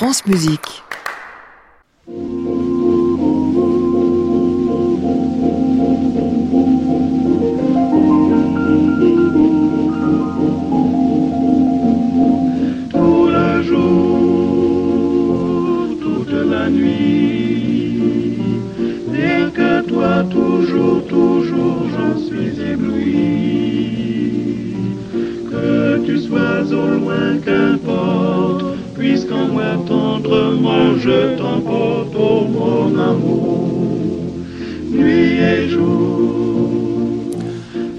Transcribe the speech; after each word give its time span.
France 0.00 0.24
Musique. 0.24 0.82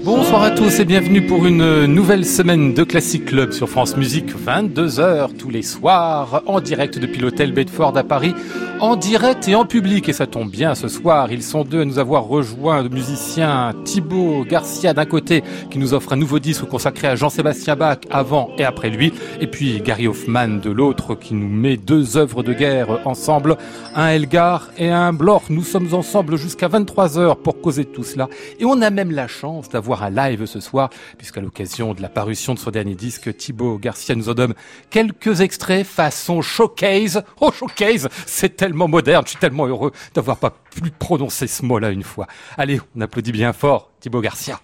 Bonsoir 0.02 0.42
à 0.42 0.50
tous 0.50 0.80
et 0.80 0.86
bienvenue 0.86 1.26
pour 1.26 1.44
une 1.44 1.84
nouvelle 1.84 2.24
semaine 2.24 2.72
de 2.72 2.84
Classic 2.84 3.22
Club 3.22 3.52
sur 3.52 3.68
France 3.68 3.98
Musique, 3.98 4.32
22h 4.34 5.36
tous 5.36 5.50
les 5.50 5.60
soirs, 5.60 6.42
en 6.46 6.60
direct 6.60 6.98
depuis 6.98 7.20
l'hôtel 7.20 7.52
Bedford 7.52 7.98
à 7.98 8.02
Paris, 8.02 8.34
en 8.82 8.96
direct 8.96 9.46
et 9.46 9.54
en 9.54 9.64
public. 9.64 10.08
Et 10.08 10.12
ça 10.12 10.26
tombe 10.26 10.50
bien 10.50 10.74
ce 10.74 10.88
soir, 10.88 11.30
ils 11.30 11.44
sont 11.44 11.62
deux 11.62 11.82
à 11.82 11.84
nous 11.84 12.00
avoir 12.00 12.24
rejoints, 12.24 12.82
le 12.82 12.88
musicien 12.88 13.74
Thibaut 13.84 14.44
Garcia 14.44 14.92
d'un 14.92 15.04
côté, 15.04 15.44
qui 15.70 15.78
nous 15.78 15.94
offre 15.94 16.12
un 16.12 16.16
nouveau 16.16 16.40
disque 16.40 16.64
consacré 16.64 17.06
à 17.06 17.14
Jean-Sébastien 17.14 17.76
Bach 17.76 17.98
avant 18.10 18.50
et 18.58 18.64
après 18.64 18.90
lui, 18.90 19.12
et 19.40 19.46
puis 19.46 19.80
Gary 19.82 20.08
Hoffman 20.08 20.58
de 20.60 20.68
l'autre, 20.68 21.14
qui 21.14 21.34
nous 21.34 21.48
met 21.48 21.76
deux 21.76 22.16
œuvres 22.16 22.42
de 22.42 22.52
guerre 22.52 23.06
ensemble, 23.06 23.56
un 23.94 24.08
Elgar 24.08 24.70
et 24.76 24.90
un 24.90 25.12
Bloch. 25.12 25.44
Nous 25.48 25.62
sommes 25.62 25.94
ensemble 25.94 26.36
jusqu'à 26.36 26.66
23h 26.66 27.36
pour 27.36 27.60
causer 27.60 27.84
de 27.84 27.90
tout 27.90 28.02
cela. 28.02 28.28
Et 28.58 28.64
on 28.64 28.82
a 28.82 28.90
même 28.90 29.12
la 29.12 29.28
chance 29.28 29.68
d'avoir 29.68 30.02
un 30.02 30.10
live 30.10 30.46
ce 30.46 30.58
soir, 30.58 30.90
puisqu'à 31.18 31.40
l'occasion 31.40 31.94
de 31.94 32.02
la 32.02 32.08
parution 32.08 32.52
de 32.52 32.58
son 32.58 32.72
dernier 32.72 32.96
disque, 32.96 33.36
Thibaut 33.36 33.78
Garcia 33.78 34.16
nous 34.16 34.28
en 34.28 34.34
donne 34.34 34.54
quelques 34.90 35.40
extraits 35.40 35.86
façon 35.86 36.42
showcase. 36.42 37.22
Oh, 37.40 37.52
showcase, 37.52 38.08
c'est 38.26 38.56
tellement 38.56 38.71
moderne, 38.72 39.24
je 39.24 39.30
suis 39.30 39.38
tellement 39.38 39.66
heureux 39.66 39.92
d'avoir 40.14 40.36
pas 40.36 40.50
pu 40.50 40.90
prononcer 40.90 41.46
ce 41.46 41.64
mot-là 41.64 41.90
une 41.90 42.02
fois. 42.02 42.26
Allez, 42.56 42.80
on 42.96 43.00
applaudit 43.00 43.32
bien 43.32 43.52
fort 43.52 43.90
Thibaut 44.00 44.20
Garcia. 44.20 44.60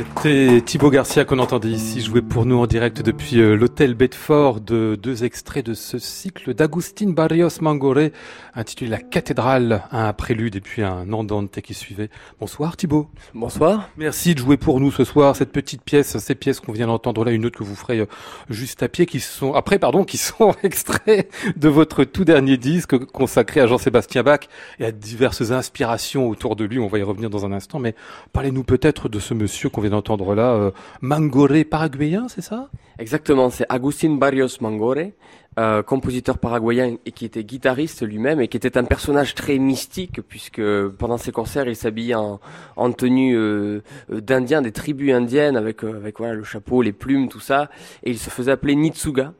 C'était 0.00 0.62
Thibaut 0.62 0.88
Garcia 0.88 1.26
qu'on 1.26 1.38
entendait 1.40 1.68
ici 1.68 2.00
jouer 2.00 2.22
pour 2.22 2.46
nous 2.46 2.56
en 2.56 2.66
direct 2.66 3.02
depuis 3.02 3.38
euh, 3.38 3.54
l'hôtel 3.54 3.92
Bedford 3.92 4.60
de 4.60 4.98
deux 5.00 5.24
extraits 5.24 5.66
de 5.66 5.74
ce 5.74 5.98
cycle 5.98 6.54
d'Agustin 6.54 7.10
Barrios 7.10 7.60
Mangoré 7.60 8.14
intitulé 8.54 8.90
La 8.90 8.98
cathédrale, 8.98 9.82
un 9.90 10.12
prélude 10.14 10.56
et 10.56 10.60
puis 10.62 10.82
un 10.82 11.12
andante 11.12 11.60
qui 11.60 11.74
suivait. 11.74 12.08
Bonsoir 12.40 12.78
Thibaut. 12.78 13.10
Bonsoir. 13.34 13.90
Merci 13.98 14.34
de 14.34 14.38
jouer 14.38 14.56
pour 14.56 14.80
nous 14.80 14.90
ce 14.90 15.04
soir 15.04 15.36
cette 15.36 15.52
petite 15.52 15.82
pièce, 15.82 16.16
ces 16.16 16.34
pièces 16.34 16.60
qu'on 16.60 16.72
vient 16.72 16.86
d'entendre 16.86 17.24
là, 17.24 17.32
une 17.32 17.44
autre 17.44 17.58
que 17.58 17.64
vous 17.64 17.76
ferez 17.76 18.00
euh, 18.00 18.06
juste 18.48 18.82
à 18.82 18.88
pied 18.88 19.04
qui 19.04 19.20
sont 19.20 19.52
après 19.52 19.78
pardon, 19.78 20.04
qui 20.04 20.16
sont 20.16 20.54
extraits 20.62 21.30
de 21.56 21.68
votre 21.68 22.04
tout 22.04 22.24
dernier 22.24 22.56
disque 22.56 22.96
consacré 23.06 23.60
à 23.60 23.66
Jean-Sébastien 23.66 24.22
Bach 24.22 24.40
et 24.78 24.86
à 24.86 24.92
diverses 24.92 25.50
inspirations 25.50 26.28
autour 26.28 26.56
de 26.56 26.64
lui, 26.64 26.78
on 26.78 26.88
va 26.88 26.98
y 26.98 27.02
revenir 27.02 27.28
dans 27.28 27.44
un 27.44 27.52
instant 27.52 27.78
mais 27.78 27.94
parlez-nous 28.32 28.64
peut-être 28.64 29.10
de 29.10 29.18
ce 29.18 29.34
monsieur 29.34 29.68
qu'on 29.68 29.82
vient 29.82 29.89
d'entendre 29.90 30.34
là, 30.34 30.52
euh, 30.54 30.70
Mangoré 31.00 31.64
paraguayen, 31.64 32.28
c'est 32.28 32.40
ça? 32.40 32.68
Exactement, 32.98 33.50
c'est 33.50 33.66
Agustin 33.68 34.14
Barrios 34.14 34.60
Mangoré, 34.60 35.14
euh, 35.58 35.82
compositeur 35.82 36.38
paraguayen 36.38 36.96
et 37.04 37.12
qui 37.12 37.24
était 37.24 37.44
guitariste 37.44 38.02
lui-même 38.02 38.40
et 38.40 38.48
qui 38.48 38.56
était 38.56 38.78
un 38.78 38.84
personnage 38.84 39.34
très 39.34 39.58
mystique 39.58 40.20
puisque 40.28 40.62
pendant 40.98 41.18
ses 41.18 41.32
concerts 41.32 41.68
il 41.68 41.76
s'habillait 41.76 42.14
en, 42.14 42.40
en, 42.76 42.92
tenue 42.92 43.36
euh, 43.36 43.80
d'indien 44.10 44.62
des 44.62 44.72
tribus 44.72 45.12
indiennes 45.12 45.56
avec 45.56 45.82
avec 45.84 46.18
le 46.20 46.44
chapeau, 46.44 46.82
les 46.82 46.92
plumes, 46.92 47.28
tout 47.28 47.40
ça. 47.40 47.70
Et 48.04 48.10
il 48.10 48.18
se 48.18 48.30
faisait 48.30 48.52
appeler 48.52 48.76
Nitsuga 48.76 49.32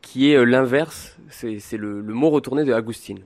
qui 0.00 0.32
est 0.32 0.44
l'inverse, 0.44 1.18
c'est 1.28 1.76
le, 1.76 2.00
le 2.00 2.14
mot 2.14 2.30
retourné 2.30 2.64
de 2.64 2.72
Agustin. 2.72 3.16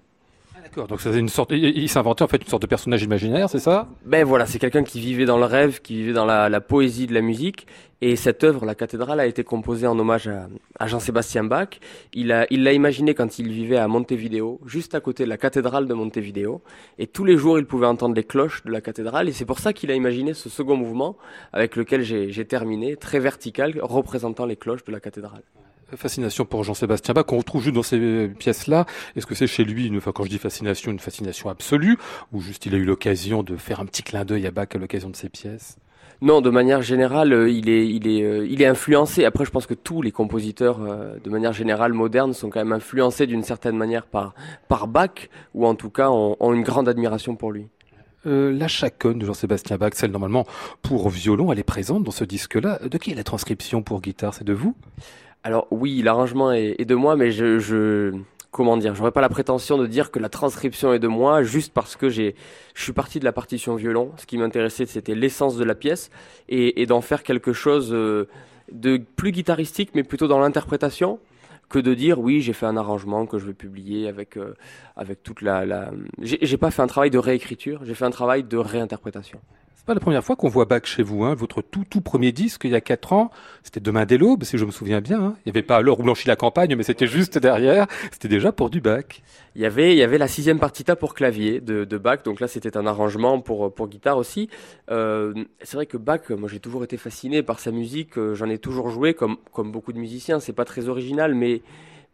D'accord, 0.72 0.88
donc 0.88 1.02
c'est 1.02 1.18
une 1.18 1.28
sorte, 1.28 1.50
il, 1.52 1.86
s'inventait 1.90 2.22
en 2.22 2.28
fait 2.28 2.42
une 2.42 2.48
sorte 2.48 2.62
de 2.62 2.66
personnage 2.66 3.02
imaginaire, 3.02 3.50
c'est 3.50 3.58
ça? 3.58 3.88
Ben 4.06 4.24
voilà, 4.24 4.46
c'est 4.46 4.58
quelqu'un 4.58 4.84
qui 4.84 5.00
vivait 5.00 5.26
dans 5.26 5.36
le 5.36 5.44
rêve, 5.44 5.82
qui 5.82 5.96
vivait 5.96 6.14
dans 6.14 6.24
la, 6.24 6.48
la, 6.48 6.62
poésie 6.62 7.06
de 7.06 7.12
la 7.12 7.20
musique. 7.20 7.66
Et 8.00 8.16
cette 8.16 8.42
œuvre, 8.42 8.64
la 8.64 8.74
cathédrale, 8.74 9.20
a 9.20 9.26
été 9.26 9.44
composée 9.44 9.86
en 9.86 9.98
hommage 9.98 10.30
à, 10.78 10.86
Jean-Sébastien 10.86 11.44
Bach. 11.44 11.78
Il 12.14 12.32
a, 12.32 12.46
il 12.48 12.62
l'a 12.62 12.72
imaginé 12.72 13.12
quand 13.12 13.38
il 13.38 13.52
vivait 13.52 13.76
à 13.76 13.86
Montevideo, 13.86 14.62
juste 14.64 14.94
à 14.94 15.00
côté 15.00 15.24
de 15.24 15.28
la 15.28 15.36
cathédrale 15.36 15.86
de 15.86 15.92
Montevideo. 15.92 16.62
Et 16.98 17.06
tous 17.06 17.26
les 17.26 17.36
jours, 17.36 17.58
il 17.58 17.66
pouvait 17.66 17.86
entendre 17.86 18.14
les 18.14 18.24
cloches 18.24 18.64
de 18.64 18.70
la 18.70 18.80
cathédrale. 18.80 19.28
Et 19.28 19.32
c'est 19.32 19.44
pour 19.44 19.58
ça 19.58 19.74
qu'il 19.74 19.90
a 19.90 19.94
imaginé 19.94 20.32
ce 20.32 20.48
second 20.48 20.76
mouvement 20.78 21.18
avec 21.52 21.76
lequel 21.76 22.02
j'ai 22.02 22.44
terminé, 22.46 22.96
très 22.96 23.18
vertical, 23.18 23.78
représentant 23.82 24.46
les 24.46 24.56
cloches 24.56 24.84
de 24.84 24.92
la 24.92 25.00
cathédrale 25.00 25.42
fascination 25.96 26.44
pour 26.44 26.64
Jean-Sébastien 26.64 27.14
Bach 27.14 27.26
qu'on 27.26 27.38
retrouve 27.38 27.62
juste 27.62 27.74
dans 27.74 27.82
ces 27.82 28.28
pièces-là. 28.38 28.86
Est-ce 29.16 29.26
que 29.26 29.34
c'est 29.34 29.46
chez 29.46 29.64
lui, 29.64 29.86
une, 29.86 29.98
enfin 29.98 30.12
quand 30.12 30.24
je 30.24 30.30
dis 30.30 30.38
fascination, 30.38 30.90
une 30.90 30.98
fascination 30.98 31.48
absolue, 31.48 31.98
ou 32.32 32.40
juste 32.40 32.66
il 32.66 32.74
a 32.74 32.78
eu 32.78 32.84
l'occasion 32.84 33.42
de 33.42 33.56
faire 33.56 33.80
un 33.80 33.86
petit 33.86 34.02
clin 34.02 34.24
d'œil 34.24 34.46
à 34.46 34.50
Bach 34.50 34.68
à 34.74 34.78
l'occasion 34.78 35.10
de 35.10 35.16
ses 35.16 35.28
pièces? 35.28 35.76
Non, 36.20 36.40
de 36.40 36.50
manière 36.50 36.82
générale, 36.82 37.32
euh, 37.32 37.50
il 37.50 37.68
est, 37.68 37.88
il 37.88 38.06
est, 38.06 38.22
euh, 38.22 38.46
il 38.48 38.62
est 38.62 38.66
influencé. 38.66 39.24
Après, 39.24 39.44
je 39.44 39.50
pense 39.50 39.66
que 39.66 39.74
tous 39.74 40.02
les 40.02 40.12
compositeurs, 40.12 40.78
euh, 40.80 41.16
de 41.18 41.30
manière 41.30 41.52
générale 41.52 41.92
modernes, 41.92 42.32
sont 42.32 42.48
quand 42.48 42.60
même 42.60 42.72
influencés 42.72 43.26
d'une 43.26 43.42
certaine 43.42 43.76
manière 43.76 44.06
par, 44.06 44.32
par 44.68 44.86
Bach, 44.86 45.28
ou 45.52 45.66
en 45.66 45.74
tout 45.74 45.90
cas 45.90 46.10
ont, 46.10 46.36
ont 46.38 46.52
une 46.52 46.62
grande 46.62 46.88
admiration 46.88 47.34
pour 47.34 47.50
lui. 47.50 47.66
La 48.24 48.68
chaconne 48.68 49.18
de 49.18 49.26
Jean-Sébastien 49.26 49.78
Bach, 49.78 49.94
celle 49.94 50.12
normalement 50.12 50.46
pour 50.80 51.08
violon, 51.08 51.50
elle 51.50 51.58
est 51.58 51.64
présente 51.64 52.04
dans 52.04 52.12
ce 52.12 52.22
disque-là. 52.22 52.78
De 52.88 52.96
qui 52.96 53.10
est 53.10 53.16
la 53.16 53.24
transcription 53.24 53.82
pour 53.82 54.00
guitare? 54.00 54.32
C'est 54.32 54.44
de 54.44 54.52
vous? 54.52 54.76
Alors 55.44 55.66
oui, 55.70 56.02
l'arrangement 56.02 56.52
est, 56.52 56.84
de 56.84 56.94
moi, 56.94 57.16
mais 57.16 57.32
je, 57.32 57.58
je 57.58 58.14
comment 58.52 58.76
dire, 58.76 58.94
j'aurais 58.94 59.10
pas 59.12 59.20
la 59.20 59.28
prétention 59.28 59.76
de 59.78 59.86
dire 59.86 60.10
que 60.10 60.18
la 60.18 60.28
transcription 60.28 60.92
est 60.92 60.98
de 60.98 61.08
moi 61.08 61.42
juste 61.42 61.72
parce 61.72 61.96
que 61.96 62.08
j'ai, 62.08 62.36
je 62.74 62.82
suis 62.82 62.92
parti 62.92 63.18
de 63.18 63.24
la 63.24 63.32
partition 63.32 63.74
violon. 63.74 64.12
Ce 64.18 64.26
qui 64.26 64.38
m'intéressait, 64.38 64.86
c'était 64.86 65.14
l'essence 65.14 65.56
de 65.56 65.64
la 65.64 65.74
pièce 65.74 66.10
et, 66.48 66.82
et 66.82 66.86
d'en 66.86 67.00
faire 67.00 67.22
quelque 67.24 67.52
chose 67.52 67.92
euh, 67.92 68.28
de 68.70 68.98
plus 68.98 69.32
guitaristique, 69.32 69.90
mais 69.94 70.04
plutôt 70.04 70.28
dans 70.28 70.38
l'interprétation 70.38 71.18
que 71.68 71.78
de 71.78 71.94
dire 71.94 72.20
oui, 72.20 72.40
j'ai 72.42 72.52
fait 72.52 72.66
un 72.66 72.76
arrangement 72.76 73.26
que 73.26 73.38
je 73.38 73.46
vais 73.46 73.54
publier 73.54 74.06
avec 74.06 74.36
euh, 74.36 74.54
avec 74.94 75.22
toute 75.22 75.40
la. 75.40 75.64
la... 75.64 75.90
J'ai 76.20 76.56
pas 76.58 76.70
fait 76.70 76.82
un 76.82 76.86
travail 76.86 77.10
de 77.10 77.18
réécriture, 77.18 77.80
j'ai 77.84 77.94
fait 77.94 78.04
un 78.04 78.10
travail 78.10 78.44
de 78.44 78.58
réinterprétation. 78.58 79.40
C'est 79.82 79.86
pas 79.86 79.94
la 79.94 80.00
première 80.00 80.22
fois 80.22 80.36
qu'on 80.36 80.48
voit 80.48 80.64
Bach 80.64 80.84
chez 80.84 81.02
vous. 81.02 81.24
Hein. 81.24 81.34
Votre 81.34 81.60
tout 81.60 81.84
tout 81.90 82.00
premier 82.00 82.30
disque, 82.30 82.60
il 82.62 82.70
y 82.70 82.76
a 82.76 82.80
quatre 82.80 83.12
ans, 83.12 83.32
c'était 83.64 83.80
Demain 83.80 84.04
dès 84.04 84.16
l'aube, 84.16 84.44
si 84.44 84.56
je 84.56 84.64
me 84.64 84.70
souviens 84.70 85.00
bien. 85.00 85.20
Hein. 85.20 85.34
Il 85.38 85.48
n'y 85.48 85.58
avait 85.58 85.66
pas 85.66 85.82
l'heure 85.82 85.98
où 85.98 86.04
blanchit 86.04 86.28
la 86.28 86.36
campagne, 86.36 86.76
mais 86.76 86.84
c'était 86.84 87.08
juste 87.08 87.36
derrière. 87.36 87.88
C'était 88.12 88.28
déjà 88.28 88.52
pour 88.52 88.70
du 88.70 88.80
Bach. 88.80 89.06
Il 89.56 89.60
y 89.60 89.66
avait, 89.66 89.92
il 89.92 89.98
y 89.98 90.04
avait 90.04 90.18
la 90.18 90.28
sixième 90.28 90.60
partita 90.60 90.94
pour 90.94 91.14
clavier 91.14 91.60
de, 91.60 91.82
de 91.84 91.98
Bach. 91.98 92.22
Donc 92.24 92.38
là, 92.38 92.46
c'était 92.46 92.76
un 92.76 92.86
arrangement 92.86 93.40
pour 93.40 93.74
pour 93.74 93.88
guitare 93.88 94.18
aussi. 94.18 94.48
Euh, 94.88 95.34
c'est 95.62 95.76
vrai 95.76 95.86
que 95.86 95.96
Bach, 95.96 96.30
moi, 96.30 96.48
j'ai 96.48 96.60
toujours 96.60 96.84
été 96.84 96.96
fasciné 96.96 97.42
par 97.42 97.58
sa 97.58 97.72
musique. 97.72 98.16
Euh, 98.18 98.36
j'en 98.36 98.48
ai 98.48 98.58
toujours 98.58 98.88
joué, 98.88 99.14
comme 99.14 99.36
comme 99.52 99.72
beaucoup 99.72 99.92
de 99.92 99.98
musiciens. 99.98 100.38
C'est 100.38 100.52
pas 100.52 100.64
très 100.64 100.88
original, 100.88 101.34
mais 101.34 101.60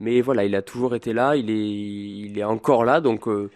mais 0.00 0.22
voilà, 0.22 0.46
il 0.46 0.54
a 0.54 0.62
toujours 0.62 0.94
été 0.94 1.12
là. 1.12 1.36
Il 1.36 1.50
est 1.50 1.68
il 1.68 2.38
est 2.38 2.44
encore 2.44 2.86
là. 2.86 3.02
Donc 3.02 3.28
euh, 3.28 3.50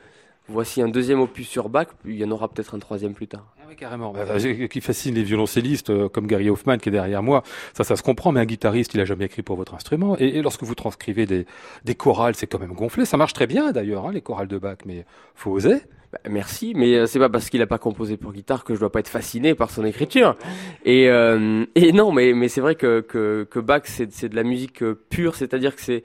voici 0.49 0.83
un 0.83 0.89
deuxième 0.89 1.21
opus 1.21 1.49
sur 1.49 1.71
Bach. 1.71 1.87
Il 2.05 2.17
y 2.17 2.25
en 2.27 2.31
aura 2.31 2.49
peut-être 2.49 2.75
un 2.75 2.79
troisième 2.79 3.15
plus 3.15 3.29
tard 3.29 3.55
carrément. 3.77 4.13
Bah, 4.13 4.25
qui 4.69 4.81
fascine 4.81 5.15
les 5.15 5.23
violoncellistes 5.23 5.91
euh, 5.91 6.09
comme 6.09 6.27
Gary 6.27 6.51
Hoffman 6.51 6.79
qui 6.79 6.89
est 6.89 6.93
derrière 6.93 7.23
moi, 7.23 7.43
ça, 7.75 7.85
ça 7.85 7.97
se 7.97 8.03
comprend. 8.03 8.33
Mais 8.33 8.41
un 8.41 8.45
guitariste, 8.45 8.95
il 8.95 9.01
a 9.01 9.05
jamais 9.05 9.27
écrit 9.27 9.43
pour 9.43 9.57
votre 9.57 9.75
instrument. 9.75 10.17
Et, 10.19 10.43
lorsque 10.43 10.63
vous 10.63 10.75
transcrivez 10.75 11.27
des, 11.27 11.47
des 11.85 11.95
chorales, 11.95 12.35
c'est 12.35 12.47
quand 12.47 12.59
même 12.59 12.75
gonflé. 12.75 13.05
Ça 13.05 13.17
marche 13.17 13.33
très 13.33 13.47
bien 13.47 13.73
d'ailleurs, 13.73 14.07
hein, 14.07 14.13
les 14.13 14.21
chorales 14.21 14.49
de 14.49 14.59
Bach, 14.59 14.79
mais 14.85 15.05
faut 15.35 15.51
oser. 15.51 15.81
Bah, 16.13 16.19
merci, 16.29 16.75
mais 16.75 16.95
euh, 16.95 17.07
c'est 17.07 17.19
pas 17.19 17.31
parce 17.31 17.49
qu'il 17.49 17.63
a 17.63 17.67
pas 17.67 17.79
composé 17.79 18.17
pour 18.17 18.33
guitare 18.33 18.65
que 18.65 18.75
je 18.75 18.81
dois 18.81 18.93
pas 18.93 19.01
être 19.01 19.09
fasciné 19.09 19.55
par 19.55 19.71
son 19.71 19.85
écriture. 19.85 20.37
Et, 20.85 21.09
euh, 21.09 21.65
et 21.75 21.93
non, 21.93 22.13
mais, 22.13 22.35
mais 22.35 22.49
c'est 22.49 22.61
vrai 22.61 22.75
que, 22.75 23.01
que, 23.01 23.47
que 23.51 23.59
Bach, 23.59 23.83
c'est 23.85 24.29
de 24.29 24.37
la 24.37 24.43
musique 24.43 24.85
pure, 25.11 25.35
c'est-à-dire 25.35 25.75
que 25.75 25.83
c'est 25.83 26.05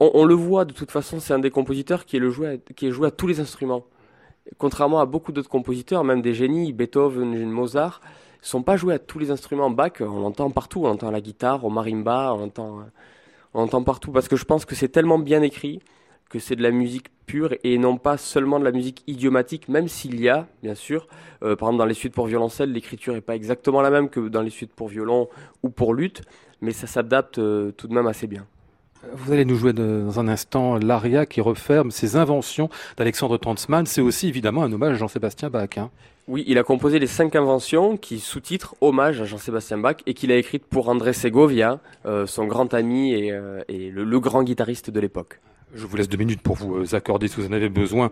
on, 0.00 0.10
on, 0.14 0.24
le 0.24 0.34
voit 0.34 0.64
de 0.64 0.72
toute 0.72 0.90
façon, 0.90 1.20
c'est 1.20 1.32
un 1.32 1.38
des 1.38 1.50
compositeurs 1.50 2.04
qui 2.04 2.16
est, 2.16 2.20
le 2.20 2.30
joué 2.30 2.60
qui 2.74 2.88
est 2.88 2.90
joué 2.90 3.06
à 3.06 3.10
tous 3.12 3.28
les 3.28 3.38
instruments 3.38 3.86
contrairement 4.58 5.00
à 5.00 5.06
beaucoup 5.06 5.32
d'autres 5.32 5.48
compositeurs, 5.48 6.04
même 6.04 6.22
des 6.22 6.34
génies, 6.34 6.72
Beethoven, 6.72 7.50
Mozart, 7.50 8.00
ne 8.42 8.46
sont 8.46 8.62
pas 8.62 8.76
joués 8.76 8.94
à 8.94 8.98
tous 8.98 9.18
les 9.18 9.30
instruments. 9.30 9.70
Bach, 9.70 9.92
on 10.00 10.20
l'entend 10.20 10.50
partout, 10.50 10.82
on 10.84 10.88
entend 10.90 11.10
la 11.10 11.20
guitare, 11.20 11.64
au 11.64 11.70
marimba, 11.70 12.34
on 12.34 12.44
entend, 12.44 12.80
on 13.54 13.62
entend 13.62 13.82
partout, 13.82 14.12
parce 14.12 14.28
que 14.28 14.36
je 14.36 14.44
pense 14.44 14.64
que 14.64 14.74
c'est 14.74 14.88
tellement 14.88 15.18
bien 15.18 15.42
écrit 15.42 15.80
que 16.28 16.38
c'est 16.38 16.56
de 16.56 16.62
la 16.62 16.70
musique 16.70 17.08
pure 17.26 17.54
et 17.62 17.76
non 17.76 17.98
pas 17.98 18.16
seulement 18.16 18.58
de 18.58 18.64
la 18.64 18.72
musique 18.72 19.04
idiomatique, 19.06 19.68
même 19.68 19.86
s'il 19.86 20.18
y 20.18 20.30
a, 20.30 20.48
bien 20.62 20.74
sûr, 20.74 21.06
euh, 21.42 21.56
par 21.56 21.68
exemple 21.68 21.78
dans 21.78 21.86
les 21.86 21.94
suites 21.94 22.14
pour 22.14 22.26
violoncelle, 22.26 22.72
l'écriture 22.72 23.12
n'est 23.12 23.20
pas 23.20 23.36
exactement 23.36 23.82
la 23.82 23.90
même 23.90 24.08
que 24.08 24.28
dans 24.28 24.40
les 24.40 24.50
suites 24.50 24.72
pour 24.72 24.88
violon 24.88 25.28
ou 25.62 25.68
pour 25.68 25.92
lutte, 25.92 26.22
mais 26.62 26.72
ça 26.72 26.86
s'adapte 26.86 27.38
euh, 27.38 27.70
tout 27.72 27.86
de 27.86 27.92
même 27.92 28.06
assez 28.06 28.26
bien. 28.26 28.46
Vous 29.14 29.32
allez 29.32 29.44
nous 29.44 29.56
jouer 29.56 29.72
dans 29.72 30.20
un 30.20 30.28
instant 30.28 30.78
l'aria 30.78 31.26
qui 31.26 31.40
referme 31.40 31.90
ses 31.90 32.16
inventions 32.16 32.70
d'Alexandre 32.96 33.36
Tanzmann. 33.36 33.84
C'est 33.84 34.00
aussi 34.00 34.28
évidemment 34.28 34.62
un 34.62 34.72
hommage 34.72 34.92
à 34.92 34.98
Jean-Sébastien 34.98 35.50
Bach. 35.50 35.76
Hein. 35.76 35.90
Oui, 36.28 36.44
il 36.46 36.56
a 36.56 36.62
composé 36.62 37.00
les 37.00 37.08
cinq 37.08 37.34
inventions 37.34 37.96
qui 37.96 38.20
sous-titrent 38.20 38.76
Hommage 38.80 39.20
à 39.20 39.24
Jean-Sébastien 39.24 39.78
Bach 39.78 39.96
et 40.06 40.14
qu'il 40.14 40.30
a 40.30 40.36
écrites 40.36 40.64
pour 40.64 40.88
André 40.88 41.12
Segovia, 41.12 41.80
euh, 42.06 42.26
son 42.26 42.46
grand 42.46 42.72
ami 42.74 43.12
et, 43.12 43.32
euh, 43.32 43.60
et 43.68 43.90
le, 43.90 44.04
le, 44.04 44.20
grand 44.20 44.44
guitariste 44.44 44.88
de 44.90 45.00
l'époque. 45.00 45.40
Je 45.74 45.84
vous 45.84 45.96
laisse 45.96 46.08
deux 46.08 46.18
minutes 46.18 46.40
pour 46.40 46.54
vous 46.54 46.76
euh, 46.76 46.94
accorder 46.94 47.26
si 47.26 47.40
vous 47.40 47.48
en 47.48 47.52
avez 47.52 47.68
besoin. 47.68 48.10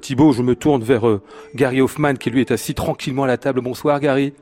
Thibaut, 0.00 0.32
je 0.32 0.42
me 0.42 0.56
tourne 0.56 0.82
vers 0.82 1.20
Gary 1.54 1.80
Hoffman 1.80 2.14
qui 2.14 2.30
lui 2.30 2.40
est 2.40 2.50
assis 2.50 2.74
tranquillement 2.74 3.24
à 3.24 3.28
la 3.28 3.38
table. 3.38 3.60
Bonsoir 3.60 4.00
Gary. 4.00 4.32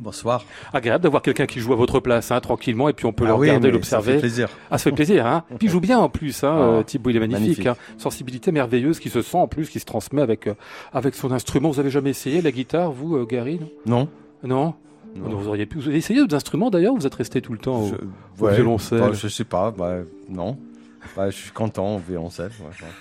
Bonsoir. 0.00 0.44
Agréable 0.72 1.04
d'avoir 1.04 1.22
quelqu'un 1.22 1.46
qui 1.46 1.60
joue 1.60 1.72
à 1.72 1.76
votre 1.76 2.00
place, 2.00 2.32
hein, 2.32 2.40
tranquillement, 2.40 2.88
et 2.88 2.92
puis 2.92 3.06
on 3.06 3.12
peut 3.12 3.24
ah 3.24 3.28
le 3.28 3.34
regarder, 3.34 3.70
l'observer. 3.70 4.06
Ça 4.06 4.12
fait 4.14 4.20
plaisir. 4.20 4.48
Ah, 4.70 4.78
ça 4.78 4.84
fait 4.84 4.92
plaisir, 4.92 5.26
hein. 5.26 5.44
Puis 5.58 5.58
il 5.68 5.70
joue 5.70 5.80
bien 5.80 5.98
en 5.98 6.08
plus, 6.08 6.42
hein. 6.42 6.52
Ah, 6.52 6.62
euh, 6.62 6.82
Thibaut, 6.82 7.10
il 7.10 7.16
est 7.16 7.20
magnifique. 7.20 7.66
Hein. 7.66 7.76
Sensibilité 7.96 8.50
merveilleuse 8.50 8.98
qui 8.98 9.08
se 9.08 9.22
sent 9.22 9.36
en 9.36 9.46
plus, 9.46 9.68
qui 9.68 9.78
se 9.78 9.84
transmet 9.84 10.20
avec 10.20 10.48
euh, 10.48 10.54
avec 10.92 11.14
son 11.14 11.30
instrument. 11.30 11.70
Vous 11.70 11.80
avez 11.80 11.90
jamais 11.90 12.10
essayé 12.10 12.42
la 12.42 12.50
guitare, 12.50 12.90
vous, 12.90 13.16
euh, 13.16 13.24
Gary 13.24 13.60
Non? 13.86 14.08
Non. 14.42 14.74
non? 15.14 15.36
Vous 15.36 15.48
auriez 15.48 15.66
pu. 15.66 15.78
Vous 15.78 15.88
avez 15.88 15.98
essayé 15.98 16.18
d'autres 16.18 16.34
instruments 16.34 16.70
d'ailleurs. 16.70 16.94
Vous 16.94 17.06
êtes 17.06 17.14
resté 17.14 17.40
tout 17.40 17.52
le 17.52 17.58
temps 17.58 17.82
au, 17.82 17.92
je... 18.40 18.46
violoncelle? 18.46 19.00
Bah, 19.00 19.12
je 19.12 19.28
sais 19.28 19.44
pas. 19.44 19.70
Bah, 19.70 19.98
non. 20.28 20.58
Bah, 21.16 21.30
je 21.30 21.36
suis 21.36 21.52
content 21.52 21.96
au 21.96 21.98
violoncelle. 21.98 22.50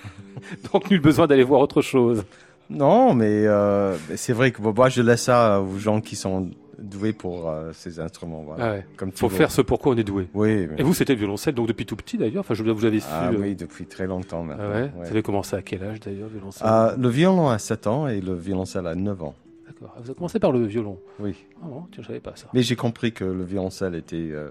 Donc 0.71 0.91
nul 0.91 1.01
besoin 1.01 1.25
d'aller 1.25 1.43
voir 1.43 1.61
autre 1.61 1.81
chose. 1.81 2.23
Non, 2.69 3.15
mais 3.15 3.45
c'est 4.15 4.33
vrai 4.33 4.51
que 4.51 4.61
moi 4.61 4.89
je 4.89 5.01
laisse 5.01 5.23
ça 5.23 5.59
aux 5.59 5.79
gens 5.79 5.99
qui 5.99 6.15
sont 6.15 6.49
doué 6.79 7.13
pour 7.13 7.49
euh, 7.49 7.71
ces 7.73 7.99
instruments. 7.99 8.43
Voilà. 8.43 8.77
Ah 8.79 8.83
Comme 8.97 9.11
faut 9.11 9.29
faire 9.29 9.51
ce 9.51 9.61
pourquoi 9.61 9.93
on 9.93 9.97
est 9.97 10.03
doué. 10.03 10.27
Oui. 10.33 10.67
Et 10.77 10.83
vous, 10.83 10.93
c'était 10.93 11.13
le 11.13 11.19
violoncelle, 11.19 11.53
donc 11.53 11.67
depuis 11.67 11.85
tout 11.85 11.95
petit 11.95 12.17
d'ailleurs. 12.17 12.41
Enfin, 12.41 12.53
je 12.53 12.63
vous 12.63 12.85
avez 12.85 12.99
su. 12.99 13.07
Ah 13.09 13.31
oui, 13.37 13.55
depuis 13.55 13.85
très 13.85 14.07
longtemps 14.07 14.43
maintenant. 14.43 14.65
Ah 14.73 14.81
ouais. 14.81 14.91
Vous 14.95 15.07
avez 15.07 15.21
commencé 15.21 15.55
à 15.55 15.61
quel 15.61 15.83
âge 15.83 15.99
d'ailleurs, 15.99 16.29
violoncelle 16.29 16.67
ah, 16.67 16.95
Le 16.97 17.09
violon 17.09 17.49
à 17.49 17.59
7 17.59 17.87
ans 17.87 18.07
et 18.07 18.21
le 18.21 18.33
violoncelle 18.33 18.87
à 18.87 18.95
9 18.95 19.23
ans. 19.23 19.35
D'accord. 19.67 19.93
Vous 19.97 20.09
avez 20.09 20.15
commencé 20.15 20.39
par 20.39 20.51
le 20.51 20.65
violon. 20.65 20.99
Oui. 21.19 21.35
Ah 21.61 21.65
bon, 21.67 21.85
je 21.95 22.01
savais 22.01 22.19
pas 22.19 22.33
ça. 22.35 22.47
Mais 22.53 22.61
j'ai 22.61 22.75
compris 22.75 23.13
que 23.13 23.23
le 23.23 23.43
violoncelle 23.43 23.95
était 23.95 24.29
euh, 24.31 24.49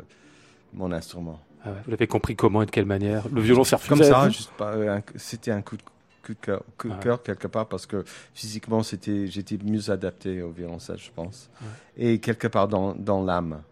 mon 0.73 0.93
instrument. 0.93 1.41
Ah 1.65 1.71
ouais. 1.71 1.77
Vous 1.85 1.91
l'avez 1.91 2.07
compris 2.07 2.35
comment 2.35 2.63
et 2.63 2.67
de 2.67 2.71
quelle 2.71 2.87
manière? 2.87 3.25
Le 3.33 3.41
violon 3.41 3.65
sert 3.65 3.81
Comme 3.87 4.03
ça, 4.03 4.29
pas. 4.57 4.75
C'était 5.17 5.51
un 5.51 5.63
coup 5.63 5.77
de 5.77 5.83
coup 6.23 6.35
de 6.35 6.39
cœur, 6.39 6.63
Ouais. 6.85 7.19
quelque 7.25 7.47
part 7.49 7.67
parce 7.67 7.87
que 7.87 8.05
physiquement, 8.35 8.83
c'était, 8.83 9.27
j'étais 9.27 9.59
mieux 9.63 9.91
adapté 9.91 10.43
au 10.43 10.51
violoncelle, 10.51 10.99
je 10.99 11.11
pense. 11.15 11.51
Et 11.97 12.19
quelque 12.19 12.47
part 12.49 12.69
dans, 12.69 12.95
dans 12.95 13.23
l'âme 13.25 13.63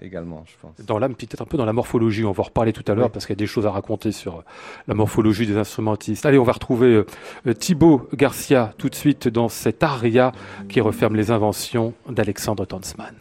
également, 0.00 0.44
je 0.46 0.52
pense. 0.60 0.86
Dans 0.86 0.98
l'âme, 0.98 1.14
peut-être 1.14 1.42
un 1.42 1.44
peu 1.44 1.56
dans 1.56 1.64
la 1.64 1.72
morphologie. 1.72 2.24
On 2.24 2.32
va 2.32 2.40
en 2.40 2.44
reparler 2.44 2.72
tout 2.72 2.84
à 2.86 2.94
l'heure 2.94 3.10
parce 3.10 3.26
qu'il 3.26 3.34
y 3.34 3.38
a 3.38 3.42
des 3.42 3.46
choses 3.46 3.66
à 3.66 3.70
raconter 3.70 4.12
sur 4.12 4.36
euh, 4.36 4.42
la 4.86 4.94
morphologie 4.94 5.46
des 5.46 5.56
instrumentistes. 5.56 6.24
Allez, 6.24 6.38
on 6.38 6.44
va 6.44 6.52
retrouver 6.52 6.88
euh, 6.94 7.06
euh, 7.46 7.52
Thibaut 7.52 8.08
Garcia 8.14 8.74
tout 8.78 8.88
de 8.88 8.94
suite 8.94 9.28
dans 9.28 9.48
cet 9.48 9.82
aria 9.82 10.32
qui 10.68 10.80
referme 10.80 11.16
les 11.16 11.30
inventions 11.30 11.94
d'Alexandre 12.08 12.64
Tanzmann. 12.64 13.14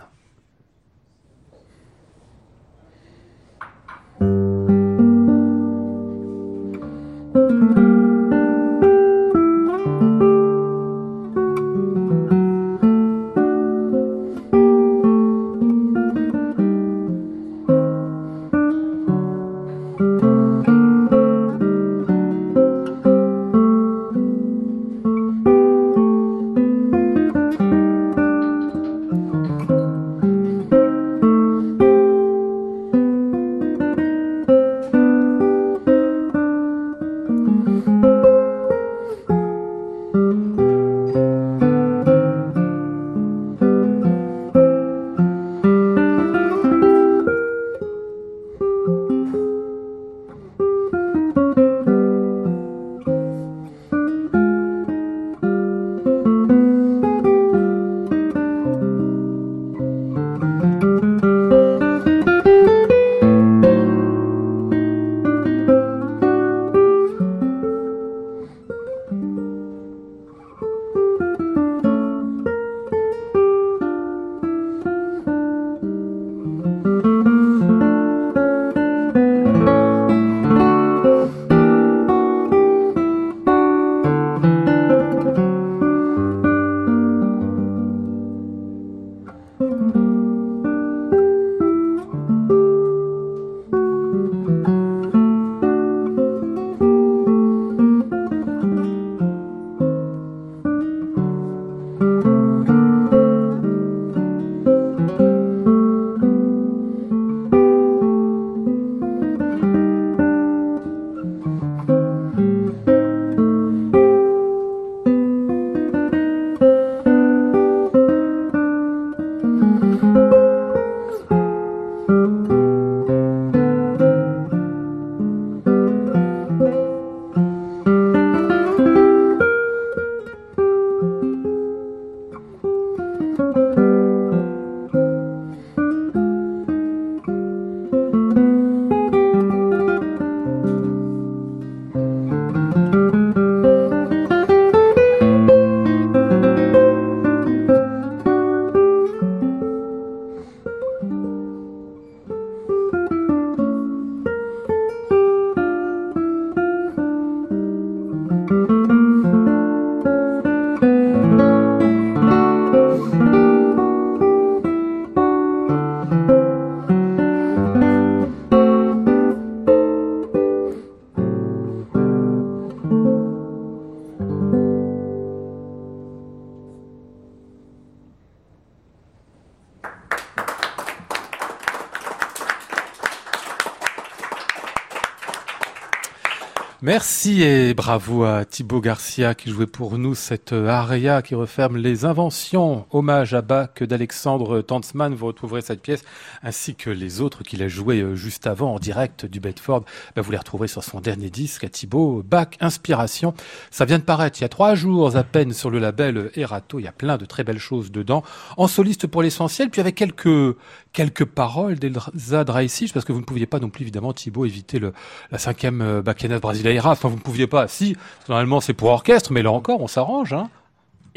Merci 186.98 187.44
et 187.44 187.76
bravo 187.76 188.24
à 188.24 188.44
Thibaut 188.44 188.82
Garcia 188.82 189.36
qui 189.36 189.52
jouait 189.52 189.68
pour 189.68 190.00
nous 190.00 190.16
cette 190.16 190.52
euh, 190.52 190.68
aria 190.68 191.22
qui 191.22 191.36
referme 191.36 191.78
les 191.78 192.06
inventions. 192.06 192.88
Hommage 192.90 193.36
à 193.36 193.44
Bach 193.44 193.84
d'Alexandre 193.84 194.62
Tanzmann. 194.62 195.14
Vous 195.14 195.28
retrouverez 195.28 195.62
cette 195.62 195.84
pièce 195.84 196.04
ainsi 196.44 196.76
que 196.76 196.90
les 196.90 197.22
autres 197.22 197.44
qu'il 197.44 197.64
a 197.64 197.68
joué 197.68 198.02
euh, 198.02 198.16
juste 198.16 198.48
avant 198.48 198.76
en 198.76 198.80
direct 198.80 199.26
du 199.26 199.40
Bedford. 199.40 199.84
Ben, 200.16 200.22
vous 200.22 200.32
les 200.32 200.38
retrouverez 200.38 200.68
sur 200.68 200.84
son 200.84 201.00
dernier 201.00 201.30
disque 201.30 201.64
à 201.64 201.70
Thibaut, 201.70 202.24
Bach 202.26 202.50
Inspiration. 202.60 203.34
Ça 203.72 203.86
vient 203.86 204.00
de 204.00 204.04
paraître 204.04 204.40
il 204.40 204.44
y 204.44 204.46
a 204.46 204.50
trois 204.50 204.76
jours 204.76 205.16
à 205.16 205.24
peine 205.24 205.54
sur 205.54 205.70
le 205.70 205.80
label 205.80 206.32
Erato. 206.36 206.80
Il 206.80 206.84
y 206.84 206.88
a 206.88 206.92
plein 206.92 207.18
de 207.18 207.26
très 207.26 207.44
belles 207.44 207.60
choses 207.60 207.92
dedans. 207.92 208.24
En 208.58 208.68
soliste 208.68 209.08
pour 209.08 209.22
l'essentiel, 209.22 209.70
puis 209.70 209.82
avec 209.82 209.96
quelques, 209.96 210.56
quelques 210.94 211.26
paroles 211.26 211.80
d'Elza 211.80 212.44
Draisich, 212.44 212.94
parce 212.94 213.06
que 213.06 213.12
vous 213.12 213.20
ne 213.20 213.26
pouviez 213.26 213.46
pas 213.46 213.60
non 213.60 213.70
plus 213.70 213.84
évidemment 213.84 214.14
Thibaut 214.14 214.46
éviter 214.46 214.80
le, 214.80 214.94
la 215.32 215.38
cinquième 215.38 215.82
euh, 215.82 216.02
Bacchanal 216.02 216.40
Brasileira. 216.40 216.92
Enfin, 216.92 217.10
vous 217.10 217.16
ne 217.16 217.22
pouviez 217.22 217.48
pas. 217.48 217.68
Si, 217.68 217.96
normalement 218.30 218.62
c'est 218.62 218.74
pour 218.74 218.90
orchestre, 218.90 219.32
mais 219.32 219.42
là 219.42 219.52
encore, 219.52 219.82
on 219.82 219.88
s'arrange. 219.88 220.34
Hein. 220.34 220.50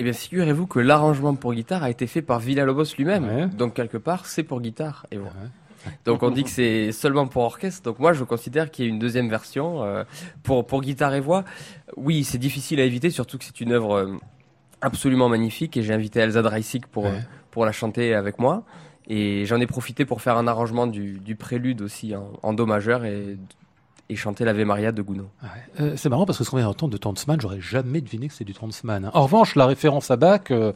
Eh 0.01 0.03
bien, 0.03 0.15
figurez-vous 0.15 0.67
que 0.67 0.79
l'arrangement 0.79 1.35
pour 1.35 1.53
guitare 1.53 1.83
a 1.83 1.91
été 1.91 2.07
fait 2.07 2.23
par 2.23 2.39
Villa-Lobos 2.41 2.85
lui-même. 2.97 3.25
Ouais. 3.29 3.47
Donc, 3.49 3.75
quelque 3.75 3.99
part, 3.99 4.25
c'est 4.25 4.43
pour 4.43 4.63
guitare. 4.63 5.05
Et 5.11 5.19
voilà. 5.19 5.35
Donc, 6.07 6.23
on 6.23 6.31
dit 6.31 6.43
que 6.43 6.49
c'est 6.49 6.91
seulement 6.91 7.27
pour 7.27 7.43
orchestre. 7.43 7.83
Donc, 7.83 7.99
moi, 7.99 8.15
je 8.15 8.25
considère 8.25 8.71
qu'il 8.71 8.87
y 8.87 8.89
a 8.89 8.91
une 8.91 8.99
deuxième 8.99 9.29
version 9.29 9.85
euh, 9.85 10.05
pour, 10.43 10.67
pour 10.67 10.81
guitare 10.81 11.15
et 11.15 11.21
voix. 11.21 11.45
Oui, 11.99 12.25
c'est 12.25 12.39
difficile 12.39 12.81
à 12.81 12.85
éviter, 12.85 13.11
surtout 13.11 13.37
que 13.37 13.45
c'est 13.45 13.61
une 13.61 13.73
œuvre 13.73 13.93
euh, 13.93 14.17
absolument 14.81 15.29
magnifique. 15.29 15.77
Et 15.77 15.83
j'ai 15.83 15.93
invité 15.93 16.21
Elsa 16.21 16.41
Dreisig 16.41 16.87
pour, 16.87 17.05
Ouais. 17.05 17.11
euh, 17.11 17.21
pour 17.51 17.67
la 17.67 17.73
chanter 17.73 18.15
avec 18.15 18.39
moi. 18.39 18.65
Et 19.07 19.45
j'en 19.45 19.61
ai 19.61 19.67
profité 19.67 20.07
pour 20.07 20.23
faire 20.23 20.39
un 20.39 20.47
arrangement 20.47 20.87
du, 20.87 21.19
du 21.19 21.37
prélude 21.37 21.83
aussi 21.83 22.17
en, 22.17 22.31
en 22.43 22.55
do 22.55 22.65
majeur 22.65 23.05
et, 23.05 23.37
et 24.11 24.17
chanter 24.17 24.45
l'Ave 24.45 24.61
Maria 24.65 24.93
de 24.93 25.01
Gounod. 25.03 25.27
Ouais. 25.43 25.49
Euh, 25.81 25.93
c'est 25.97 26.09
marrant 26.09 26.27
parce 26.27 26.37
que 26.39 26.45
ce 26.45 26.51
qu'on 26.51 26.57
vient 26.57 26.67
d'entendre 26.67 26.93
de 26.93 26.99
Tanzmann, 26.99 27.41
j'aurais 27.41 27.61
jamais 27.61 28.01
deviné 28.01 28.29
que 28.29 28.35
c'est 28.35 28.45
du 28.45 28.53
Tanzmann. 28.55 29.05
hein. 29.07 29.11
En 29.15 29.23
revanche, 29.23 29.55
la 29.55 29.67
référence 29.67 30.11
à 30.11 30.17
Bach, 30.17 30.51
euh, 30.51 30.73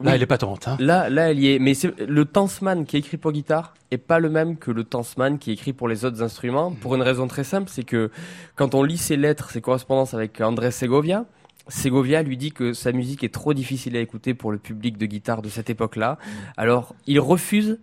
là, 0.00 0.10
Oui. 0.10 0.10
elle 0.14 0.22
est 0.22 0.26
patente. 0.26 0.68
Hein. 0.68 0.76
Là, 0.78 1.10
là, 1.10 1.30
elle 1.30 1.40
y 1.40 1.52
est. 1.52 1.58
Mais 1.58 1.72
le 2.06 2.24
Tansman 2.24 2.86
qui 2.86 2.96
est 2.96 3.00
écrit 3.00 3.16
pour 3.16 3.32
guitare 3.32 3.74
est 3.90 3.98
pas 3.98 4.20
le 4.20 4.30
même 4.30 4.56
que 4.56 4.70
le 4.70 4.84
Tansman 4.84 5.38
qui 5.38 5.50
est 5.50 5.54
écrit 5.54 5.72
pour 5.72 5.88
les 5.88 6.04
autres 6.04 6.22
instruments. 6.22 6.70
Pour 6.70 6.94
une 6.94 7.02
raison 7.02 7.26
très 7.26 7.44
simple, 7.44 7.68
c'est 7.68 7.82
que 7.84 8.10
quand 8.54 8.74
on 8.74 8.82
lit 8.84 8.98
ses 8.98 9.16
lettres, 9.16 9.50
ses 9.50 9.60
correspondances 9.60 10.14
avec 10.14 10.40
André 10.40 10.70
Segovia, 10.70 11.24
Segovia 11.66 12.22
lui 12.22 12.36
dit 12.36 12.52
que 12.52 12.72
sa 12.72 12.92
musique 12.92 13.24
est 13.24 13.34
trop 13.34 13.52
difficile 13.54 13.96
à 13.96 14.00
écouter 14.00 14.32
pour 14.34 14.52
le 14.52 14.58
public 14.58 14.96
de 14.96 15.04
guitare 15.06 15.42
de 15.42 15.48
cette 15.50 15.68
époque-là. 15.68 16.16
Alors, 16.56 16.94
il 17.06 17.18
refuse 17.20 17.78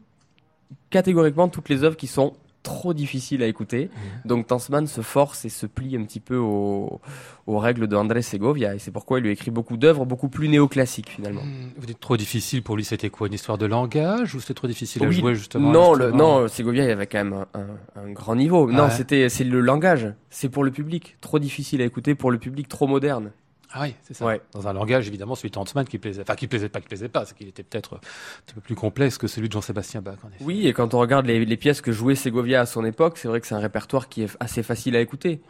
catégoriquement 0.90 1.50
toutes 1.50 1.70
les 1.70 1.84
œuvres 1.84 1.98
qui 1.98 2.08
sont 2.08 2.34
trop 2.66 2.94
difficile 2.94 3.42
à 3.44 3.48
écouter. 3.48 3.90
Donc 4.26 4.48
Tansman 4.48 4.88
se 4.88 5.00
force 5.02 5.46
et 5.46 5.50
se 5.50 5.66
plie 5.68 5.96
un 5.96 6.04
petit 6.04 6.20
peu 6.20 6.36
aux, 6.36 7.00
aux 7.48 7.60
règles 7.60 7.88
de 7.88 7.96
Andrés 7.96 8.22
Segovia 8.24 8.76
et 8.76 8.80
c'est 8.80 8.92
pourquoi 8.92 9.20
il 9.20 9.24
lui 9.24 9.32
écrit 9.32 9.52
beaucoup 9.52 9.78
d'œuvres 9.78 10.06
beaucoup 10.06 10.28
plus 10.30 10.50
néoclassiques 10.50 11.10
finalement. 11.12 11.44
Hmm, 11.44 11.70
Vous 11.78 11.86
dites 11.86 12.00
trop 12.00 12.18
difficile 12.18 12.64
pour 12.64 12.76
lui, 12.76 12.84
c'était 12.84 13.10
quoi 13.10 13.28
Une 13.28 13.34
histoire 13.34 13.58
de 13.58 13.66
langage 13.68 14.36
ou 14.36 14.40
c'était 14.42 14.56
trop 14.56 14.68
difficile 14.68 15.04
à 15.06 15.12
jouer 15.12 15.36
justement 15.36 15.72
non, 15.72 15.94
le, 15.94 16.06
l'instrument 16.08 16.40
non, 16.42 16.48
Segovia 16.48 16.84
il 16.86 16.90
avait 16.90 17.08
quand 17.08 17.24
même 17.24 17.34
un, 17.54 17.60
un- 17.60 18.02
un 18.08 18.12
grand 18.12 18.36
niveau. 18.36 18.70
Non, 18.72 18.86
Ouais. 18.86 18.90
c'était 18.90 19.30
c'est 19.30 19.44
le 19.44 19.62
langage, 19.62 20.12
c'est 20.30 20.50
pour 20.50 20.64
le 20.64 20.72
public, 20.72 21.16
trop 21.22 21.40
difficile 21.40 21.82
à 21.82 21.86
écouter 21.86 22.16
pour 22.16 22.32
le 22.32 22.38
public, 22.40 22.68
trop 22.68 22.88
moderne. 22.88 23.32
Ah 23.74 23.82
oui, 23.84 23.96
c'est 24.04 24.14
ça. 24.14 24.26
Ouais. 24.26 24.42
Dans 24.54 24.68
un 24.68 24.74
langage, 24.74 25.08
évidemment, 25.08 25.36
celui 25.36 25.50
de 25.52 25.58
Huntsman 25.58 25.86
qui 25.86 25.98
plaisait, 25.98 26.22
enfin 26.22 26.36
qui 26.36 26.48
plaisait 26.48 26.70
pas, 26.70 26.80
qui 26.82 26.88
plaisait 26.88 27.10
pas, 27.10 27.26
c'est 27.26 27.36
qu'il 27.38 27.48
était 27.48 27.64
peut-être 27.64 27.96
un 27.96 28.00
petit 28.46 28.56
peu 28.56 28.62
plus 28.62 28.76
complexe 28.76 29.18
que 29.18 29.28
celui 29.28 29.48
de 29.48 29.54
Jean-Sébastien 29.54 30.02
Bach. 30.02 30.16
En 30.24 30.28
effet. 30.30 30.44
Oui, 30.44 30.68
et 30.68 30.74
quand 30.74 30.94
on 30.94 31.00
regarde 31.00 31.26
les, 31.26 31.44
les 31.46 31.58
pièces 31.58 31.82
que 31.82 31.92
jouait 31.92 32.16
Segovia 32.16 32.62
à 32.62 32.66
son 32.66 32.86
époque, 32.86 33.18
c'est 33.18 33.28
vrai 33.28 33.42
que 33.42 33.48
c'est 33.48 33.56
un 33.56 33.60
répertoire 33.60 34.08
qui 34.10 34.24
est 34.24 34.30
assez 34.40 34.64
facile 34.64 34.96
à 34.96 35.02
écouter. 35.02 35.42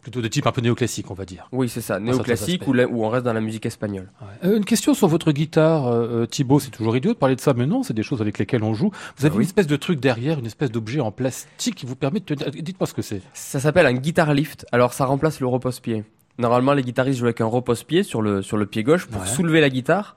Plutôt 0.00 0.20
de 0.20 0.28
type 0.28 0.46
un 0.46 0.52
peu 0.52 0.60
néoclassique, 0.60 1.10
on 1.10 1.14
va 1.14 1.24
dire. 1.24 1.48
Oui, 1.50 1.66
c'est 1.70 1.80
ça, 1.80 1.98
néoclassique 1.98 2.66
ou, 2.68 2.74
la- 2.74 2.86
ou 2.86 3.06
on 3.06 3.08
reste 3.08 3.24
dans 3.24 3.32
la 3.32 3.40
musique 3.40 3.64
espagnole. 3.64 4.10
Ouais. 4.20 4.50
Euh, 4.50 4.56
une 4.58 4.66
question 4.66 4.92
sur 4.92 5.08
votre 5.08 5.32
guitare, 5.32 5.86
euh, 5.86 6.24
euh, 6.24 6.26
Thibaut. 6.26 6.60
C'est 6.60 6.68
toujours 6.70 6.94
idiot 6.94 7.14
de 7.14 7.18
parler 7.18 7.36
de 7.36 7.40
ça, 7.40 7.54
mais 7.54 7.64
non, 7.64 7.82
c'est 7.82 7.94
des 7.94 8.02
choses 8.02 8.20
avec 8.20 8.38
lesquelles 8.38 8.62
on 8.64 8.74
joue. 8.74 8.90
Vous 9.16 9.24
avez 9.24 9.32
Ah 9.34 9.38
oui. 9.38 9.44
une 9.44 9.48
espèce 9.48 9.66
de 9.66 9.76
truc 9.76 10.00
derrière, 10.00 10.38
une 10.38 10.44
espèce 10.44 10.70
d'objet 10.70 11.00
en 11.00 11.10
plastique 11.10 11.74
qui 11.76 11.86
vous 11.86 11.96
permet 11.96 12.20
de 12.20 12.26
tenir. 12.26 12.50
Dites-moi 12.50 12.86
ce 12.86 12.92
que 12.92 13.00
c'est. 13.00 13.22
Ça 13.32 13.60
s'appelle 13.60 13.86
un 13.86 13.94
guitar 13.94 14.34
lift. 14.34 14.66
Alors 14.72 14.92
ça 14.92 15.06
remplace 15.06 15.40
le 15.40 15.46
repose-pied. 15.46 16.04
Normalement, 16.38 16.72
les 16.72 16.82
guitaristes 16.82 17.18
jouent 17.20 17.26
avec 17.26 17.40
un 17.40 17.46
repose-pied 17.46 18.02
sur 18.02 18.20
le, 18.22 18.42
sur 18.42 18.56
le 18.56 18.66
pied 18.66 18.82
gauche 18.82 19.06
pour 19.06 19.22
Ouais. 19.22 19.26
soulever 19.28 19.60
la 19.60 19.70
guitare. 19.70 20.16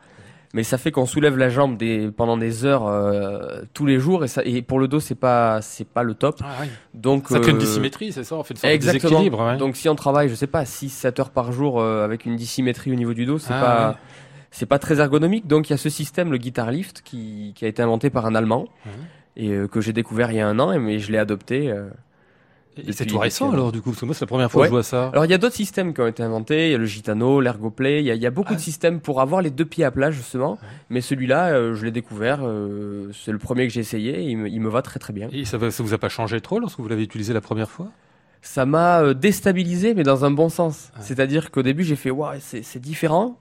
Mais 0.54 0.64
ça 0.64 0.78
fait 0.78 0.92
qu'on 0.92 1.06
soulève 1.06 1.38
la 1.38 1.50
jambe 1.50 1.78
des, 1.78 2.10
pendant 2.10 2.38
des 2.38 2.64
heures 2.66 2.88
euh, 2.88 3.62
tous 3.74 3.86
les 3.86 4.00
jours 4.00 4.24
et, 4.24 4.30
ça, 4.30 4.42
et 4.46 4.62
pour 4.62 4.80
le 4.80 4.88
dos 4.88 5.02
c'est 5.02 5.14
pas 5.14 5.62
c'est 5.62 5.86
pas 5.88 6.04
le 6.04 6.14
top. 6.14 6.38
Ah, 6.42 6.48
oui. 6.62 6.68
Donc 6.94 7.28
Ça 7.28 7.40
crée 7.42 7.52
une 7.52 7.58
euh, 7.58 7.60
dissymétrie, 7.60 8.14
c'est 8.14 8.24
ça 8.24 8.36
On 8.36 8.44
fait 8.44 8.54
une 8.54 8.58
sorte 8.60 8.72
de 8.72 8.76
Exactement. 8.76 9.10
déséquilibre. 9.12 9.46
ouais. 9.46 9.58
Donc 9.58 9.76
si 9.76 9.90
on 9.90 9.96
travaille, 9.96 10.30
je 10.30 10.36
sais 10.36 10.48
pas, 10.48 10.64
6 10.64 10.88
7 10.90 11.20
heures 11.20 11.30
par 11.32 11.52
jour 11.52 11.82
euh, 11.82 12.06
avec 12.06 12.26
une 12.26 12.38
dissymétrie 12.38 12.92
au 12.94 12.96
niveau 12.96 13.14
du 13.14 13.26
dos, 13.26 13.38
c'est 13.40 13.54
Ah, 13.54 13.60
pas 13.62 13.90
ouais. 13.90 13.96
c'est 14.50 14.66
pas 14.66 14.80
très 14.80 15.00
ergonomique. 15.02 15.48
Donc 15.48 15.68
il 15.70 15.74
y 15.74 15.76
a 15.76 15.78
ce 15.78 15.90
système 15.90 16.32
le 16.32 16.38
guitar 16.38 16.72
lift 16.72 17.02
qui, 17.04 17.52
qui 17.54 17.66
a 17.66 17.68
été 17.68 17.82
inventé 17.84 18.10
par 18.10 18.26
un 18.26 18.34
allemand 18.34 18.68
et 19.36 19.50
euh, 19.52 19.68
que 19.68 19.82
j'ai 19.82 19.94
découvert 19.94 20.32
il 20.32 20.38
y 20.38 20.40
a 20.40 20.48
un 20.48 20.58
an 20.60 20.72
et 20.72 20.80
mais 20.80 20.98
je 21.00 21.12
l'ai 21.12 21.18
adopté 21.20 21.72
Et 22.86 22.92
c'est 22.92 23.06
tout 23.06 23.18
récent 23.18 23.52
alors, 23.52 23.72
du 23.72 23.82
coup, 23.82 23.92
parce 23.92 24.02
que 24.02 24.06
moi, 24.06 24.14
c'est 24.16 24.22
la 24.26 24.28
première 24.28 24.52
fois 24.52 24.62
Ouais. 24.62 24.68
que 24.68 24.72
je 24.72 24.76
vois 24.76 24.84
ça. 24.84 25.10
Alors 25.10 25.26
il 25.26 25.32
y 25.32 25.34
a 25.34 25.38
d'autres 25.38 25.56
systèmes 25.56 25.94
qui 25.94 26.02
ont 26.02 26.08
été 26.08 26.22
inventés, 26.24 26.68
il 26.68 26.72
y 26.72 26.76
a 26.76 26.78
le 26.78 26.86
Gitano, 26.86 27.40
l'Ergoplay, 27.42 28.02
il 28.02 28.06
y 28.06 28.12
a, 28.12 28.16
il 28.16 28.22
y 28.22 28.26
a 28.26 28.32
beaucoup 28.32 28.54
Ah. 28.54 28.56
de 28.58 28.62
systèmes 28.62 29.00
pour 29.00 29.22
avoir 29.22 29.42
les 29.42 29.50
deux 29.50 29.66
pieds 29.66 29.86
à 29.86 29.92
plat 29.92 30.12
justement, 30.12 30.58
mais 30.90 31.02
celui-là 31.02 31.48
euh, 31.50 31.74
je 31.76 31.86
l'ai 31.86 31.92
découvert, 31.92 32.40
euh, 32.44 33.12
c'est 33.14 33.32
le 33.32 33.38
premier 33.40 33.68
que 33.68 33.74
j'ai 33.74 33.80
essayé, 33.82 34.20
et 34.20 34.24
il 34.24 34.38
me, 34.38 34.48
il 34.50 34.60
me 34.62 34.70
va 34.70 34.82
très 34.82 35.00
très 35.00 35.14
bien. 35.14 35.30
Et 35.32 35.46
ça, 35.46 35.58
va- 35.58 35.72
ça 35.72 35.82
vous 35.84 35.94
a 35.94 35.98
pas 35.98 36.10
changé 36.10 36.42
trop 36.42 36.60
lorsque 36.60 36.80
vous 36.80 36.88
l'avez 36.88 37.04
utilisé 37.04 37.34
la 37.34 37.42
première 37.42 37.70
fois? 37.70 37.88
Ça 38.42 38.66
m'a 38.66 39.02
euh, 39.02 39.14
déstabilisé 39.14 39.94
mais 39.96 40.04
dans 40.04 40.24
un 40.26 40.32
bon 40.32 40.50
sens, 40.50 40.92
Ouais. 40.96 41.02
c'est-à-dire 41.04 41.52
qu'au 41.52 41.64
début 41.64 41.84
j'ai 41.84 41.96
fait 41.96 42.12
waouh 42.12 42.38
c'est 42.40 42.80
différent, 42.80 43.38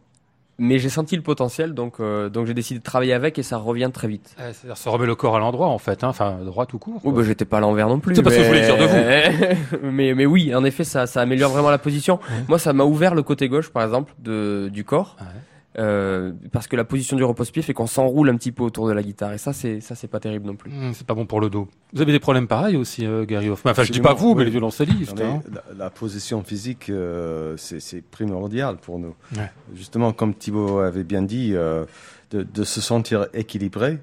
mais 0.59 0.79
j'ai 0.79 0.89
senti 0.89 1.17
le 1.17 1.23
potentiel 1.23 1.75
donc, 1.75 2.01
euh, 2.01 2.29
donc 2.29 2.47
j'ai 2.47 2.55
décidé 2.55 2.79
de 2.81 2.85
travailler 2.85 3.13
avec 3.13 3.39
et 3.39 3.43
ça 3.43 3.59
revient 3.59 3.91
très 3.93 4.09
vite. 4.09 4.35
Euh, 4.41 4.51
C'est-à-dire, 4.55 4.77
ça 4.77 4.91
remet 4.91 5.07
le 5.07 5.15
corps 5.15 5.37
à 5.37 5.39
l'endroit, 5.39 5.69
en 5.69 5.79
fait, 5.79 6.03
hein. 6.05 6.09
enfin, 6.09 6.39
droit 6.45 6.67
tout 6.67 6.79
court. 6.79 7.01
Oh 7.05 7.11
quoi. 7.11 7.13
bah 7.13 7.23
j'étais 7.27 7.45
pas 7.45 7.59
à 7.59 7.61
l'envers 7.61 7.89
non 7.89 7.99
plus. 8.01 8.15
C'est 8.15 8.23
pas 8.23 8.31
ce 8.31 8.37
que 8.37 8.43
je 8.45 8.51
mais- 8.51 8.63
voulais 8.67 8.77
dire 8.77 8.79
de 8.79 9.81
vous. 9.83 9.87
mais, 9.93 10.15
mais 10.15 10.27
oui, 10.27 10.55
en 10.55 10.65
effet, 10.65 10.85
ça, 10.85 11.07
ça 11.07 11.21
améliore 11.21 11.51
vraiment 11.53 11.71
la 11.71 11.79
position. 11.79 12.15
Ouais. 12.17 12.45
Moi, 12.49 12.59
ça 12.59 12.73
m'a 12.73 12.85
ouvert 12.85 13.15
le 13.15 13.23
côté 13.23 13.49
gauche, 13.49 13.69
par 13.71 13.85
exemple, 13.85 14.13
de, 14.19 14.69
du 14.73 14.85
corps. 14.85 15.17
Ouais. 15.21 15.27
Euh, 15.79 16.33
parce 16.53 16.69
que 16.69 16.77
la 16.77 16.85
position 16.85 17.19
du 17.19 17.25
repose-pied 17.25 17.61
fait 17.61 17.75
qu'on 17.75 17.87
s'enroule 17.87 18.31
un 18.31 18.37
petit 18.37 18.51
peu 18.51 18.63
autour 18.63 18.89
de 18.89 18.93
la 18.93 19.03
guitare. 19.03 19.35
Et 19.35 19.39
ça, 19.39 19.53
c'est, 19.53 19.81
ça, 19.81 19.95
c'est 19.95 20.09
pas 20.09 20.21
terrible 20.21 20.47
non 20.47 20.57
plus. 20.57 20.71
Hum, 20.73 20.93
c'est 20.95 21.07
pas 21.07 21.13
bon 21.13 21.27
pour 21.27 21.39
le 21.41 21.51
dos. 21.51 21.69
Vous 21.93 22.01
avez 22.01 22.13
des 22.13 22.19
problèmes 22.19 22.47
pareils 22.49 22.77
aussi, 22.77 23.05
euh, 23.05 23.27
Gary 23.27 23.51
Hoffman. 23.51 23.73
Enfin, 23.73 23.83
je 23.85 23.93
dis 23.93 24.01
pas 24.01 24.15
vous, 24.15 24.35
mais 24.35 24.45
les 24.45 24.51
violoncellistes. 24.51 25.21
Hein. 25.21 25.43
la, 25.53 25.63
la 25.77 25.91
position 25.91 26.43
physique, 26.43 26.89
euh, 26.89 27.57
c'est 27.59 28.03
primordial 28.03 28.79
pour 28.79 28.99
nous. 28.99 29.15
Ouais. 29.37 29.51
Justement, 29.75 30.13
comme 30.13 30.35
Thibaut 30.35 30.79
avait 30.79 31.05
bien 31.05 31.21
dit, 31.23 31.53
euh, 31.55 31.85
de, 32.31 32.43
de 32.43 32.65
se 32.65 32.81
sentir 32.81 33.27
équilibré 33.35 33.99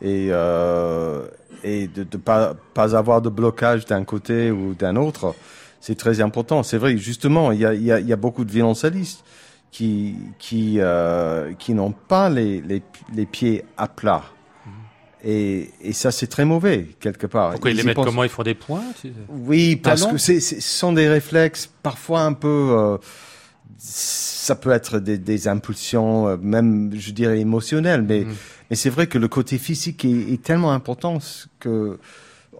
et, 0.00 0.28
euh, 0.30 1.22
et 1.62 1.86
de 1.86 2.00
ne 2.00 2.18
pas, 2.18 2.54
pas 2.74 2.96
avoir 2.96 3.22
de 3.22 3.28
blocage 3.28 3.86
d'un 3.86 4.02
côté 4.02 4.50
ou 4.50 4.74
d'un 4.74 4.96
autre, 4.96 5.36
c'est 5.80 5.96
très 5.96 6.20
important. 6.20 6.64
C'est 6.64 6.78
vrai, 6.78 6.96
justement, 6.98 7.52
il 7.52 7.60
y 7.60 7.64
a, 7.64 7.74
y 7.74 8.12
a 8.12 8.16
beaucoup 8.16 8.44
de 8.44 8.50
violoncellistes 8.50 9.24
qui, 9.72 10.14
qui, 10.38 10.76
euh, 10.78 11.52
qui 11.58 11.72
n'ont 11.74 11.92
pas 11.92 12.28
les, 12.30 12.60
les, 12.60 12.82
les 13.14 13.26
pieds 13.26 13.64
à 13.76 13.88
plat. 13.88 14.22
Et, 15.24 15.70
et 15.80 15.92
ça, 15.92 16.10
c'est 16.10 16.26
très 16.26 16.44
mauvais, 16.44 16.88
quelque 17.00 17.26
part. 17.28 17.52
Pourquoi 17.52 17.70
ils 17.70 17.76
les 17.76 17.82
mettent 17.84 17.94
pensent- 17.96 18.06
comment? 18.06 18.24
Ils 18.24 18.28
font 18.28 18.42
des 18.42 18.54
points 18.54 18.82
oui, 19.28 19.76
parce 19.76 20.04
que 20.04 20.18
c'est, 20.18 20.40
c'est- 20.40 20.60
ce 20.60 20.78
sont 20.78 20.92
des 20.92 21.08
réflexes 21.08 21.70
parfois 21.82 22.22
un 22.22 22.32
peu. 22.32 22.48
euh, 22.72 22.98
ça 23.78 24.54
peut 24.56 24.70
être 24.70 24.98
des, 24.98 25.18
des 25.18 25.48
impulsions, 25.48 26.28
euh, 26.28 26.36
même, 26.40 26.90
je 26.96 27.12
dirais, 27.12 27.40
émotionnelles. 27.40 28.02
Mais, 28.02 28.20
Mhm. 28.20 28.34
mais 28.70 28.76
c'est 28.76 28.90
vrai 28.90 29.06
que 29.06 29.18
le 29.18 29.28
côté 29.28 29.58
physique 29.58 30.04
est, 30.04 30.32
est 30.34 30.42
tellement 30.42 30.72
important 30.72 31.18
que 31.60 31.98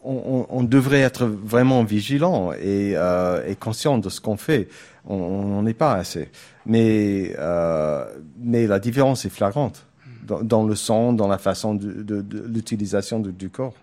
on, 0.05 0.47
on- 0.51 0.59
on 0.59 0.63
devrait 0.65 1.01
être 1.01 1.27
vraiment 1.27 1.85
vigilant 1.85 2.53
et, 2.53 2.93
euh, 2.97 3.45
et 3.47 3.55
conscient 3.57 3.99
de 3.99 4.09
ce 4.09 4.21
qu'on 4.21 4.37
fait. 4.37 4.69
On 5.07 5.43
n'en 5.47 5.67
est 5.67 5.75
pas 5.75 5.95
assez. 5.95 6.31
Mais, 6.65 7.35
euh, 7.39 8.05
mais 8.41 8.67
la 8.67 8.79
différence 8.79 9.25
est 9.25 9.31
flagrante 9.31 9.85
dans, 10.27 10.43
dans 10.43 10.65
le 10.65 10.75
son, 10.77 11.13
dans 11.13 11.27
la 11.29 11.39
façon 11.39 11.75
de, 11.75 12.03
de- 12.03 12.23
de 12.23 12.45
l'utilisation 12.47 13.19
du- 13.19 13.33
du 13.33 13.51
corps. 13.51 13.75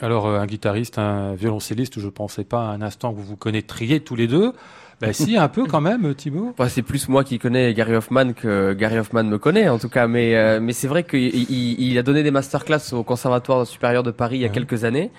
Alors, 0.00 0.26
euh, 0.26 0.38
un 0.40 0.46
guitariste, 0.46 0.98
un 0.98 1.34
violoncelliste, 1.34 2.00
je 2.00 2.08
pensais 2.08 2.44
pas 2.44 2.60
un 2.62 2.80
instant 2.82 3.12
que 3.12 3.18
vous 3.18 3.24
vous 3.26 3.36
connaîtriez 3.36 4.00
tous 4.00 4.16
les 4.16 4.26
deux. 4.26 4.52
Ben 5.00 5.12
si, 5.12 5.36
un 5.36 5.48
peu 5.48 5.66
quand 5.66 5.80
même, 5.80 6.14
Thibaut. 6.14 6.50
Enfin, 6.52 6.68
c'est 6.68 6.82
plus 6.82 7.08
moi 7.08 7.24
qui 7.24 7.38
connais 7.38 7.74
Gary 7.74 7.94
Hoffman 7.96 8.32
que 8.32 8.72
Gary 8.72 8.98
Hoffman 8.98 9.24
me 9.24 9.38
connaît, 9.38 9.68
en 9.68 9.78
tout 9.78 9.88
cas. 9.88 10.06
Mais, 10.06 10.34
euh, 10.36 10.60
mais 10.60 10.72
c'est 10.72 10.86
vrai 10.88 11.02
qu'il 11.04 11.20
il, 11.34 11.80
il 11.90 11.98
a 11.98 12.02
donné 12.02 12.22
des 12.22 12.30
masterclass 12.30 12.92
au 12.92 13.02
Conservatoire 13.02 13.66
supérieur 13.66 14.02
de 14.02 14.12
Paris 14.12 14.36
il 14.38 14.40
y 14.40 14.44
a 14.44 14.48
Ouais. 14.48 14.54
quelques 14.54 14.84
années. 14.84 15.10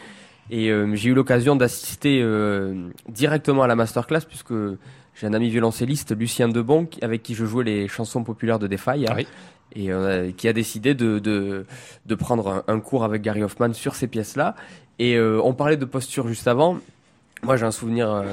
Et 0.49 0.69
euh, 0.69 0.93
j'ai 0.95 1.09
eu 1.09 1.13
l'occasion 1.13 1.55
d'assister 1.55 2.19
euh, 2.21 2.89
directement 3.09 3.63
à 3.63 3.67
la 3.67 3.75
masterclass 3.75 4.21
puisque 4.27 4.53
j'ai 5.15 5.27
un 5.27 5.33
ami 5.33 5.49
violoncelliste, 5.49 6.15
Lucien 6.17 6.47
Debon, 6.49 6.87
avec 7.01 7.23
qui 7.23 7.33
je 7.35 7.45
jouais 7.45 7.63
les 7.63 7.87
chansons 7.87 8.23
populaires 8.23 8.59
de 8.59 8.67
Defy. 8.67 9.05
Ah 9.07 9.13
oui. 9.15 9.27
Et 9.75 9.91
euh, 9.91 10.31
qui 10.31 10.47
a 10.47 10.53
décidé 10.53 10.93
de, 10.93 11.19
de, 11.19 11.65
de 12.05 12.15
prendre 12.15 12.63
un, 12.67 12.73
un 12.73 12.79
cours 12.79 13.03
avec 13.03 13.21
Gary 13.21 13.43
Hoffman 13.43 13.73
sur 13.73 13.95
ces 13.95 14.07
pièces-là. 14.07 14.55
Et 14.99 15.15
euh, 15.15 15.41
on 15.43 15.53
parlait 15.53 15.77
de 15.77 15.85
posture 15.85 16.27
juste 16.27 16.47
avant. 16.47 16.77
Moi, 17.43 17.57
j'ai 17.57 17.65
un 17.65 17.71
souvenir, 17.71 18.09
euh, 18.11 18.23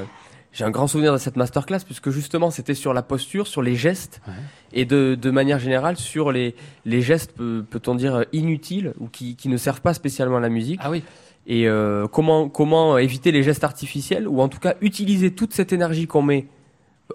j'ai 0.52 0.64
un 0.64 0.70
grand 0.70 0.86
souvenir 0.86 1.12
de 1.12 1.18
cette 1.18 1.36
masterclass 1.36 1.80
puisque 1.84 2.10
justement, 2.10 2.50
c'était 2.50 2.74
sur 2.74 2.92
la 2.94 3.02
posture, 3.02 3.46
sur 3.46 3.62
les 3.62 3.74
gestes 3.74 4.20
Ouais. 4.28 4.34
et 4.72 4.84
de, 4.84 5.14
de 5.20 5.30
manière 5.30 5.58
générale 5.58 5.96
sur 5.96 6.30
les, 6.30 6.54
les 6.84 7.00
gestes, 7.02 7.32
peut- 7.32 7.64
peut-on 7.68 7.94
dire, 7.94 8.24
inutiles 8.32 8.92
ou 9.00 9.08
qui, 9.08 9.34
qui 9.34 9.48
ne 9.48 9.56
servent 9.56 9.80
pas 9.80 9.94
spécialement 9.94 10.36
à 10.36 10.40
la 10.40 10.50
musique. 10.50 10.80
Ah 10.84 10.90
oui. 10.90 11.02
Et 11.46 11.68
euh, 11.68 12.06
comment, 12.06 12.48
comment 12.48 12.98
éviter 12.98 13.32
les 13.32 13.42
gestes 13.42 13.64
artificiels 13.64 14.28
ou 14.28 14.40
en 14.40 14.48
tout 14.48 14.60
cas 14.60 14.74
utiliser 14.80 15.32
toute 15.32 15.52
cette 15.52 15.72
énergie 15.72 16.06
qu'on 16.06 16.22
met 16.22 16.46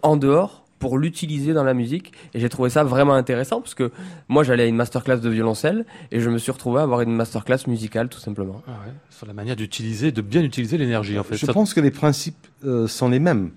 en 0.04 0.18
dehors 0.18 0.63
pour 0.80 0.98
l'utiliser 1.00 1.54
dans 1.54 1.63
la 1.63 1.74
musique. 1.74 2.12
Et 2.36 2.40
j'ai 2.40 2.50
trouvé 2.50 2.70
ça 2.70 2.84
vraiment 2.84 3.13
intéressant 3.13 3.62
parce 3.62 3.74
que 3.74 3.92
moi 4.28 4.44
j'allais 4.44 4.63
à 4.63 4.66
une 4.68 4.76
masterclass 4.76 5.18
de 5.20 5.30
violoncelle 5.30 5.86
et 6.12 6.20
je 6.20 6.30
me 6.30 6.38
suis 6.38 6.52
retrouvé 6.52 6.82
à 6.82 6.84
avoir 6.84 7.02
une 7.02 7.13
masterclass 7.16 7.60
musicale 7.68 8.10
tout 8.10 8.20
simplement. 8.20 8.62
Ah 8.68 8.72
ouais. 8.86 8.94
Sur 9.10 9.26
la 9.26 9.34
manière 9.34 9.56
d'utiliser, 9.56 10.12
de 10.12 10.22
bien 10.22 10.44
utiliser 10.44 10.78
l'énergie, 10.78 11.18
en 11.18 11.24
fait. 11.24 11.36
Je 11.38 11.46
Ça- 11.48 11.54
pense 11.54 11.74
que 11.74 11.80
les 11.80 11.90
principes 11.90 12.46
euh, 12.63 12.86
sont 12.88 13.10
les 13.10 13.20
mêmes, 13.20 13.50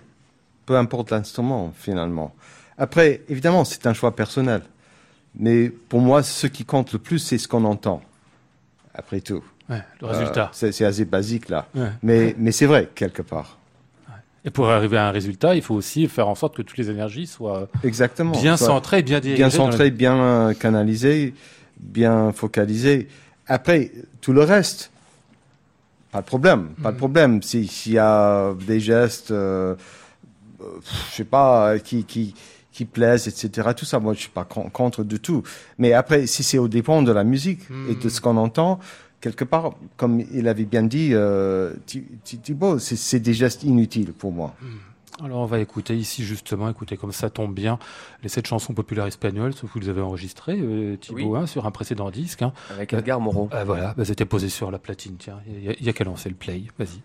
peu 0.64 0.76
importe 0.78 1.10
l'instrument 1.10 1.72
finalement. 1.76 2.32
Après, 2.78 3.20
évidemment, 3.28 3.64
c'est 3.66 3.86
un 3.86 3.92
choix 3.92 4.16
personnel. 4.16 4.62
Mais 5.34 5.68
pour 5.68 6.00
moi, 6.00 6.22
ce 6.22 6.46
qui 6.46 6.64
compte 6.64 6.92
le 6.94 6.98
plus, 6.98 7.18
c'est 7.18 7.36
ce 7.38 7.46
qu'on 7.48 7.64
entend. 7.64 8.00
Après 8.94 9.20
tout. 9.20 9.44
Ouais, 9.70 9.82
le 10.02 10.08
Euh, 10.08 10.10
résultat. 10.10 10.50
c'est 10.52 10.72
c'est 10.72 10.84
assez 10.84 11.04
basique 11.04 11.48
là. 11.48 11.66
Ouais. 11.74 11.88
Mais, 12.02 12.34
mais 12.38 12.52
c'est 12.52 12.66
vrai, 12.66 12.88
quelque 12.94 13.22
part. 13.22 13.56
Et 14.44 14.50
pour 14.50 14.68
arriver 14.70 14.96
à 14.96 15.06
un 15.06 15.10
résultat, 15.10 15.54
il 15.54 15.62
faut 15.62 15.74
aussi 15.74 16.08
faire 16.08 16.26
en 16.28 16.34
sorte 16.34 16.56
que 16.56 16.62
toutes 16.62 16.78
les 16.78 16.88
énergies 16.90 17.26
soient 17.26 17.68
Exactement. 17.84 18.32
bien 18.32 18.56
Soit 18.56 18.68
centrées, 18.68 19.02
bien 19.02 19.20
dirigées. 19.20 19.36
bien 19.44 19.48
dans 19.48 19.66
la- 19.66 19.70
centré, 19.72 19.90
bien 19.90 20.16
euh, 20.16 20.54
canalisé, 20.54 21.34
bien 21.78 22.32
focalisé. 22.32 23.08
Après, 23.46 23.92
tout 24.22 24.32
le 24.32 24.42
reste, 24.42 24.90
pas 26.10 26.22
de 26.22 26.26
problème. 26.26 26.70
Pas 26.82 26.90
de 26.92 26.96
problème. 26.96 27.42
Si- 27.42 27.66
S'il 27.66 27.92
y 27.92 27.98
a 27.98 28.54
des 28.66 28.80
gestes, 28.80 29.30
euh, 29.30 29.74
je 31.10 31.14
sais 31.16 31.24
pas, 31.24 31.78
qui, 31.78 32.04
qui, 32.04 32.34
qui 32.72 32.84
plaisent, 32.86 33.28
etc. 33.28 33.68
Tout 33.76 33.84
ça, 33.84 33.98
moi, 34.00 34.14
je 34.14 34.20
suis 34.20 34.30
pas 34.30 34.44
con- 34.44 34.70
contre 34.70 35.04
du 35.04 35.20
tout. 35.20 35.42
Mais 35.78 35.92
après, 35.92 36.26
si 36.26 36.42
c'est 36.42 36.58
au 36.58 36.66
dépend 36.68 37.02
de 37.02 37.12
la 37.12 37.24
musique 37.24 37.60
et 37.90 37.94
de 37.94 38.08
ce 38.08 38.20
qu'on 38.22 38.36
entend, 38.38 38.80
quelque 39.20 39.44
part, 39.44 39.74
comme 39.96 40.20
il 40.32 40.48
avait 40.48 40.64
bien 40.64 40.82
dit, 40.82 41.10
euh, 41.12 41.72
Thi- 41.86 42.04
Thi- 42.24 42.38
Thibaut, 42.38 42.78
c'est- 42.78 42.96
c'est 42.96 43.20
des 43.20 43.34
gestes 43.34 43.62
inutiles 43.64 44.12
pour 44.12 44.32
moi. 44.32 44.54
Alors 45.22 45.40
on 45.40 45.46
va 45.46 45.58
écouter 45.58 45.94
ici 45.96 46.24
justement, 46.24 46.70
écoutez 46.70 46.96
comme 46.96 47.12
ça 47.12 47.28
tombe 47.28 47.52
bien, 47.54 47.78
les 48.22 48.30
sept 48.30 48.46
chansons 48.46 48.72
populaires 48.72 49.04
espagnoles, 49.06 49.52
sauf 49.52 49.68
que 49.68 49.74
vous 49.74 49.80
les 49.80 49.90
avez 49.90 50.00
enregistrées, 50.00 50.58
euh, 50.58 50.96
Thibaut, 50.96 51.32
Oui. 51.34 51.38
hein, 51.38 51.46
sur 51.46 51.66
un 51.66 51.70
précédent 51.70 52.10
disque. 52.10 52.40
Hein. 52.40 52.54
Avec 52.70 52.94
Edgar 52.94 53.20
Moreau. 53.20 53.50
Ah, 53.52 53.64
voilà, 53.64 53.92
bah, 53.98 54.04
c'était 54.06 54.24
posé 54.24 54.48
sur 54.48 54.70
la 54.70 54.78
platine, 54.78 55.16
tiens, 55.18 55.38
il 55.46 55.72
y, 55.78 55.84
y 55.84 55.88
a 55.90 55.92
qu'à 55.92 56.04
lancer 56.04 56.30
le 56.30 56.36
play, 56.36 56.62
vas-y. 56.78 57.00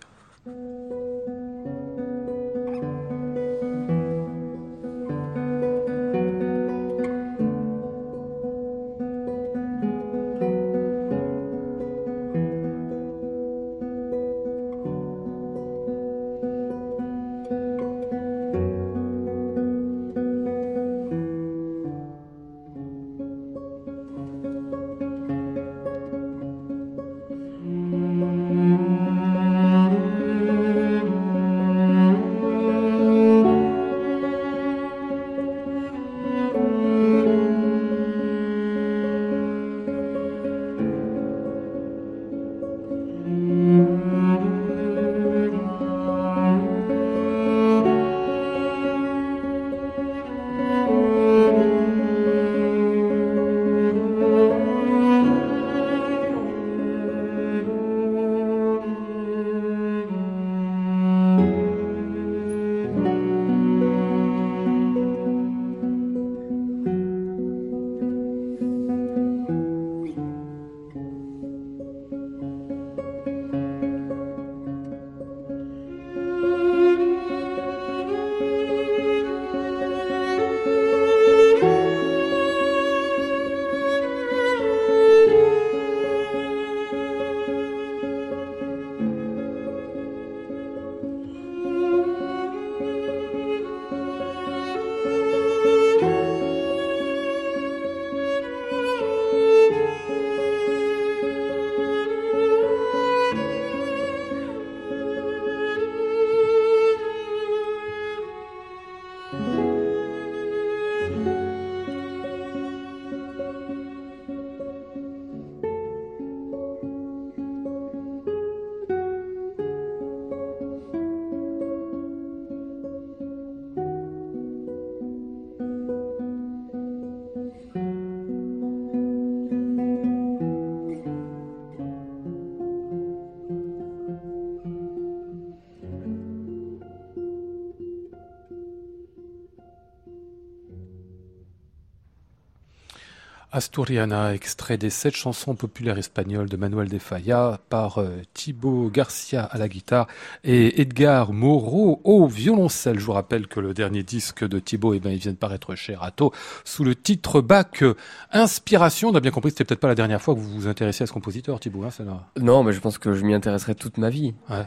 Asturiana, 143.56 144.34
extrait 144.34 144.78
des 144.78 144.90
sept 144.90 145.16
chansons 145.16 145.56
populaires 145.56 145.98
espagnoles 145.98 146.50
de 146.50 146.58
Manuel 146.58 146.90
de 146.90 146.98
Falla 146.98 147.62
par 147.70 148.00
euh, 148.00 148.10
Thibaut 148.34 148.90
Garcia 148.90 149.46
à 149.46 149.58
la 149.58 149.70
guitare 149.70 150.08
et 150.44 150.82
Edgar 150.82 151.32
Moreau 151.32 152.02
au 152.04 152.28
violoncelle. 152.28 153.00
Je 153.00 153.06
vous 153.06 153.14
rappelle 153.14 153.48
que 153.48 153.62
le 153.62 153.74
dernier 153.74 154.04
disque 154.04 154.46
de 154.46 154.60
Thibaut, 154.60 154.94
eh 154.94 155.00
ben, 155.00 155.12
il 155.12 155.20
vient 155.20 155.32
de 155.32 155.38
paraître 155.38 155.74
chez 155.76 155.96
Rato 155.96 156.34
sous 156.66 156.84
le 156.84 156.96
titre 156.96 157.40
Bac 157.40 157.86
Inspiration. 158.34 159.12
On 159.12 159.16
a 159.16 159.22
bien 159.22 159.32
compris 159.32 159.52
que 159.52 159.54
c'était 159.54 159.64
peut-être 159.64 159.80
pas 159.80 159.88
la 159.88 159.96
dernière 159.96 160.22
fois 160.22 160.36
que 160.36 160.42
vous 160.42 160.50
vous 160.50 160.68
intéressiez 160.68 161.04
à 161.04 161.08
ce 161.08 161.14
compositeur, 161.14 161.62
Thibaut. 161.62 161.86
Hein, 161.86 162.24
non, 162.38 162.62
mais 162.62 162.74
je 162.74 162.82
pense 162.82 162.98
que 162.98 163.14
je 163.14 163.24
m'y 163.24 163.34
intéresserai 163.34 163.74
toute 163.74 163.98
ma 163.98 164.10
vie. 164.10 164.34
Ouais. 164.50 164.66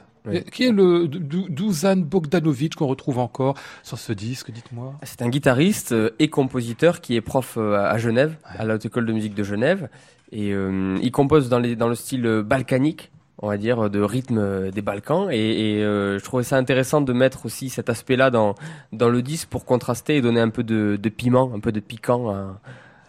Qui 0.52 0.64
est 0.64 0.72
le 0.72 1.07
Dusan 1.09 1.96
Bogdanovic 1.96 2.74
qu'on 2.74 2.87
retrouve 2.87 3.18
encore 3.18 3.54
sur 3.83 3.98
ce 3.98 4.12
disque, 4.12 4.50
dites-moi? 4.50 4.94
C'est 5.02 5.22
un 5.22 5.28
guitariste 5.28 5.92
euh, 5.92 6.11
et 6.18 6.28
compositeur 6.28 7.00
qui 7.00 7.16
est 7.16 7.20
prof 7.20 7.54
euh, 7.57 7.76
à 7.76 7.98
Genève, 7.98 8.37
à 8.44 8.64
la 8.64 8.74
Haute 8.74 8.87
École 8.87 9.07
de 9.07 9.12
musique 9.12 9.35
de 9.35 9.42
Genève. 9.42 9.88
Et 10.33 10.52
euh, 10.52 10.98
il 11.02 11.11
compose 11.11 11.48
dans, 11.48 11.59
les, 11.59 11.76
dans 11.76 11.88
le 11.88 11.94
style 11.94 12.42
balkanique, 12.44 13.11
on 13.38 13.48
va 13.48 13.57
dire, 13.57 13.88
de 13.88 14.00
rythme 14.00 14.70
des 14.70 14.83
Balkans. 14.83 15.31
Et, 15.31 15.81
je 15.81 16.22
trouvais 16.22 16.42
ça 16.42 16.57
intéressant 16.57 17.00
de 17.00 17.12
mettre 17.12 17.46
aussi 17.46 17.70
cet 17.70 17.88
aspect-là 17.88 18.31
dans, 18.31 18.54
dans 18.92 19.09
le 19.09 19.22
disque 19.22 19.48
pour 19.48 19.64
contraster 19.64 20.16
et 20.16 20.20
donner 20.20 20.40
un 20.40 20.50
peu 20.50 20.64
de, 20.64 20.98
de 21.00 21.09
piment, 21.09 21.52
un 21.54 21.61
peu 21.61 21.72
de 21.72 21.81
piquant 21.81 22.31
à, 22.31 22.61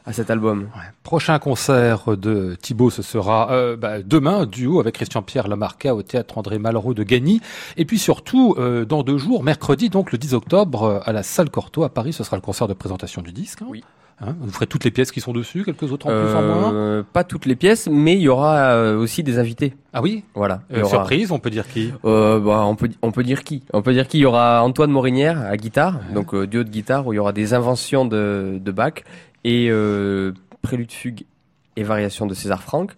à 0.10 0.14
cet 0.14 0.32
album. 0.32 0.70
Prochain 1.04 1.38
concert 1.38 2.18
de 2.18 2.58
Thibaut, 2.60 2.90
ce 2.90 3.04
sera 3.04 3.52
euh, 3.52 3.78
bah, 3.78 4.02
demain, 4.02 4.48
duo 4.48 4.80
avec 4.80 4.96
Christian-Pierre 4.96 5.48
Lamarca 5.48 5.94
au 5.94 6.02
théâtre 6.02 6.40
André 6.40 6.58
Malraux 6.58 6.96
de 6.96 7.04
Gagny. 7.04 7.42
Et 7.78 7.86
puis 7.86 8.00
surtout, 8.00 8.56
euh, 8.58 8.86
dans 8.86 9.04
deux 9.04 9.20
jours, 9.20 9.44
mercredi, 9.44 9.90
donc 9.90 10.12
le 10.12 10.18
10 10.18 10.34
octobre, 10.34 10.84
euh, 10.84 11.00
à 11.06 11.14
la 11.14 11.22
salle 11.22 11.52
Cortot 11.52 11.84
à 11.84 11.90
Paris, 11.90 12.14
ce 12.14 12.24
sera 12.24 12.38
le 12.38 12.42
concert 12.42 12.68
de 12.68 12.74
présentation 12.74 13.22
du 13.22 13.32
disque. 13.32 13.62
Hein. 13.62 13.68
Oui. 13.70 13.84
Hein, 14.22 14.36
vous 14.42 14.52
ferez 14.52 14.68
toutes 14.68 14.84
les 14.84 14.92
pièces 14.92 15.14
qui 15.14 15.22
sont 15.22 15.32
dessus, 15.32 15.64
quelques 15.64 15.90
autres 15.94 16.08
en 16.08 16.10
plus 16.10 16.36
en 16.36 16.42
moins 16.42 17.06
Pas 17.14 17.24
toutes 17.24 17.46
les 17.46 17.56
pièces, 17.56 17.88
mais 17.90 18.16
il 18.16 18.22
y 18.22 18.28
aura 18.28 18.76
aussi 18.98 19.24
des 19.24 19.40
invités. 19.40 19.76
Ah 19.94 20.02
oui? 20.02 20.26
Voilà. 20.36 20.60
Surprise, 20.84 21.32
on 21.32 21.40
peut 21.40 21.50
dire 21.50 21.66
qui? 21.66 21.94
Bah, 22.04 22.66
on, 22.66 22.76
peut, 22.76 22.90
on 23.02 23.14
peut 23.14 23.24
dire 23.24 23.46
qui 23.46 23.64
On 23.72 23.82
peut 23.82 23.94
dire 23.94 24.10
qui 24.10 24.18
Il 24.18 24.22
y 24.24 24.26
aura 24.26 24.62
Antoine 24.62 24.92
Morinière 24.92 25.40
à 25.40 25.56
guitare, 25.56 26.02
donc 26.14 26.36
duo 26.36 26.66
de 26.66 26.70
guitare, 26.70 27.08
où 27.08 27.14
il 27.14 27.16
y 27.16 27.20
aura 27.20 27.32
des 27.32 27.54
inventions 27.54 28.04
de, 28.04 28.60
de 28.62 28.72
Bach 28.74 29.06
et 29.44 29.68
euh, 29.70 30.34
Prélude 30.62 30.92
Fugue 30.92 31.26
et 31.76 31.84
Variation 31.84 32.26
de 32.26 32.34
César 32.34 32.64
Franck. 32.64 32.92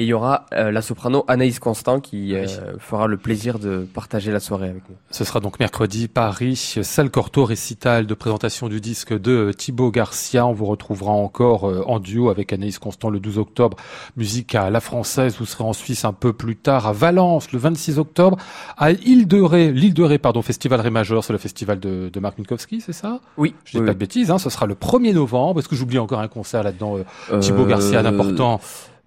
Et 0.00 0.04
il 0.04 0.06
y 0.06 0.14
aura 0.14 0.46
euh, 0.54 0.70
la 0.70 0.80
soprano 0.80 1.26
Anaïs 1.28 1.58
Constant 1.58 2.00
qui 2.00 2.34
euh, 2.34 2.46
fera 2.78 3.06
le 3.06 3.18
plaisir 3.18 3.58
de 3.58 3.86
partager 3.92 4.32
la 4.32 4.40
soirée 4.40 4.70
avec 4.70 4.88
nous. 4.88 4.96
Ce 5.10 5.24
sera 5.24 5.40
donc 5.40 5.60
mercredi, 5.60 6.08
Paris, 6.08 6.56
salle 6.56 7.10
Corto, 7.10 7.44
récital 7.44 8.06
de 8.06 8.14
présentation 8.14 8.70
du 8.70 8.80
disque 8.80 9.12
de 9.12 9.52
Thibaut 9.52 9.90
Garcia. 9.90 10.46
On 10.46 10.54
vous 10.54 10.64
retrouvera 10.64 11.12
encore 11.12 11.68
euh, 11.68 11.84
en 11.86 12.00
duo 12.00 12.30
avec 12.30 12.50
Anaïs 12.54 12.78
Constant 12.78 13.10
le 13.10 13.20
12 13.20 13.36
octobre. 13.36 13.76
Musique 14.16 14.54
à 14.54 14.70
la 14.70 14.80
française. 14.80 15.36
Vous 15.38 15.44
serez 15.44 15.64
en 15.64 15.74
Suisse 15.74 16.06
un 16.06 16.14
peu 16.14 16.32
plus 16.32 16.56
tard 16.56 16.86
à 16.86 16.94
Valence 16.94 17.52
le 17.52 17.58
26 17.58 17.98
octobre. 17.98 18.38
À 18.78 18.92
Île 18.92 19.28
de 19.28 19.42
Ré, 19.42 19.70
l'île 19.70 19.92
de 19.92 20.02
Ré, 20.02 20.16
pardon, 20.16 20.40
Festival 20.40 20.80
Ré 20.80 20.88
Majeur, 20.88 21.24
c'est 21.24 21.34
le 21.34 21.38
festival 21.38 21.78
de, 21.78 22.08
de 22.10 22.20
Marc 22.20 22.38
Minkowski, 22.38 22.80
c'est 22.80 22.94
ça? 22.94 23.20
Oui. 23.36 23.54
Je 23.66 23.78
dis 23.78 23.84
pas 23.84 23.92
de 23.92 23.98
bêtises, 23.98 24.30
hein, 24.30 24.38
ce 24.38 24.48
sera 24.48 24.64
le 24.64 24.76
1er 24.76 25.12
novembre. 25.12 25.60
Est-ce 25.60 25.68
que 25.68 25.76
j'oublie 25.76 25.98
encore 25.98 26.20
un 26.20 26.28
concert 26.28 26.62
là-dedans 26.62 26.96
Thibaut 27.38 27.66
Garcia, 27.66 28.02
d'important? 28.02 28.62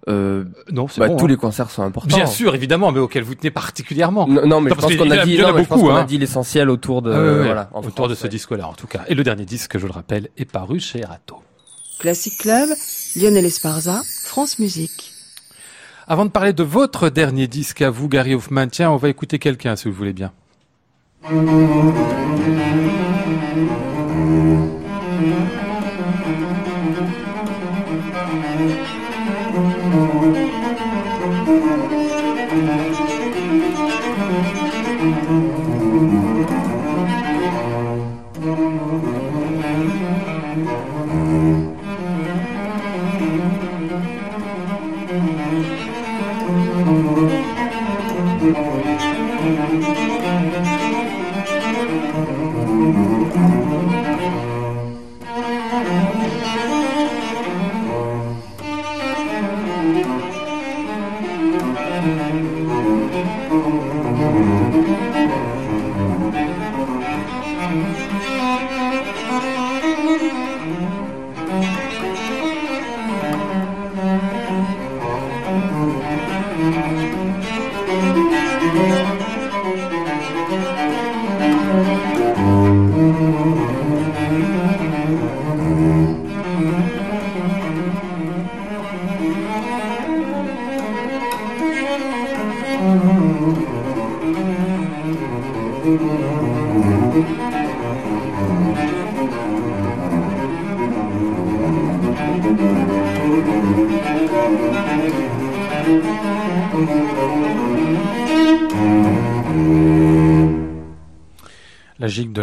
Euh, 0.08 0.44
non, 0.70 0.86
bah, 0.98 1.08
tous 1.08 1.24
hein. 1.24 1.28
les 1.28 1.36
concerts 1.36 1.70
sont 1.70 1.82
importants. 1.82 2.16
Bien 2.16 2.26
sûr, 2.26 2.54
évidemment, 2.54 2.92
mais 2.92 3.00
auxquels 3.00 3.22
vous 3.22 3.34
tenez 3.34 3.50
particulièrement. 3.50 4.28
Non, 4.28 4.60
mais 4.60 4.70
je 4.70 4.74
pense 4.74 4.96
qu'on 4.96 5.10
a 5.10 5.24
dit, 5.24 5.40
hein. 5.40 5.96
a 5.96 6.04
dit 6.04 6.18
l'essentiel 6.18 6.68
autour 6.68 7.00
de, 7.00 7.10
ah 7.10 7.44
voilà, 7.44 7.70
autour 7.72 8.08
de 8.08 8.14
ce 8.14 8.26
disque-là, 8.26 8.68
en 8.68 8.74
tout 8.74 8.86
cas. 8.86 9.02
Et 9.08 9.14
le 9.14 9.22
dernier 9.24 9.44
disque, 9.44 9.78
je 9.78 9.86
le 9.86 9.92
rappelle, 9.92 10.28
est 10.36 10.50
paru 10.50 10.78
chez 10.80 11.00
Erato. 11.00 11.36
Classic 11.98 12.36
Club, 12.36 12.68
Lionel 13.16 13.46
Esparza, 13.46 14.02
France 14.24 14.58
Musique. 14.58 15.12
Avant 16.06 16.26
de 16.26 16.30
parler 16.30 16.52
de 16.52 16.62
votre 16.62 17.08
dernier 17.08 17.46
disque 17.46 17.80
à 17.80 17.88
vous, 17.88 18.08
Gary 18.08 18.34
Hoffman, 18.34 18.66
tiens, 18.66 18.90
on 18.90 18.96
va 18.96 19.08
écouter 19.08 19.38
quelqu'un, 19.38 19.74
si 19.74 19.88
vous 19.88 19.94
voulez 19.94 20.12
bien. 20.12 20.32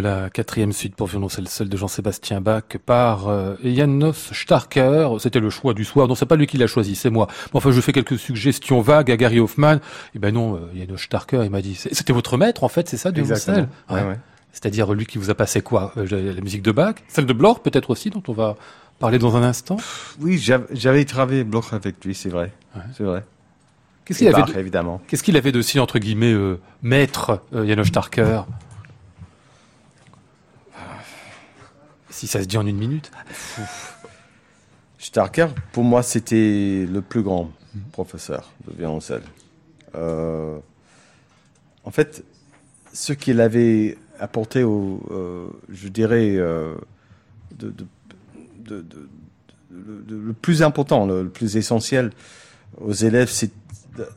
La 0.01 0.25
de 0.25 0.29
quatrième 0.29 0.73
suite 0.73 0.95
pour 0.95 1.07
violoncelle 1.07 1.47
seul 1.47 1.69
de 1.69 1.77
Jean-Sébastien 1.77 2.41
Bach 2.41 2.63
par 2.85 3.27
euh, 3.27 3.55
Janos 3.63 4.31
Starker. 4.33 5.09
C'était 5.19 5.39
le 5.39 5.51
choix 5.51 5.75
du 5.75 5.85
soir. 5.85 6.07
Non, 6.07 6.15
c'est 6.15 6.25
pas 6.25 6.35
lui 6.35 6.47
qui 6.47 6.57
l'a 6.57 6.65
choisi, 6.65 6.95
c'est 6.95 7.11
moi. 7.11 7.27
enfin, 7.53 7.71
je 7.71 7.79
fais 7.81 7.91
quelques 7.93 8.17
suggestions 8.17 8.81
vagues 8.81 9.11
à 9.11 9.17
Gary 9.17 9.39
Hoffman. 9.39 9.77
Eh 10.15 10.19
ben 10.19 10.33
non, 10.33 10.55
euh, 10.55 10.59
Janos 10.75 10.97
Starker, 10.97 11.41
il 11.43 11.51
m'a 11.51 11.61
dit, 11.61 11.75
c'était 11.75 12.13
votre 12.13 12.35
maître 12.37 12.63
en 12.63 12.67
fait, 12.67 12.89
c'est 12.89 12.97
ça, 12.97 13.11
du 13.11 13.21
violoncelle? 13.21 13.69
Ouais. 13.89 14.01
ouais. 14.01 14.17
C'est-à-dire 14.51 14.91
lui 14.93 15.05
qui 15.05 15.19
vous 15.19 15.29
a 15.29 15.35
passé 15.35 15.61
quoi? 15.61 15.93
Euh, 15.97 16.33
La 16.33 16.41
musique 16.41 16.63
de 16.63 16.71
Bach, 16.71 16.95
celle 17.07 17.27
de 17.27 17.33
Bloch 17.33 17.59
peut-être 17.59 17.91
aussi, 17.91 18.09
dont 18.09 18.23
on 18.27 18.33
va 18.33 18.55
parler 18.97 19.19
dans 19.19 19.35
un 19.35 19.43
instant? 19.43 19.77
Oui, 20.19 20.43
j'avais 20.71 21.05
travaillé 21.05 21.43
Bloch 21.43 21.73
avec 21.73 22.03
lui, 22.03 22.15
c'est 22.15 22.29
vrai, 22.29 22.51
c'est 22.97 23.03
vrai. 23.03 23.23
Qu'est-ce 24.03 24.19
qu'il 24.19 24.27
avait, 24.27 24.51
de, 24.51 24.57
évidemment. 24.57 24.99
Qu'est-ce 25.07 25.21
qu'il 25.21 25.37
avait 25.37 25.51
de 25.51 25.61
si 25.61 25.79
entre 25.79 25.99
guillemets 25.99 26.35
maître 26.81 27.41
Janos 27.53 27.85
Starker? 27.85 28.41
Si 32.12 32.28
ça 32.28 32.41
se 32.41 32.45
dit 32.45 32.58
en 32.58 32.67
une 32.67 32.78
minute. 32.78 33.10
Starker, 35.00 35.47
pour 35.71 35.84
moi, 35.84 36.04
c'était 36.04 36.86
le 36.88 37.02
plus 37.02 37.24
grand 37.24 37.52
professeur 37.91 38.52
de 38.67 38.78
violoncelle. 38.78 39.24
Euh, 39.95 40.58
en 41.86 41.91
fait, 41.91 42.24
ce 42.93 43.13
qu'il 43.13 43.39
avait 43.41 43.97
apporté 44.19 44.62
euh, 44.62 45.47
je 45.69 45.88
dirais, 45.88 46.36
euh, 46.36 46.76
le 49.71 50.34
plus 50.34 50.62
important, 50.62 51.08
le, 51.08 51.30
plus 51.30 51.56
essentiel 51.56 52.12
aux 52.80 52.93
élèves, 52.93 53.30
c'est 53.30 53.52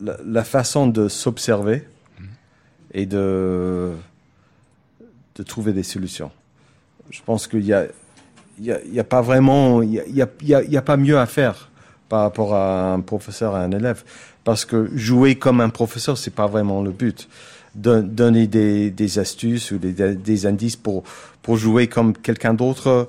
la, 0.01 0.45
façon 0.45 0.87
de 0.87 1.09
s'observer 1.09 1.87
et 2.93 3.07
de 3.07 3.95
trouver 5.47 5.73
des 5.73 5.83
solutions 5.83 6.31
je 7.11 7.21
pense 7.25 7.47
qu'il 7.47 7.65
y 7.65 7.73
a, 7.73 7.87
a, 8.99 9.05
pas 9.05 9.23
vraiment, 9.23 9.83
il 9.83 9.93
y 9.93 10.23
a, 10.23 10.79
a, 10.79 10.83
pas 10.83 10.97
mieux 10.97 11.19
à 11.19 11.27
faire 11.27 11.71
par 12.09 12.23
rapport 12.23 12.55
à 12.55 12.93
un 12.93 13.01
professeur 13.01 13.57
et 13.57 13.61
un 13.61 13.71
élève, 13.71 14.05
parce 14.45 14.65
que 14.65 14.91
jouer 14.95 15.37
comme 15.37 15.61
un 15.61 15.71
professeur, 15.71 16.19
c'est 16.19 16.35
pas 16.35 16.47
vraiment 16.47 16.83
le 16.83 16.91
but. 16.91 17.29
donner 17.75 18.47
des, 18.47 19.19
astuces 19.19 19.71
ou 19.71 19.79
des, 19.79 20.47
indices 20.47 20.77
pour 20.77 21.03
pour 21.43 21.57
jouer 21.59 21.89
comme 21.89 22.15
quelqu'un 22.15 22.55
d'autre, 22.55 23.09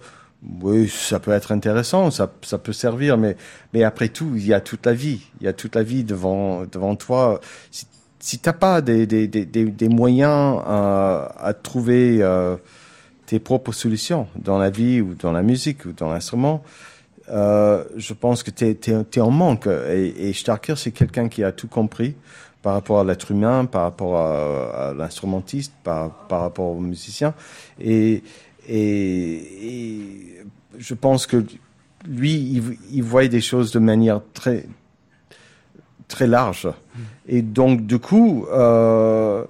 Oui, 0.61 0.89
ça 0.89 1.19
peut 1.19 1.31
être 1.31 1.51
intéressant, 1.51 2.11
ça, 2.11 2.31
ça 2.43 2.57
peut 2.57 2.73
servir, 2.73 3.17
mais, 3.17 3.35
mais 3.73 3.83
après 3.83 4.09
tout, 4.09 4.33
il 4.35 4.45
y 4.45 4.53
a 4.53 4.59
toute 4.59 4.85
la 4.85 4.93
vie. 4.93 5.21
Il 5.39 5.45
y 5.45 5.47
a 5.47 5.53
toute 5.53 5.75
la 5.75 5.83
vie 5.83 6.03
devant, 6.03 6.65
devant 6.65 6.95
toi. 6.95 7.39
Si, 7.71 7.87
si 8.19 8.39
t'as 8.39 8.53
pas 8.53 8.81
des, 8.81 9.07
des, 9.07 9.27
des, 9.27 9.45
des, 9.45 9.89
moyens 9.89 10.59
à, 10.65 11.31
à 11.39 11.53
trouver 11.53 12.19
euh, 12.21 12.57
tes 13.25 13.39
propres 13.39 13.71
solutions 13.71 14.27
dans 14.35 14.57
la 14.57 14.69
vie 14.69 15.01
ou 15.01 15.15
dans 15.15 15.31
la 15.31 15.41
musique 15.41 15.85
ou 15.85 15.91
dans 15.91 16.09
l'instrument, 16.09 16.63
euh, 17.29 17.83
je 17.95 18.13
pense 18.13 18.43
que 18.43 18.51
tu 18.51 18.65
es, 18.65 19.19
en 19.19 19.31
manque. 19.31 19.67
Et, 19.67 20.29
et 20.29 20.33
Starker, 20.33 20.75
c'est 20.77 20.91
quelqu'un 20.91 21.27
qui 21.27 21.43
a 21.43 21.51
tout 21.51 21.67
compris 21.67 22.15
par 22.61 22.73
rapport 22.73 22.99
à 22.99 23.03
l'être 23.03 23.31
humain, 23.31 23.65
par 23.65 23.83
rapport 23.83 24.17
à, 24.17 24.89
à 24.89 24.93
l'instrumentiste, 24.93 25.73
par, 25.83 26.11
par 26.27 26.41
rapport 26.41 26.71
au 26.71 26.79
musicien. 26.79 27.33
Et, 27.79 28.23
et, 28.67 29.33
et, 29.67 30.45
je 30.77 30.93
pense 30.93 31.27
que 31.27 31.43
lui, 32.07 32.33
il, 32.33 32.77
il 32.91 33.03
voit 33.03 33.27
des 33.27 33.41
choses 33.41 33.71
de 33.71 33.79
manière 33.79 34.21
très, 34.33 34.65
très 36.07 36.27
large. 36.27 36.67
Et 37.27 37.41
donc, 37.41 37.85
du 37.85 37.99
coup, 37.99 38.45
euh, 38.51 39.43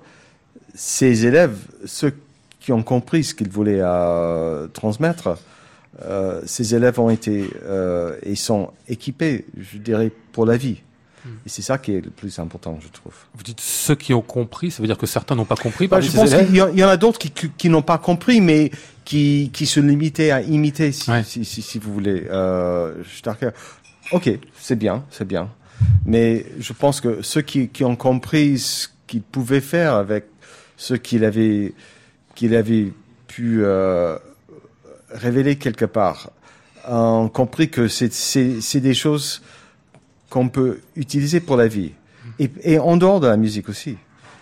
ses 0.73 1.25
élèves, 1.25 1.57
ceux 1.85 2.13
qui 2.65 2.71
ont 2.73 2.81
compris 2.83 3.23
ce 3.23 3.35
qu'il 3.35 3.49
voulait 3.49 3.79
euh, 3.79 4.67
transmettre, 4.67 5.37
euh, 6.03 6.41
ces 6.45 6.73
élèves 6.73 6.99
ont 6.99 7.11
été 7.11 7.47
euh, 7.63 8.17
et 8.23 8.35
sont 8.35 8.71
équipés, 8.87 9.45
je 9.55 9.77
dirais, 9.77 10.11
pour 10.31 10.45
la 10.47 10.57
vie. 10.57 10.81
Et 11.45 11.49
c'est 11.49 11.63
ça 11.63 11.79
qui 11.79 11.91
est 11.95 12.01
le 12.01 12.11
plus 12.11 12.37
important, 12.37 12.77
je 12.81 12.87
trouve. 12.89 13.13
Vous 13.35 13.41
dites 13.43 13.59
ceux 13.59 13.95
qui 13.95 14.13
ont 14.13 14.21
compris, 14.21 14.69
ça 14.69 14.81
veut 14.83 14.87
dire 14.87 14.97
que 14.97 15.07
certains 15.07 15.35
n'ont 15.35 15.45
pas 15.45 15.55
compris 15.55 15.87
Bah, 15.87 15.97
parmi 15.97 16.05
je 16.05 16.11
ces 16.11 16.17
pense 16.17 16.31
élèves 16.33 16.45
qu'il 16.47 16.55
y, 16.57 16.61
en- 16.61 16.69
il 16.69 16.77
y 16.79 16.83
en 16.83 16.87
a 16.87 16.97
d'autres 16.97 17.17
qui, 17.17 17.31
qui, 17.31 17.49
qui 17.49 17.69
n'ont 17.69 17.81
pas 17.81 17.97
compris, 17.97 18.41
mais 18.41 18.69
qui, 19.05 19.49
qui 19.53 19.65
se 19.65 19.79
limitaient 19.79 20.29
à 20.31 20.41
imiter, 20.41 20.91
si, 20.91 21.09
Ouais. 21.09 21.23
si, 21.23 21.43
si, 21.45 21.61
si 21.63 21.79
vous 21.79 21.91
voulez. 21.93 22.25
Euh, 22.29 22.93
Starker. 23.11 23.49
Ok, 24.11 24.29
c'est 24.59 24.75
bien, 24.75 25.03
c'est 25.09 25.27
bien. 25.27 25.49
Mais 26.05 26.45
je 26.59 26.73
pense 26.73 27.01
que 27.01 27.21
ceux 27.23 27.41
qui, 27.41 27.69
qui 27.69 27.83
ont 27.83 27.95
compris 27.95 28.59
ce 28.59 28.87
qu'il 29.07 29.21
pouvait 29.23 29.61
faire 29.61 29.93
avec 29.95 30.25
ce 30.77 30.93
qu'il 30.93 31.23
avait, 31.23 31.73
qu'il 32.35 32.53
avait 32.55 32.91
pu 33.27 33.63
euh, 33.63 34.17
révéler 35.09 35.55
quelque 35.55 35.85
part, 35.85 36.29
ont 36.87 37.29
compris 37.29 37.69
que 37.69 37.87
c'est- 37.87 38.11
des 38.81 38.93
choses 38.93 39.41
qu'on 40.29 40.49
peut 40.49 40.79
utiliser 40.95 41.39
pour 41.39 41.55
la 41.57 41.67
vie. 41.67 41.91
Et, 42.39 42.49
et 42.63 42.79
en 42.79 42.97
dehors 42.97 43.19
de 43.19 43.27
la 43.27 43.37
musique 43.37 43.69
aussi. 43.69 43.97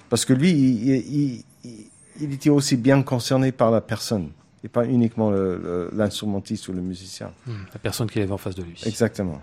Parce 0.09 0.25
que 0.25 0.33
lui, 0.33 0.51
il- 0.51 1.43
il- 1.63 1.85
il 2.21 2.33
était 2.33 2.49
aussi 2.49 2.75
bien 2.77 3.01
concerné 3.03 3.51
par 3.51 3.71
la 3.71 3.81
personne. 3.81 4.29
Et 4.63 4.69
pas 4.69 4.85
uniquement 4.85 5.29
l'instrumentiste 5.91 6.69
ou 6.69 6.73
le 6.73 6.81
musicien. 6.81 7.31
La 7.73 7.79
personne 7.79 8.09
qu'il 8.09 8.21
avait 8.21 8.31
en 8.31 8.37
face 8.37 8.55
de 8.55 8.63
lui. 8.63 8.81
Exactement. 8.85 9.41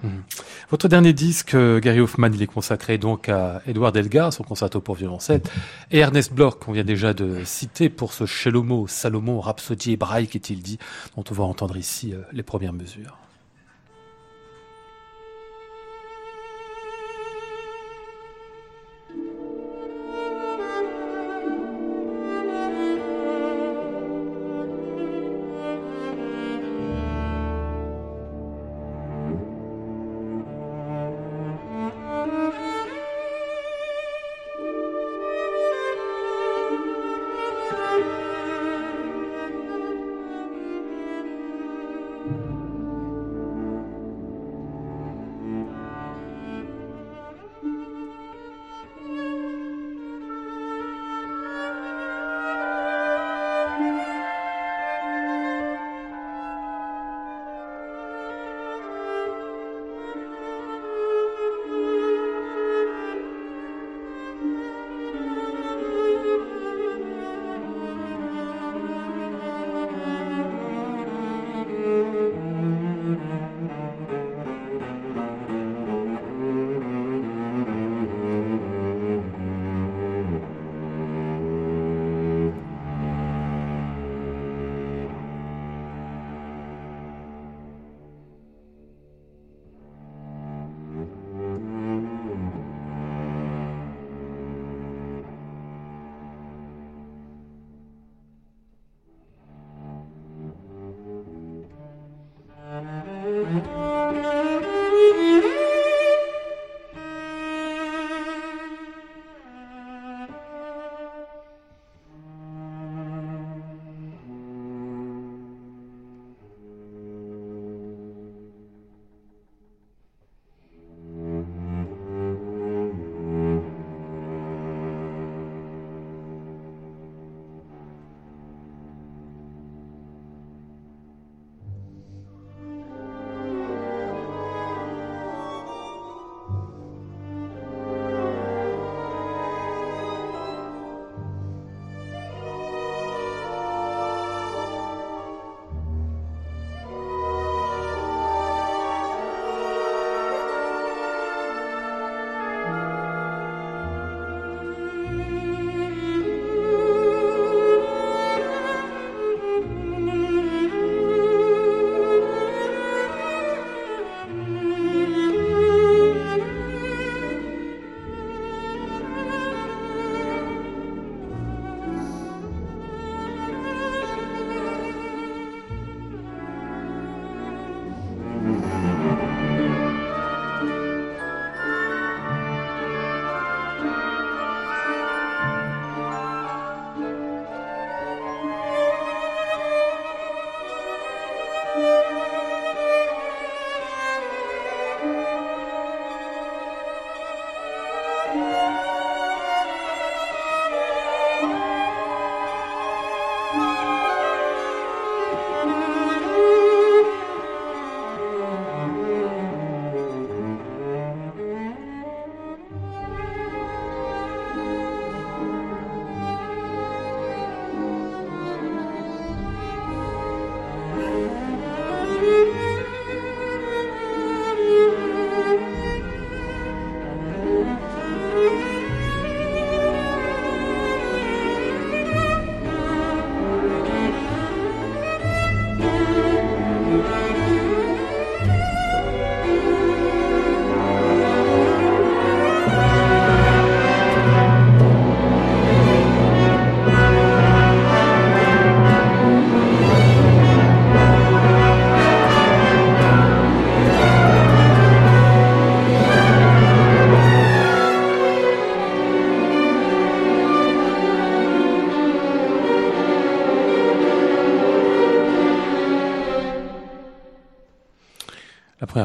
Votre 0.71 0.89
dernier 0.89 1.13
disque, 1.13 1.55
euh, 1.55 1.81
Gary 1.81 2.01
Hoffman, 2.01 2.31
il 2.33 2.43
est 2.43 2.47
consacré 2.47 2.97
donc 2.99 3.29
à 3.29 3.63
Edward 3.67 3.97
Elgar, 3.97 4.33
son 4.33 4.45
concerto 4.45 4.81
pour 4.81 4.95
violoncelle, 4.95 5.43
et 5.91 5.99
Ernest 5.99 6.33
Bloch, 6.33 6.59
qu'on 6.59 6.73
vient 6.73 6.85
déjà 6.85 7.13
de 7.13 7.45
citer 7.45 7.89
pour 7.89 8.13
ce 8.13 8.27
Shelomo, 8.27 8.87
Salomon, 8.87 9.41
Rhapsodie 9.41 9.93
hébraïque, 9.93 10.37
est-il 10.37 10.63
dit, 10.63 10.79
dont 11.17 11.25
on 11.31 11.35
va 11.35 11.45
entendre 11.45 11.77
ici 11.77 12.13
euh, 12.15 12.23
les 12.33 12.43
premières 12.43 12.73
mesures. 12.73 13.20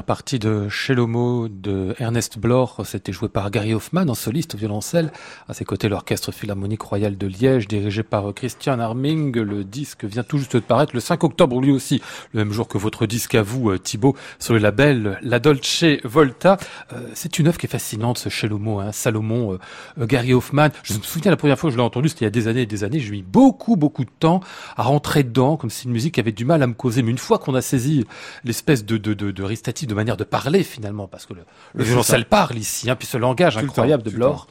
Partie 0.06 0.40
de 0.40 0.70
Shelomo 0.70 1.48
de 1.50 1.96
Ernest 2.00 2.38
Bloch, 2.38 2.70
c'était 2.86 3.12
joué 3.12 3.28
par 3.28 3.50
Gary 3.50 3.74
Hoffman 3.74 4.08
en 4.08 4.14
soliste 4.14 4.56
au 4.56 4.58
violoncelle. 4.58 5.12
À 5.50 5.54
ses 5.54 5.66
côtés, 5.66 5.90
l'Orchestre 5.90 6.32
Philharmonique 6.32 6.84
Royal 6.84 7.18
de 7.18 7.28
Liège, 7.28 7.68
dirigé 7.68 8.04
par 8.04 8.34
Christian 8.34 8.80
Arming. 8.80 9.36
Le 9.36 9.64
disque 9.64 10.06
vient 10.06 10.24
tout 10.24 10.38
juste 10.38 10.56
de 10.56 10.62
paraître 10.62 10.92
le 10.94 11.00
5 11.00 11.24
octobre, 11.24 11.60
lui 11.60 11.72
aussi, 11.72 12.02
le 12.34 12.40
même 12.40 12.54
jour 12.54 12.68
que 12.68 12.78
votre 12.78 13.08
disque 13.08 13.36
à 13.36 13.42
vous, 13.42 13.72
euh, 13.72 13.80
Thibaut, 13.80 14.16
sur 14.40 14.54
le 14.54 14.60
label 14.60 15.18
La 15.22 15.40
Dolce 15.40 15.86
Volta. 16.04 16.58
Euh, 16.94 17.10
c'est 17.16 17.40
une 17.40 17.48
œuvre 17.48 17.58
qui 17.58 17.66
est 17.66 17.70
fascinante, 17.70 18.18
ce 18.20 18.30
Shelomo, 18.30 18.80
hein, 18.80 18.92
Salomon, 18.92 19.58
euh, 20.00 20.06
Gary 20.06 20.34
Hoffman. 20.34 20.70
Je 20.84 20.94
me 20.94 21.02
souviens 21.02 21.32
la 21.32 21.38
première 21.38 21.58
fois 21.58 21.70
que 21.70 21.74
je 21.74 21.78
l'ai 21.78 21.84
entendu, 21.84 22.10
c'était 22.10 22.26
il 22.26 22.26
y 22.26 22.28
a 22.28 22.32
des 22.32 22.48
années 22.48 22.62
et 22.62 22.68
des 22.68 22.84
années. 22.84 23.00
J'ai 23.00 23.12
mis 23.12 23.24
beaucoup, 23.24 23.76
beaucoup 23.76 24.06
de 24.06 24.12
temps 24.20 24.42
à 24.78 24.84
rentrer 24.84 25.24
dedans, 25.24 25.58
comme 25.58 25.72
si 25.72 25.88
une 25.88 25.94
musique 25.94 26.20
avait 26.20 26.32
du 26.32 26.46
mal 26.46 26.62
à 26.62 26.68
me 26.68 26.74
causer. 26.74 27.02
Mais 27.02 27.12
une 27.12 27.18
fois 27.18 27.40
qu'on 27.40 27.56
a 27.56 27.62
saisi 27.62 28.06
l'espèce 28.44 28.86
de, 28.86 28.98
de, 28.98 29.14
de, 29.14 29.32
de 29.32 29.46
de 29.86 29.95
manière 29.96 30.18
de 30.18 30.24
parler 30.24 30.64
finalement, 30.64 31.08
parce 31.08 31.26
que 31.26 31.34
le, 31.34 31.42
le 31.74 31.84
violoncelle 31.84 32.26
parle 32.26 32.58
ici, 32.58 32.90
hein, 32.90 32.96
puis 32.96 33.08
ce 33.08 33.18
langage 33.18 33.58
incroyable 33.58 34.04
de 34.04 34.10
Blore. 34.10 34.48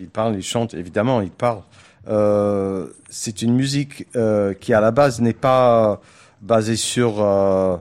Il 0.00 0.08
parle, 0.08 0.36
il 0.36 0.42
chante, 0.42 0.74
évidemment, 0.74 1.20
il 1.20 1.30
parle. 1.30 1.62
Euh, 2.08 2.88
c'est 3.08 3.42
une 3.42 3.54
musique 3.54 4.06
euh, 4.16 4.54
qui 4.54 4.74
à 4.74 4.80
la 4.80 4.90
base 4.90 5.20
n'est 5.20 5.32
pas 5.32 6.00
basée 6.40 6.76
sur, 6.76 7.22
euh, 7.22 7.76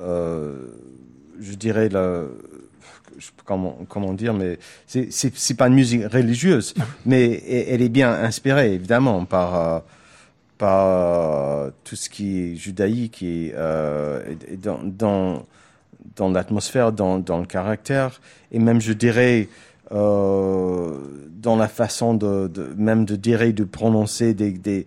je 0.00 1.54
dirais, 1.54 1.88
le, 1.88 2.30
comment, 3.44 3.78
comment 3.88 4.14
dire, 4.14 4.34
mais 4.34 4.58
c'est, 4.86 5.56
pas 5.56 5.68
une 5.68 5.74
musique 5.74 6.02
religieuse, 6.12 6.74
mais 7.06 7.42
elle 7.68 7.82
est 7.82 7.88
bien 7.88 8.10
inspirée 8.12 8.74
évidemment 8.74 9.24
par 9.24 9.82
par 10.58 11.70
tout 11.84 11.94
ce 11.94 12.10
qui 12.10 12.40
est 12.40 12.56
judaïque 12.56 13.22
et, 13.22 13.52
euh, 13.54 14.34
et 14.48 14.56
dans, 14.56 14.80
dans 14.82 15.46
dans 16.18 16.28
l'atmosphère, 16.28 16.92
dans, 16.92 17.18
dans, 17.18 17.38
le 17.38 17.46
caractère, 17.46 18.20
et 18.52 18.58
même, 18.58 18.80
je 18.80 18.92
dirais, 18.92 19.48
euh, 19.92 20.98
dans 21.30 21.56
la 21.56 21.68
façon 21.68 22.12
de, 22.12 22.48
de, 22.48 22.74
même 22.76 23.06
de 23.06 23.16
dire 23.16 23.40
et 23.40 23.52
de 23.52 23.64
prononcer 23.64 24.34
des, 24.34 24.50
des 24.50 24.84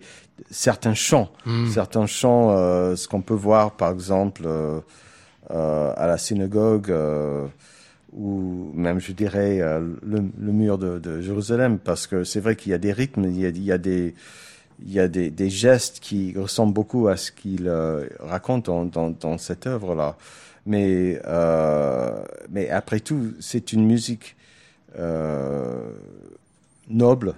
certains 0.50 0.94
chants, 0.94 1.30
mm. 1.46 1.70
certains 1.70 2.06
chants, 2.06 2.50
euh, 2.50 2.94
ce 2.94 3.08
qu'on 3.08 3.22
peut 3.22 3.34
voir, 3.34 3.72
par 3.72 3.90
exemple, 3.90 4.42
euh, 4.46 4.80
à 5.48 6.06
la 6.06 6.18
synagogue, 6.18 6.94
ou 8.12 8.70
même, 8.74 9.00
je 9.00 9.12
dirais, 9.12 9.58
le, 10.02 10.22
le, 10.38 10.52
mur 10.52 10.78
de, 10.78 10.98
de, 10.98 11.20
Jérusalem, 11.20 11.78
parce 11.78 12.06
que 12.06 12.24
c'est 12.24 12.40
vrai 12.40 12.56
qu'il 12.56 12.72
y 12.72 12.74
a 12.74 12.78
des 12.78 12.92
rythmes, 12.92 13.24
il 13.24 13.40
y 13.40 13.46
a, 13.46 13.48
il 13.48 13.64
y 13.64 13.72
a 13.72 13.78
des 13.78 14.14
il 14.84 14.92
y 14.92 14.98
a 14.98 15.06
des, 15.06 15.30
des, 15.30 15.48
gestes 15.48 16.00
qui 16.00 16.34
ressemblent 16.36 16.72
beaucoup 16.72 17.06
à 17.06 17.16
ce 17.16 17.30
qu'il 17.30 17.70
raconte 18.18 18.66
dans, 18.66 18.84
dans, 18.84 19.10
dans 19.10 19.38
cette 19.38 19.66
œuvre-là. 19.68 20.16
Mais, 20.64 21.20
euh, 21.26 22.22
mais 22.50 22.70
après 22.70 23.00
tout, 23.00 23.34
c'est 23.40 23.72
une 23.72 23.84
musique 23.84 24.36
euh, 24.96 25.90
noble, 26.88 27.34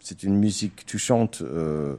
c'est 0.00 0.22
une 0.22 0.36
musique 0.38 0.86
touchante 0.86 1.42
euh, 1.42 1.96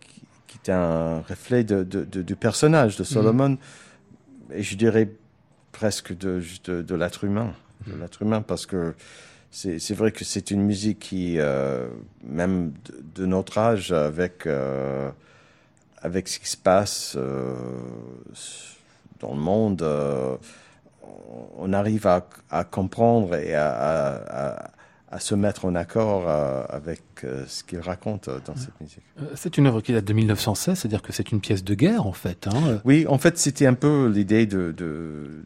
qui, 0.00 0.22
qui, 0.46 0.58
est 0.64 0.72
un 0.72 1.20
reflet 1.20 1.64
de, 1.64 1.82
de, 1.84 2.04
de, 2.04 2.22
du 2.22 2.34
personnage 2.34 2.96
de 2.96 3.04
Solomon, 3.04 3.50
mmh. 3.50 4.52
et 4.54 4.62
je 4.62 4.76
dirais 4.76 5.10
presque 5.72 6.16
de, 6.16 6.40
l'être 6.94 7.24
humain, 7.24 7.52
de 7.86 7.92
mm. 7.92 8.00
l'être 8.00 8.22
humain, 8.22 8.40
parce 8.40 8.64
que 8.64 8.94
c'est 9.50 9.94
vrai 9.94 10.12
que 10.12 10.24
c'est 10.24 10.50
une 10.50 10.62
musique 10.62 10.98
qui, 10.98 11.38
même 12.24 12.72
de, 13.14 13.26
notre 13.26 13.58
âge, 13.58 13.92
avec, 13.92 14.48
avec 15.98 16.28
ce 16.28 16.40
qui 16.40 16.48
se 16.48 16.56
passe 16.56 17.16
dans 19.24 19.34
le 19.34 19.40
monde, 19.40 19.82
euh, 19.82 20.36
on 21.58 21.72
arrive 21.72 22.06
à, 22.06 22.26
à, 22.50 22.64
comprendre 22.64 23.34
et 23.34 23.54
à, 23.54 23.70
à, 23.70 24.70
à, 25.10 25.18
se 25.18 25.34
mettre 25.34 25.64
en 25.64 25.74
accord 25.74 26.24
euh, 26.28 26.64
avec 26.68 27.02
euh, 27.24 27.44
ce 27.46 27.64
qu'il 27.64 27.80
raconte 27.80 28.28
dans 28.44 28.56
cette 28.56 28.78
musique. 28.80 29.02
C'est 29.34 29.56
une 29.56 29.66
œuvre 29.66 29.80
qui 29.80 29.92
date 29.92 30.04
de 30.04 30.12
1916, 30.12 30.78
c'est-à-dire 30.78 31.02
que 31.02 31.12
c'est 31.12 31.32
une 31.32 31.40
pièce 31.40 31.64
de 31.64 31.74
guerre 31.74 32.06
en 32.06 32.12
fait. 32.12 32.48
Hein 32.48 32.80
oui, 32.84 33.06
en 33.08 33.18
fait, 33.18 33.38
c'était 33.38 33.66
un 33.66 33.74
peu 33.74 34.08
l'idée 34.08 34.46
de, 34.46 34.72
de 34.72 35.44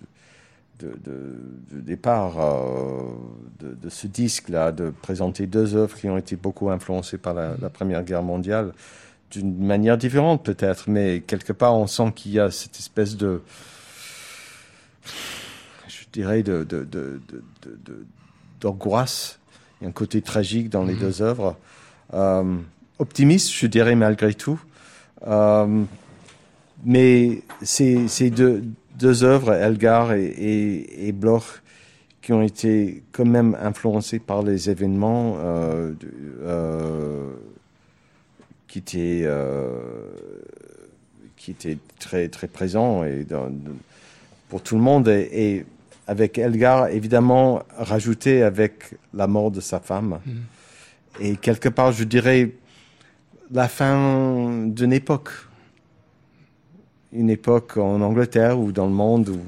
de, 0.78 0.96
de, 1.04 1.76
de, 1.76 1.80
départ 1.80 2.38
euh, 2.38 3.02
de, 3.58 3.74
de, 3.74 3.88
ce 3.88 4.06
disque-là, 4.06 4.70
de 4.70 4.90
présenter 4.90 5.48
deux 5.48 5.74
œuvres 5.74 5.96
qui 5.96 6.08
ont 6.08 6.16
été 6.16 6.36
beaucoup 6.36 6.70
influencées 6.70 7.18
par 7.18 7.34
la, 7.34 7.56
la 7.60 7.68
Première 7.68 8.04
Guerre 8.04 8.22
mondiale, 8.22 8.72
d'une 9.30 9.64
manière 9.64 9.98
différente 9.98 10.44
peut-être, 10.44 10.88
mais 10.88 11.20
quelque 11.26 11.52
part 11.52 11.74
on 11.74 11.86
sent 11.86 12.12
qu'il 12.14 12.32
y 12.32 12.40
a 12.40 12.50
cette 12.50 12.78
espèce 12.78 13.16
de, 13.16 13.42
je 15.88 16.04
dirais, 16.12 16.42
de, 16.42 16.66
d'angoisse. 18.60 19.38
Il 19.80 19.84
y 19.84 19.86
a 19.86 19.90
un 19.90 19.92
côté 19.92 20.22
tragique 20.22 20.70
dans 20.70 20.84
les 20.84 20.94
mmh. 20.94 20.98
deux 20.98 21.22
œuvres. 21.22 21.56
Euh, 22.14 22.56
optimiste, 22.98 23.52
je 23.52 23.66
dirais 23.66 23.94
malgré 23.94 24.34
tout. 24.34 24.60
Euh, 25.26 25.84
mais 26.84 27.42
c'est, 27.62 28.08
c'est 28.08 28.30
deux, 28.30 28.64
deux 28.98 29.24
œuvres, 29.24 29.52
Elgar 29.52 30.12
et, 30.12 30.26
et, 30.26 31.08
et, 31.08 31.12
Bloch, 31.12 31.62
qui 32.22 32.32
ont 32.32 32.42
été 32.42 33.02
quand 33.12 33.24
même 33.24 33.56
influencées 33.60 34.18
par 34.18 34.42
les 34.42 34.70
événements 34.70 35.36
euh, 35.38 35.92
qui 38.68 38.78
étaient 38.78 39.22
euh, 39.24 39.80
qui 41.36 41.50
étaient 41.50 41.78
très 41.98 42.28
très 42.28 42.46
présents 42.46 43.02
et 43.02 43.24
dans, 43.24 43.50
pour 44.48 44.62
tout 44.62 44.76
le 44.76 44.82
monde 44.82 45.08
et, 45.08 45.28
et, 45.32 45.66
avec 46.06 46.38
Elgar 46.38 46.88
évidemment 46.88 47.62
rajouté 47.76 48.42
avec 48.42 48.94
la 49.14 49.26
mort 49.26 49.50
de 49.50 49.60
sa 49.60 49.80
femme 49.80 50.20
mmh. 50.24 50.32
et 51.20 51.36
quelque 51.36 51.68
part 51.68 51.92
je 51.92 52.04
dirais 52.04 52.52
la 53.50 53.68
fin 53.68 54.66
d'une 54.66 54.92
époque 54.92 55.30
une 57.12 57.30
époque 57.30 57.78
en 57.78 58.00
Angleterre 58.02 58.60
ou 58.60 58.70
dans 58.70 58.86
le 58.86 58.92
monde 58.92 59.30
où 59.30 59.40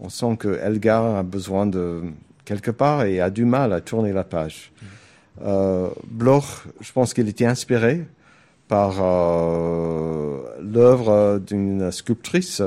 on 0.00 0.08
sent 0.08 0.36
que 0.38 0.58
Elgar 0.58 1.16
a 1.16 1.22
besoin 1.22 1.66
de 1.66 2.02
quelque 2.44 2.70
part 2.70 3.04
et 3.04 3.20
a 3.20 3.30
du 3.30 3.44
mal 3.44 3.72
à 3.72 3.80
tourner 3.80 4.12
la 4.12 4.24
page. 4.24 4.70
Mmh. 4.70 4.86
Euh, 5.42 5.88
Bloch, 6.06 6.66
je 6.80 6.92
pense 6.92 7.14
qu'il 7.14 7.28
était 7.28 7.46
inspiré 7.46 8.04
par 8.68 8.96
euh, 9.00 10.42
l'œuvre 10.60 11.38
d'une 11.38 11.90
sculptrice 11.92 12.62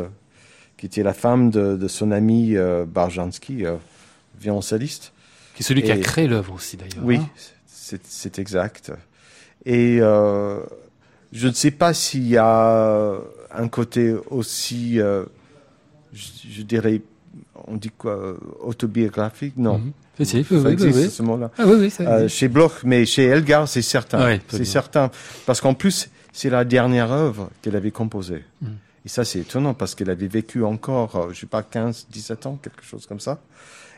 qui 0.78 0.86
était 0.86 1.04
la 1.04 1.14
femme 1.14 1.50
de, 1.50 1.76
de 1.76 1.88
son 1.90 2.12
ami 2.12 2.56
euh, 2.56 2.86
Barjanski, 2.86 3.66
euh, 3.66 3.76
violoncelliste. 4.40 5.12
Qui 5.54 5.64
est 5.64 5.66
celui 5.66 5.82
et, 5.82 5.84
qui 5.84 5.92
a 5.92 5.98
créé 5.98 6.28
l'œuvre 6.28 6.54
aussi 6.54 6.78
d'ailleurs. 6.78 7.04
Oui, 7.04 7.18
hein 7.18 7.30
c'est 8.04 8.40
exact. 8.40 8.92
Et 9.66 9.98
euh, 10.00 10.60
je 11.34 11.48
ne 11.48 11.54
sais 11.54 11.72
pas 11.72 11.94
s'il 11.94 12.28
y 12.28 12.38
a 12.38 13.18
un 13.52 13.68
côté 13.68 14.14
aussi, 14.30 15.02
euh, 15.02 15.26
je, 16.14 16.28
je, 16.50 16.62
dirais, 16.62 17.02
on 17.68 17.76
dit 17.78 17.92
quoi, 17.98 18.36
autobiographique? 18.62 19.56
Non. 19.58 19.78
Mm 19.78 19.92
-hmm. 20.20 20.26
Si, 20.26 20.38
oui, 20.38 20.46
oui, 20.52 20.92
oui. 20.94 21.10
ce 21.10 21.24
mot-là. 21.24 21.50
Ah, 21.58 21.64
oui, 21.66 21.76
oui, 21.80 21.90
ça 21.90 22.04
euh, 22.04 22.28
chez 22.28 22.50
Bloch, 22.50 22.84
mais 22.84 23.06
chez 23.06 23.24
Elgar, 23.24 23.68
c'est 23.68 23.82
certain. 23.82 24.38
C'est 24.50 24.66
certain. 24.66 25.12
Parce 25.46 25.62
qu'en 25.62 25.74
plus, 25.74 26.10
c'est 26.34 26.50
la 26.50 26.66
dernière 26.66 27.12
œuvre 27.12 27.50
qu'elle 27.62 27.78
avait 27.78 27.92
composée. 27.92 28.44
Mm. 28.62 28.68
Et 29.06 29.10
ça, 29.10 29.24
c'est 29.24 29.40
étonnant 29.40 29.74
parce 29.74 29.96
qu'elle 29.96 30.10
avait 30.10 30.28
vécu 30.28 30.64
encore, 30.64 31.16
euh, 31.16 31.30
je 31.32 31.40
sais 31.40 31.48
pas, 31.48 31.64
15, 31.64 32.08
17 32.12 32.46
ans, 32.48 32.60
quelque 32.62 32.84
chose 32.84 33.06
comme 33.06 33.20
ça. 33.20 33.40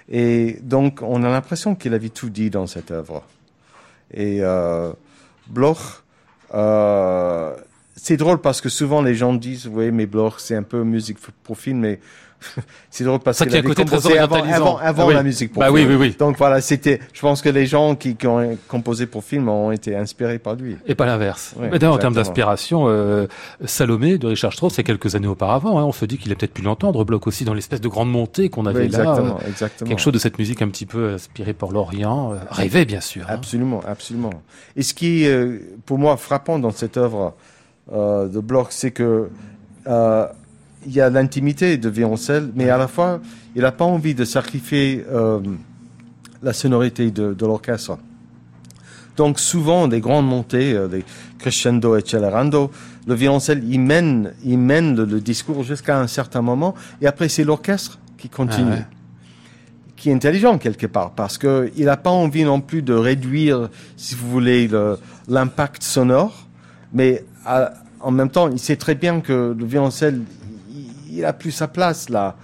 Et 0.09 0.59
donc, 0.61 1.01
on 1.01 1.23
a 1.23 1.29
l'impression 1.29 1.75
qu'il 1.75 1.93
avait 1.93 2.09
tout 2.09 2.29
dit 2.29 2.49
dans 2.49 2.67
cette 2.67 2.91
œuvre. 2.91 3.23
Et 4.13 4.39
euh, 4.41 4.91
Bloch, 5.47 6.03
euh, 6.53 7.55
c'est 7.95 8.17
drôle 8.17 8.39
parce 8.39 8.61
que 8.61 8.69
souvent 8.69 9.01
les 9.01 9.15
gens 9.15 9.33
disent, 9.33 9.67
oui, 9.67 9.91
mais 9.91 10.05
Bloch, 10.05 10.35
c'est 10.37 10.55
un 10.55 10.63
peu 10.63 10.83
musique 10.83 11.17
pour 11.43 11.57
film, 11.57 11.79
mais 11.79 11.99
c'est 12.89 13.03
drôle 13.03 13.19
parce 13.19 13.39
qu'il 13.39 13.55
avait 13.55 13.73
composé 13.73 14.17
avant, 14.17 14.43
avant, 14.43 14.77
avant 14.77 15.03
ah 15.03 15.07
oui. 15.07 15.13
la 15.13 15.23
musique 15.23 15.53
pour 15.53 15.61
bah 15.61 15.67
film. 15.67 15.77
Oui, 15.89 15.95
oui, 15.95 15.95
oui. 15.95 16.15
Donc 16.17 16.37
voilà, 16.37 16.61
c'était, 16.61 16.99
je 17.13 17.21
pense 17.21 17.41
que 17.41 17.49
les 17.49 17.65
gens 17.65 17.95
qui, 17.95 18.15
qui, 18.15 18.27
ont 18.27 18.57
composé 18.67 19.05
pour 19.05 19.23
film 19.23 19.49
ont 19.49 19.71
été 19.71 19.95
inspirés 19.95 20.39
par 20.39 20.55
lui. 20.55 20.77
Et 20.87 20.95
pas 20.95 21.05
l'inverse. 21.05 21.55
Oui, 21.57 21.69
D'ailleurs, 21.69 21.93
en 21.93 21.97
termes 21.97 22.13
d'inspiration, 22.13 22.85
euh, 22.87 23.27
Salomé 23.65 24.17
de 24.17 24.27
Richard 24.27 24.53
Strauss, 24.53 24.73
c'est 24.73 24.83
quelques 24.83 25.15
années 25.15 25.27
auparavant. 25.27 25.79
Hein, 25.79 25.83
on 25.83 25.91
se 25.91 26.05
dit 26.05 26.17
qu'il 26.17 26.31
a 26.31 26.35
peut-être 26.35 26.53
pu 26.53 26.61
l'entendre, 26.61 27.03
Bloch 27.03 27.27
aussi, 27.27 27.45
dans 27.45 27.53
l'espèce 27.53 27.81
de 27.81 27.87
grande 27.87 28.11
montée 28.11 28.49
qu'on 28.49 28.65
avait 28.65 28.79
oui, 28.79 28.85
exactement, 28.85 29.35
là. 29.35 29.37
Euh, 29.43 29.49
exactement. 29.49 29.89
Quelque 29.89 30.01
chose 30.01 30.13
de 30.13 30.19
cette 30.19 30.39
musique 30.39 30.61
un 30.61 30.69
petit 30.69 30.85
peu 30.85 31.13
inspirée 31.13 31.53
par 31.53 31.71
l'Orient. 31.71 32.33
Euh, 32.33 32.37
rêvé, 32.49 32.85
bien 32.85 33.01
sûr. 33.01 33.23
Hein. 33.23 33.33
Absolument, 33.35 33.81
absolument. 33.87 34.31
Et 34.75 34.83
ce 34.83 34.93
qui 34.93 35.23
est, 35.23 35.29
euh, 35.29 35.59
pour 35.85 35.97
moi, 35.97 36.17
frappant 36.17 36.59
dans 36.59 36.71
cette 36.71 36.97
œuvre 36.97 37.35
de 37.91 38.39
Bloch, 38.39 38.67
c'est 38.69 38.91
que 38.91 39.29
euh, 39.87 40.27
il 40.85 40.93
y 40.93 41.01
a 41.01 41.09
l'intimité 41.09 41.77
de 41.77 41.89
violoncelle, 41.89 42.51
mais 42.55 42.69
à 42.69 42.77
la 42.77 42.87
fois, 42.87 43.19
il 43.55 43.61
n'a 43.61 43.71
pas 43.71 43.85
envie 43.85 44.15
de 44.15 44.25
sacrifier 44.25 45.05
euh, 45.11 45.39
la 46.41 46.53
sonorité 46.53 47.11
de, 47.11 47.33
de 47.33 47.45
l'orchestre. 47.45 47.97
Donc 49.17 49.39
souvent, 49.39 49.87
des 49.87 49.99
grandes 49.99 50.27
montées, 50.27 50.73
euh, 50.73 50.87
des 50.87 51.03
crescendo 51.37 51.95
et 51.97 52.01
celerando, 52.05 52.71
le 53.07 53.13
violoncelle, 53.13 53.63
il 53.67 53.79
mène, 53.79 54.33
il 54.43 54.57
mène 54.57 54.95
le, 54.95 55.05
le 55.05 55.19
discours 55.19 55.63
jusqu'à 55.63 55.99
un 55.99 56.07
certain 56.07 56.41
moment, 56.41 56.73
et 57.01 57.07
après 57.07 57.29
c'est 57.29 57.43
l'orchestre 57.43 57.99
qui 58.17 58.29
continue. 58.29 58.71
Ah 58.71 58.75
ouais. 58.75 58.85
Qui 59.95 60.09
est 60.09 60.13
intelligent 60.13 60.57
quelque 60.57 60.87
part, 60.87 61.11
parce 61.11 61.37
que 61.37 61.71
il 61.77 61.85
n'a 61.85 61.97
pas 61.97 62.09
envie 62.09 62.43
non 62.43 62.59
plus 62.61 62.81
de 62.81 62.93
réduire, 62.93 63.69
si 63.97 64.15
vous 64.15 64.27
voulez, 64.29 64.67
le- 64.67 64.97
l'impact 65.27 65.83
sonore, 65.83 66.47
mais 66.93 67.23
à- 67.45 67.73
en 67.99 68.09
même 68.09 68.29
temps, 68.29 68.49
il 68.49 68.57
sait 68.57 68.77
très 68.77 68.95
bien 68.95 69.21
que 69.21 69.55
le 69.55 69.65
violoncelle, 69.65 70.21
il, 71.11 71.25
a 71.25 71.33
plus 71.33 71.51
sa 71.51 71.67
place 71.67 72.09
là, 72.09 72.35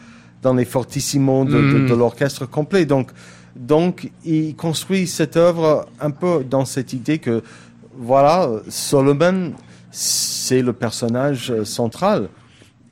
dans 0.41 0.53
les 0.53 0.65
fortissimos 0.65 1.45
de, 1.45 1.51
de- 1.51 1.87
de 1.89 1.93
l'orchestre 1.95 2.45
complet. 2.45 2.85
Donc, 2.85 3.11
donc, 3.55 4.11
il 4.23 4.55
construit 4.55 5.07
cette 5.07 5.35
œuvre 5.35 5.87
un 5.99 6.11
peu 6.11 6.43
dans 6.43 6.65
cette 6.65 6.93
idée 6.93 7.17
que, 7.17 7.41
voilà, 7.97 8.49
Solomon, 8.69 9.53
c'est 9.91 10.61
le 10.61 10.73
personnage 10.73 11.63
central, 11.63 12.29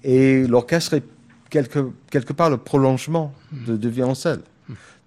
et 0.04 0.48
l'orchestre 0.48 0.96
est 0.96 1.04
quelque, 1.52 1.92
quelque 2.10 2.34
part 2.34 2.50
le 2.50 2.58
prolongement 2.58 3.32
de, 3.52 3.78
de 3.78 3.90
violoncelle. 3.90 4.40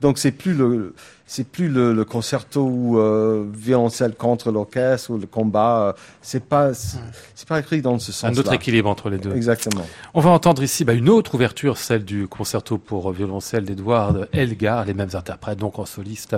Donc 0.01 0.18
c'est 0.18 0.30
plus 0.32 0.55
le 0.55 0.94
c'est 1.26 1.44
plus 1.46 1.68
le, 1.68 1.92
le 1.92 2.05
concerto 2.07 2.62
où, 2.62 2.99
euh, 2.99 3.44
violoncelle 3.53 4.14
contre 4.14 4.51
l'orchestre 4.51 5.11
ou 5.11 5.18
le 5.18 5.26
combat. 5.26 5.88
euh, 5.88 5.92
C'est 6.22 6.44
pas 6.44 6.72
c'est 6.72 7.49
pas 7.49 7.59
écrit 7.61 7.82
dans 7.82 7.99
ce 7.99 8.11
Un 8.24 8.30
sens. 8.30 8.38
autre 8.38 8.53
équilibre 8.53 8.88
entre 8.88 9.11
les 9.11 9.18
deux. 9.18 9.34
Exactement. 9.34 9.84
On 10.14 10.20
va 10.20 10.30
entendre 10.30 10.62
ici 10.62 10.84
bah, 10.84 10.94
une 10.94 11.09
autre 11.09 11.34
ouverture, 11.34 11.76
celle 11.78 12.05
du 12.05 12.28
concerto 12.28 12.78
pour 12.78 13.11
violoncelle 13.12 13.64
d'Edward 13.64 14.28
Elgar, 14.32 14.84
les 14.84 14.94
mêmes 14.94 15.11
interprètes, 15.14 15.59
donc 15.59 15.78
en 15.78 15.84
soliste, 15.84 16.36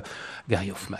Gary 0.48 0.70
Hoffman. 0.70 0.98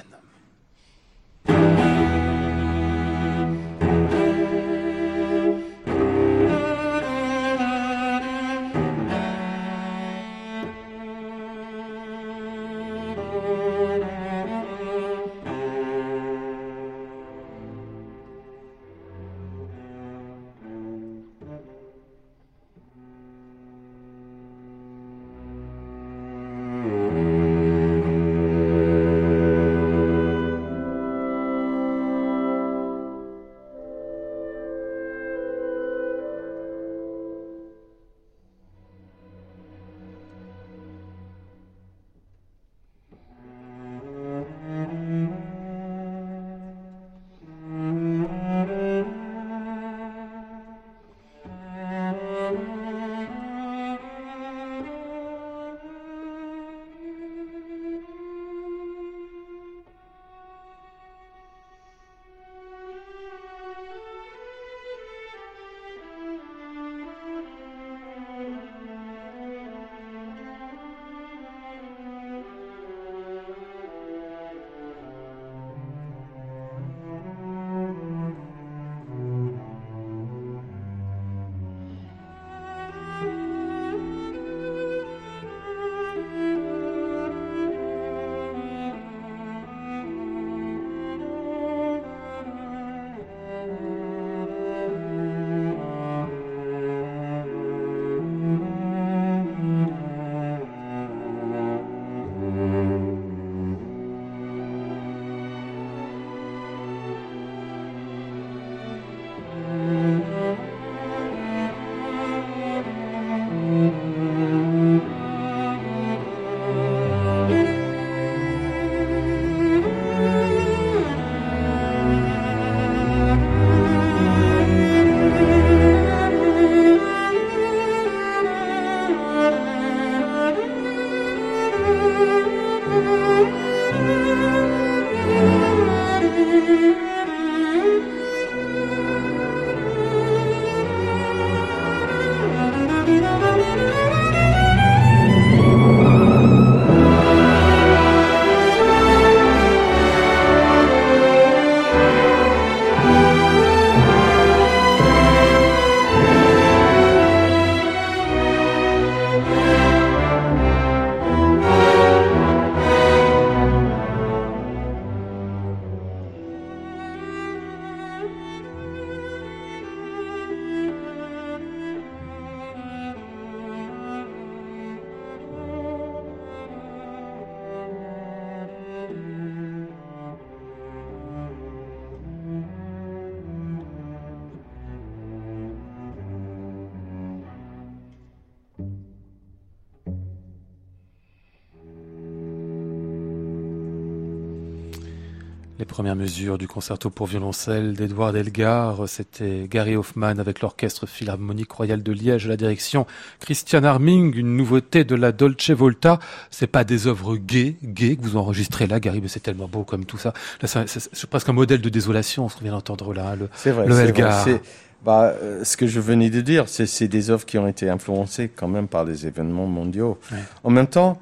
Les 195.81 195.87
premières 195.87 196.15
mesures 196.15 196.59
du 196.59 196.69
concerto 196.69 197.09
pour 197.09 197.27
violoncelle 197.27 197.95
d'Edouard 197.95 198.37
Elgar, 198.37 199.09
c'était 199.09 199.67
Gary 199.67 199.97
Hoffman 199.97 200.39
avec 200.39 200.61
l'Orchestre 200.61 201.07
Philharmonique 201.07 201.73
Royal 201.73 202.03
de 202.03 202.13
Liège 202.13 202.45
à 202.45 202.51
la 202.51 202.59
direction 202.59 203.07
Christian 203.39 203.83
Arming, 203.85 204.37
une 204.37 204.59
nouveauté 204.59 205.05
de 205.05 205.15
la 205.15 205.33
Dolce 205.33 205.71
Volta. 205.71 206.19
C'est 206.51 206.67
pas 206.67 206.85
des 206.85 207.07
œuvres 207.07 207.39
gays, 207.39 207.77
gays 207.83 208.17
que 208.17 208.23
vous 208.23 208.37
enregistrez 208.37 208.89
là, 208.89 209.01
Gary, 209.01 209.23
mais 209.23 209.29
c'est 209.29 209.41
tellement 209.41 209.69
beau 209.69 209.83
comme 209.83 210.05
tout 210.05 210.19
ça. 210.19 210.35
Là, 210.61 210.69
c'est, 210.69 211.27
presque 211.31 211.49
un 211.49 211.55
modèle 211.55 211.81
de 211.81 211.89
désolation, 211.89 212.51
ce 212.51 212.57
qu'on 212.57 212.65
vient 212.65 212.73
d'entendre 212.73 213.15
là. 213.15 213.35
Le, 213.35 213.49
vrai. 213.73 213.87
Le 213.87 213.99
Elgar. 214.01 214.43
vrai. 214.43 214.61
Bah, 215.03 215.33
euh, 215.43 215.65
ce 215.65 215.79
que 215.79 215.87
je 215.87 215.99
venais 215.99 216.29
de 216.29 216.43
dire, 216.43 216.69
c'est 216.69 216.85
c'est 216.85 217.09
des 217.09 217.31
œuvres 217.31 217.47
qui 217.47 217.57
ont 217.57 217.67
été 217.67 217.89
influencées 217.89 218.51
quand 218.55 218.69
même 218.69 218.87
par 218.87 219.07
les 219.07 219.27
événements 219.27 219.67
mondiaux. 219.67 220.19
Ouais. 220.31 220.41
En 220.63 220.69
même 220.69 220.89
temps, 220.89 221.19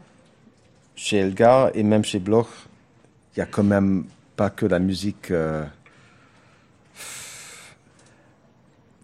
chez 0.96 1.18
Elgar 1.18 1.70
et 1.74 1.84
même 1.84 2.02
chez 2.02 2.18
Bloch, 2.18 2.48
il 3.36 3.38
y 3.38 3.42
a 3.42 3.46
quand 3.46 3.62
même 3.62 4.02
pas 4.38 4.50
que 4.50 4.66
la 4.66 4.78
musique 4.78 5.30
euh, 5.32 5.64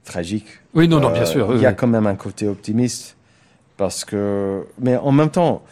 tragique. 0.04 0.46
Oui, 0.74 0.88
non, 0.88 1.00
non, 1.00 1.10
bien 1.10 1.22
Euh, 1.22 1.26
sûr. 1.26 1.46
Il 1.50 1.54
oui, 1.56 1.62
y 1.62 1.66
a 1.66 1.70
oui. 1.70 1.76
quand 1.76 1.86
même 1.88 2.06
un 2.06 2.14
côté 2.14 2.46
optimiste 2.48 3.16
parce 3.76 4.04
que, 4.04 4.64
mais 4.78 4.96
en 4.96 5.12
même 5.12 5.30
temps, 5.30 5.62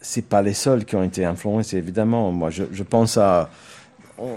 c'est 0.00 0.26
pas 0.28 0.42
les 0.42 0.52
seuls 0.54 0.84
qui 0.84 0.96
ont 0.96 1.02
été 1.02 1.24
influencés 1.24 1.78
évidemment. 1.78 2.30
Moi, 2.32 2.50
je, 2.50 2.64
je 2.70 2.82
pense 2.82 3.16
à, 3.16 3.50
on, 4.18 4.36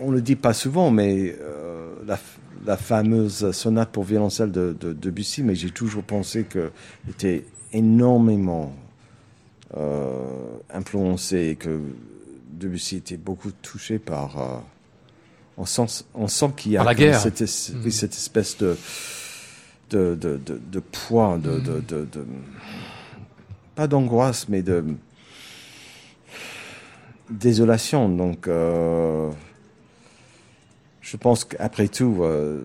on 0.00 0.10
le 0.10 0.20
dit 0.20 0.36
pas 0.36 0.52
souvent, 0.52 0.90
mais 0.90 1.36
euh, 1.40 1.94
la, 2.06 2.18
la 2.66 2.76
fameuse 2.76 3.52
sonate 3.52 3.90
pour 3.90 4.02
violoncelle 4.04 4.50
de, 4.50 4.76
de 4.80 4.92
Debussy, 4.92 5.42
mais 5.44 5.54
j'ai 5.54 5.70
toujours 5.70 6.02
pensé 6.02 6.42
que 6.44 6.72
était 7.08 7.44
énormément 7.72 8.72
euh, 9.76 10.16
influencé 10.74 11.50
et 11.50 11.56
que 11.56 11.78
Debussy 12.60 12.96
était 12.96 13.16
beaucoup 13.16 13.50
touché 13.50 13.98
par. 13.98 14.38
euh, 14.40 14.58
on 15.56 15.64
sent, 15.66 16.04
on 16.14 16.28
sent 16.28 16.52
qu'il 16.56 16.72
y 16.72 16.76
a 16.76 16.84
la 16.84 16.94
guerre. 16.94 17.20
Cette, 17.20 17.40
es- 17.40 17.72
Mhm. 17.72 17.80
oui, 17.84 17.92
cette 17.92 18.12
espèce 18.14 18.56
de 18.58 18.76
de, 19.90 20.14
de, 20.14 20.36
de, 20.36 20.60
de 20.70 20.78
poids, 20.80 21.36
de, 21.38 21.50
Mhm. 21.50 21.62
de, 21.88 22.04
de, 22.04 22.24
pas 23.74 23.88
d'angoisse, 23.88 24.48
mais 24.48 24.62
de 24.62 24.84
désolation. 27.30 28.08
Donc, 28.08 28.46
euh, 28.48 29.30
je 31.00 31.16
pense 31.16 31.44
qu'après 31.44 31.88
tout, 31.88 32.18
euh, 32.20 32.60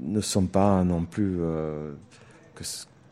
ne 0.00 0.20
sommes 0.20 0.48
pas 0.48 0.82
non 0.84 1.04
plus 1.04 1.36
euh, 1.40 1.92
que 2.54 2.64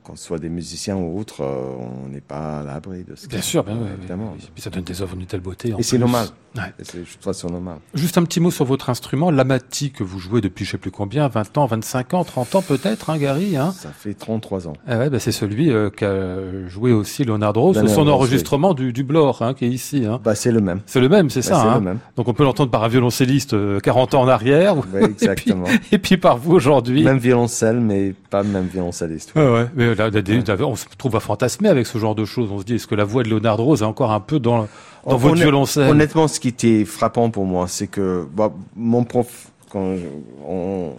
qu'on 0.03 0.17
soit 0.17 0.39
des 0.39 0.49
musiciens 0.49 0.97
ou 0.97 1.19
autres, 1.19 1.43
euh, 1.43 1.75
on 2.05 2.09
n'est 2.09 2.21
pas 2.21 2.61
à 2.61 2.63
l'abri 2.63 3.05
de 3.05 3.15
ce 3.15 3.27
Bien 3.27 3.41
sûr, 3.41 3.65
bien, 3.65 3.79
évidemment. 3.99 4.33
oui. 4.37 4.49
Puis 4.55 4.63
ça 4.63 4.71
donne 4.71 4.85
des 4.85 5.01
œuvres 5.03 5.17
d'une 5.17 5.27
telle 5.27 5.41
beauté. 5.41 5.73
en 5.73 5.79
Et 5.79 5.83
c'est 5.83 5.99
normal. 5.99 6.29
Ouais. 6.57 6.63
C'est- 6.83 7.05
Je 7.05 7.19
trouve 7.19 7.33
ça 7.33 7.49
normal. 7.49 7.77
Juste 7.95 8.19
un 8.19 8.25
petit 8.25 8.41
mot 8.41 8.51
sur 8.51 8.65
votre 8.65 8.91
instrument, 8.91 9.31
l'amati 9.31 9.91
que 9.91 10.05
vous 10.05 10.19
jouez 10.19 10.41
depuis 10.41 10.65
je 10.65 10.73
sais 10.73 10.79
plus 10.79 10.91
combien, 10.91 11.29
20 11.29 11.57
ans, 11.59 11.67
25 11.67 12.15
ans, 12.15 12.25
30 12.25 12.55
ans 12.57 12.63
peut-être, 12.63 13.11
hein, 13.11 13.17
Gary 13.19 13.57
hein 13.57 13.73
Ça 13.77 13.89
fait 13.91 14.15
33 14.15 14.69
ans. 14.69 14.75
Ah 14.87 14.99
ouais, 14.99 15.11
bah 15.11 15.19
c'est 15.19 15.33
celui 15.33 15.71
euh, 15.71 15.89
qu'a 15.91 16.69
joué 16.69 16.93
aussi 16.93 17.25
Leonard 17.25 17.55
Rose, 17.55 17.83
son 17.87 18.09
enregistrement 18.09 18.75
du, 18.75 18.93
du 18.93 19.03
Blore, 19.05 19.43
hein, 19.43 19.55
qui 19.55 19.65
est 19.65 19.71
ici. 19.71 20.05
Hein. 20.07 20.21
Bah, 20.23 20.35
c'est 20.35 20.53
le 20.53 20.61
même. 20.61 20.81
C'est 20.87 21.01
le 21.01 21.09
même, 21.09 21.31
c'est 21.31 21.41
Bah, 21.41 21.47
ça. 21.57 21.63
hein. 21.63 21.75
le 21.77 21.81
même. 21.81 21.99
Donc 22.17 22.29
on 22.29 22.35
peut 22.35 22.45
l'entendre 22.45 22.71
par 22.71 22.85
un 22.85 22.89
violoncelliste 22.89 23.55
euh, 23.55 23.81
40 23.81 24.15
ans 24.15 24.23
en 24.23 24.29
arrière, 24.29 24.77
ou- 24.77 24.85
Ouais, 24.93 25.05
exactement. 25.05 25.67
et 25.93 25.99
puis 25.99 26.17
par 26.19 26.37
vous 26.37 26.53
aujourd'hui. 26.53 27.03
même 27.03 27.19
violoncelle, 27.19 27.81
mais 27.81 28.15
pas 28.31 28.43
le 28.43 28.49
même 28.49 28.67
violoncelliste. 28.67 29.33
Ouais, 29.35 29.49
ouais. 29.51 29.67
Mais 29.75 29.95
là, 29.95 30.11
on 30.67 30.77
se 30.77 30.85
trouve 30.99 31.17
à 31.17 31.21
fantasmer 31.21 31.69
avec 31.69 31.87
ce 31.87 31.99
genre 31.99 32.15
de 32.15 32.25
choses. 32.25 32.51
On 32.53 32.59
se 32.59 32.65
dit, 32.65 32.75
est-ce 32.75 32.87
que 32.87 32.95
la 32.95 33.05
voix 33.05 33.23
de 33.23 33.29
Leonard 33.31 33.57
Rose 33.57 33.83
est 33.83 33.87
encore 33.87 34.13
un 34.13 34.21
peu 34.21 34.39
dans, 34.39 34.69
dans 35.07 35.17
votre 35.17 35.35
violoncelle 35.37 35.91
Honnêtement, 35.91 36.29
ce 36.29 36.39
qui 36.41 36.49
était 36.49 36.85
frappant 36.85 37.31
pour 37.31 37.45
moi, 37.47 37.67
c'est 37.69 37.87
que 37.89 38.27
bah, 38.35 38.53
mon 38.77 39.05
prof, 39.05 39.51
quand 39.71 39.97
je- 39.97 40.07
on, 40.47 40.95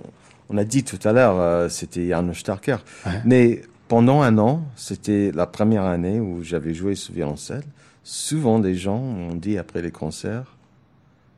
on 0.50 0.58
a 0.58 0.64
dit 0.64 0.84
tout 0.84 1.00
à 1.08 1.14
l'heure, 1.14 1.36
euh, 1.40 1.70
c'était 1.70 2.08
Janusz 2.10 2.40
Starker. 2.40 2.78
Ouais. 3.06 3.12
Mais 3.26 3.62
pendant 3.88 4.22
un 4.22 4.38
an, 4.38 4.64
c'était 4.76 5.32
la 5.34 5.46
première 5.48 5.84
année 5.84 6.20
où 6.20 6.44
j'avais 6.44 6.74
joué 6.74 6.96
ce 6.96 7.12
violoncelle. 7.12 7.64
Souvent, 8.04 8.60
des 8.60 8.76
gens 8.76 8.98
ont 9.00 9.36
dit 9.36 9.58
après 9.58 9.82
les 9.82 9.92
concerts, 9.92 10.58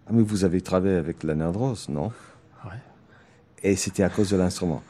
ah 0.07 0.11
mais 0.13 0.24
vous 0.24 0.43
avez 0.45 0.61
travaillé 0.61 0.95
avec 0.95 1.24
Leonard 1.24 1.53
Rose, 1.53 1.88
non? 1.89 2.11
Ouais. 2.66 2.72
Et 3.63 3.76
c'était 3.76 4.03
à 4.03 4.09
cause 4.09 4.32
de 4.32 4.38
l'instrument. 4.38 4.82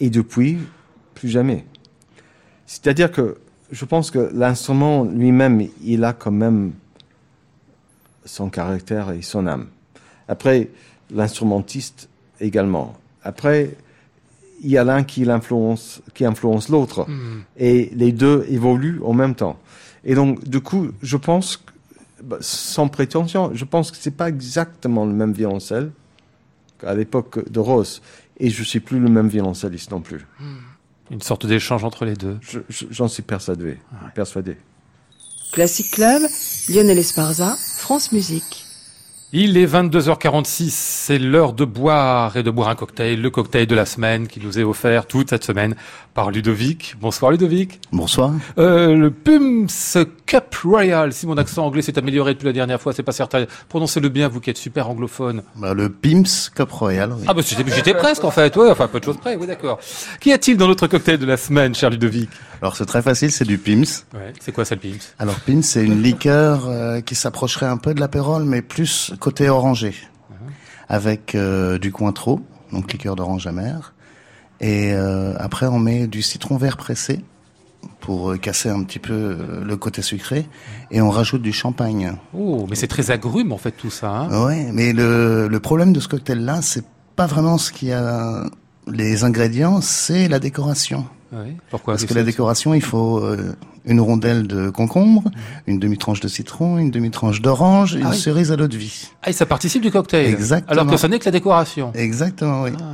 Et 0.00 0.10
depuis, 0.10 0.58
plus 1.14 1.28
jamais. 1.28 1.64
C'est-à-dire 2.66 3.10
que 3.10 3.38
je 3.70 3.84
pense 3.84 4.10
que 4.10 4.30
l'instrument 4.32 5.04
lui-même, 5.04 5.66
il 5.82 6.04
a 6.04 6.12
quand 6.12 6.30
même 6.30 6.72
son 8.24 8.48
caractère 8.50 9.10
et 9.10 9.22
son 9.22 9.46
âme. 9.46 9.66
Après, 10.28 10.70
l'instrumentiste 11.10 12.08
également. 12.40 12.94
Après, 13.22 13.76
il 14.62 14.70
y 14.70 14.78
a 14.78 14.84
l'un 14.84 15.04
qui 15.04 15.24
l'influence, 15.24 16.00
qui 16.14 16.24
influence 16.24 16.68
l'autre. 16.68 17.08
Hmm. 17.08 17.42
Et 17.58 17.90
les 17.94 18.12
deux 18.12 18.46
évoluent 18.48 19.00
en 19.04 19.12
même 19.12 19.34
temps. 19.34 19.58
Et 20.04 20.14
donc, 20.14 20.46
du 20.48 20.60
coup, 20.60 20.88
je 21.02 21.16
pense, 21.16 21.56
que, 21.58 21.72
bah, 22.22 22.38
sans 22.40 22.88
prétention, 22.88 23.50
je 23.54 23.64
pense 23.64 23.90
que 23.90 23.96
c'est 23.98 24.10
pas 24.16 24.28
exactement 24.28 25.04
le 25.04 25.12
même 25.12 25.32
violoncelle 25.32 25.90
qu'à 26.80 26.94
l'époque 26.94 27.50
de 27.50 27.60
Rose. 27.60 28.00
Et 28.38 28.50
je 28.50 28.62
suis 28.62 28.80
plus 28.80 28.98
le 28.98 29.08
même 29.08 29.28
violoncelliste 29.28 29.90
non 29.92 30.00
plus. 30.00 30.26
Une 31.10 31.22
sorte 31.22 31.46
d'échange 31.46 31.84
entre 31.84 32.04
les 32.04 32.14
deux. 32.14 32.38
Je- 32.40 32.60
je- 32.68 32.86
J'en 32.90 33.08
suis 33.08 33.22
persuadé. 33.22 33.78
persuadé. 34.14 34.56
Classic 35.54 35.88
Club, 35.88 36.22
Lionel 36.68 36.98
Esparza, 36.98 37.56
France 37.76 38.10
Musique. 38.10 38.64
Il 39.32 39.56
est 39.56 39.66
22h46, 39.66 40.70
c'est 40.70 41.18
l'heure 41.20 41.52
de 41.52 41.64
boire 41.64 42.36
et 42.36 42.42
de 42.42 42.50
boire 42.50 42.70
un 42.70 42.74
cocktail, 42.74 43.20
le 43.20 43.30
cocktail 43.30 43.68
de 43.68 43.76
la 43.76 43.86
semaine 43.86 44.26
qui 44.26 44.40
nous 44.40 44.58
est 44.58 44.64
offert 44.64 45.06
toute 45.06 45.30
cette 45.30 45.44
semaine 45.44 45.76
par 46.14 46.30
Ludovic. 46.30 46.94
Bonsoir 47.00 47.32
Ludovic. 47.32 47.80
Bonsoir. 47.90 48.32
Euh, 48.56 48.94
le 48.94 49.10
Pums 49.10 49.68
Cup 50.26 50.54
Royal, 50.62 51.12
si 51.12 51.26
mon 51.26 51.36
accent 51.36 51.66
anglais 51.66 51.82
s'est 51.82 51.98
amélioré 51.98 52.34
depuis 52.34 52.46
la 52.46 52.52
dernière 52.52 52.80
fois, 52.80 52.92
c'est 52.92 53.02
pas 53.02 53.12
certain. 53.12 53.44
Prononcez-le 53.68 54.08
bien, 54.08 54.28
vous 54.28 54.40
qui 54.40 54.50
êtes 54.50 54.56
super 54.56 54.88
anglophone. 54.88 55.42
Bah, 55.56 55.74
le 55.74 55.88
Pim's 55.90 56.50
Cup 56.54 56.70
Royal. 56.70 57.12
oui. 57.12 57.24
Ah 57.26 57.34
bah 57.34 57.42
j'étais 57.44 57.94
presque 57.94 58.24
en 58.24 58.30
fait, 58.30 58.56
ouais, 58.56 58.70
enfin 58.70 58.86
peu 58.86 59.00
de 59.00 59.04
choses 59.04 59.16
près, 59.16 59.34
oui 59.36 59.46
d'accord. 59.46 59.80
Qu'y 60.20 60.32
a-t-il 60.32 60.56
dans 60.56 60.68
notre 60.68 60.86
cocktail 60.86 61.18
de 61.18 61.26
la 61.26 61.36
semaine, 61.36 61.74
cher 61.74 61.90
Ludovic? 61.90 62.30
Alors 62.62 62.76
c'est 62.76 62.86
très 62.86 63.02
facile, 63.02 63.32
c'est 63.32 63.44
du 63.44 63.58
Pim's. 63.58 64.06
Ouais, 64.14 64.32
c'est 64.40 64.52
quoi 64.52 64.64
ça 64.64 64.76
le 64.76 64.80
Pums 64.80 64.98
Alors 65.18 65.34
Pim's, 65.40 65.66
c'est 65.66 65.84
une 65.84 66.00
liqueur 66.00 66.68
euh, 66.68 67.00
qui 67.00 67.16
s'approcherait 67.16 67.66
un 67.66 67.76
peu 67.76 67.92
de 67.92 67.98
l'apérole, 68.00 68.44
mais 68.44 68.62
plus 68.62 69.12
côté 69.18 69.48
orangé, 69.48 69.94
avec 70.88 71.34
euh, 71.34 71.78
du 71.78 71.90
Cointreau, 71.90 72.40
donc 72.72 72.92
liqueur 72.92 73.16
d'orange 73.16 73.46
amère. 73.48 73.93
Et 74.64 74.94
euh, 74.94 75.34
après, 75.38 75.66
on 75.66 75.78
met 75.78 76.06
du 76.06 76.22
citron 76.22 76.56
vert 76.56 76.78
pressé 76.78 77.20
pour 78.00 78.30
euh, 78.30 78.38
casser 78.38 78.70
un 78.70 78.82
petit 78.82 78.98
peu 78.98 79.12
euh, 79.12 79.62
le 79.62 79.76
côté 79.76 80.00
sucré, 80.00 80.46
et 80.90 81.02
on 81.02 81.10
rajoute 81.10 81.42
du 81.42 81.52
champagne. 81.52 82.14
Oh, 82.32 82.66
mais 82.70 82.74
c'est 82.74 82.86
très 82.86 83.10
agrume 83.10 83.52
en 83.52 83.58
fait 83.58 83.72
tout 83.72 83.90
ça. 83.90 84.08
Hein 84.08 84.46
Ouais, 84.46 84.70
mais 84.72 84.94
le, 84.94 85.48
le 85.48 85.60
problème 85.60 85.92
de 85.92 86.00
ce 86.00 86.08
cocktail-là, 86.08 86.62
c'est 86.62 86.86
pas 87.14 87.26
vraiment 87.26 87.58
ce 87.58 87.72
qu'il 87.72 87.88
y 87.88 87.92
a 87.92 88.46
les 88.90 89.22
ingrédients, 89.24 89.82
c'est 89.82 90.28
la 90.28 90.38
décoration. 90.38 91.04
Ouais, 91.34 91.56
Pourquoi 91.70 91.94
Parce 91.94 92.04
que 92.04 92.14
la 92.14 92.22
décoration, 92.22 92.74
il 92.74 92.80
faut 92.82 93.18
euh, 93.18 93.56
une 93.86 94.00
rondelle 94.00 94.46
de 94.46 94.70
concombre, 94.70 95.24
une 95.66 95.78
demi-tranche 95.80 96.20
de 96.20 96.28
citron, 96.28 96.78
une 96.78 96.90
demi-tranche 96.90 97.40
d'orange, 97.42 97.94
une 97.94 98.06
Ah 98.06 98.10
oui. 98.10 98.16
cerise 98.18 98.52
à 98.52 98.56
l'eau 98.56 98.68
de 98.68 98.76
vie. 98.76 99.08
Ah, 99.22 99.30
et 99.30 99.32
ça 99.32 99.44
participe 99.46 99.82
du 99.82 99.90
cocktail. 99.90 100.26
Exactement. 100.26 100.70
Alors 100.72 100.86
que 100.86 100.96
ça 100.96 101.08
n'est 101.08 101.18
que 101.18 101.24
la 101.24 101.30
décoration. 101.32 101.90
Exactement, 101.94 102.62
oui. 102.62 102.70
Ah. 102.80 102.84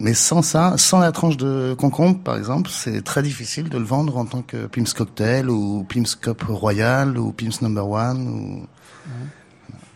Mais 0.00 0.14
sans 0.14 0.42
ça, 0.42 0.74
sans 0.76 1.00
la 1.00 1.10
tranche 1.10 1.36
de 1.36 1.74
concombre, 1.76 2.20
par 2.20 2.36
exemple, 2.36 2.70
c'est 2.72 3.02
très 3.02 3.20
difficile 3.22 3.68
de 3.68 3.78
le 3.78 3.84
vendre 3.84 4.16
en 4.16 4.26
tant 4.26 4.42
que 4.42 4.66
Pim's 4.68 4.92
Cocktail 4.94 5.50
ou 5.50 5.84
Pim's 5.88 6.14
Cup 6.14 6.42
Royal 6.48 7.18
ou 7.18 7.32
Pim's 7.32 7.60
Number 7.62 7.88
One. 7.88 8.28
Ou... 8.28 8.66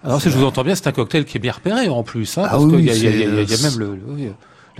Alors 0.04 0.20
si 0.20 0.28
je 0.30 0.36
vous 0.36 0.44
entends 0.44 0.64
bien, 0.64 0.74
c'est 0.74 0.88
un 0.88 0.92
cocktail 0.92 1.24
qui 1.24 1.36
est 1.36 1.40
bien 1.40 1.52
repéré 1.52 1.88
en 1.88 2.02
plus, 2.02 2.36
hein, 2.36 2.42
Ah 2.46 2.50
parce 2.52 2.64
oui, 2.64 2.70
qu'il 2.72 2.84
y, 2.86 2.90
a- 3.06 3.10
y 3.10 3.44
y 3.44 3.54
y 3.54 3.62
même 3.62 3.78
le, 3.78 3.94
le- 3.94 4.02
oui, 4.08 4.28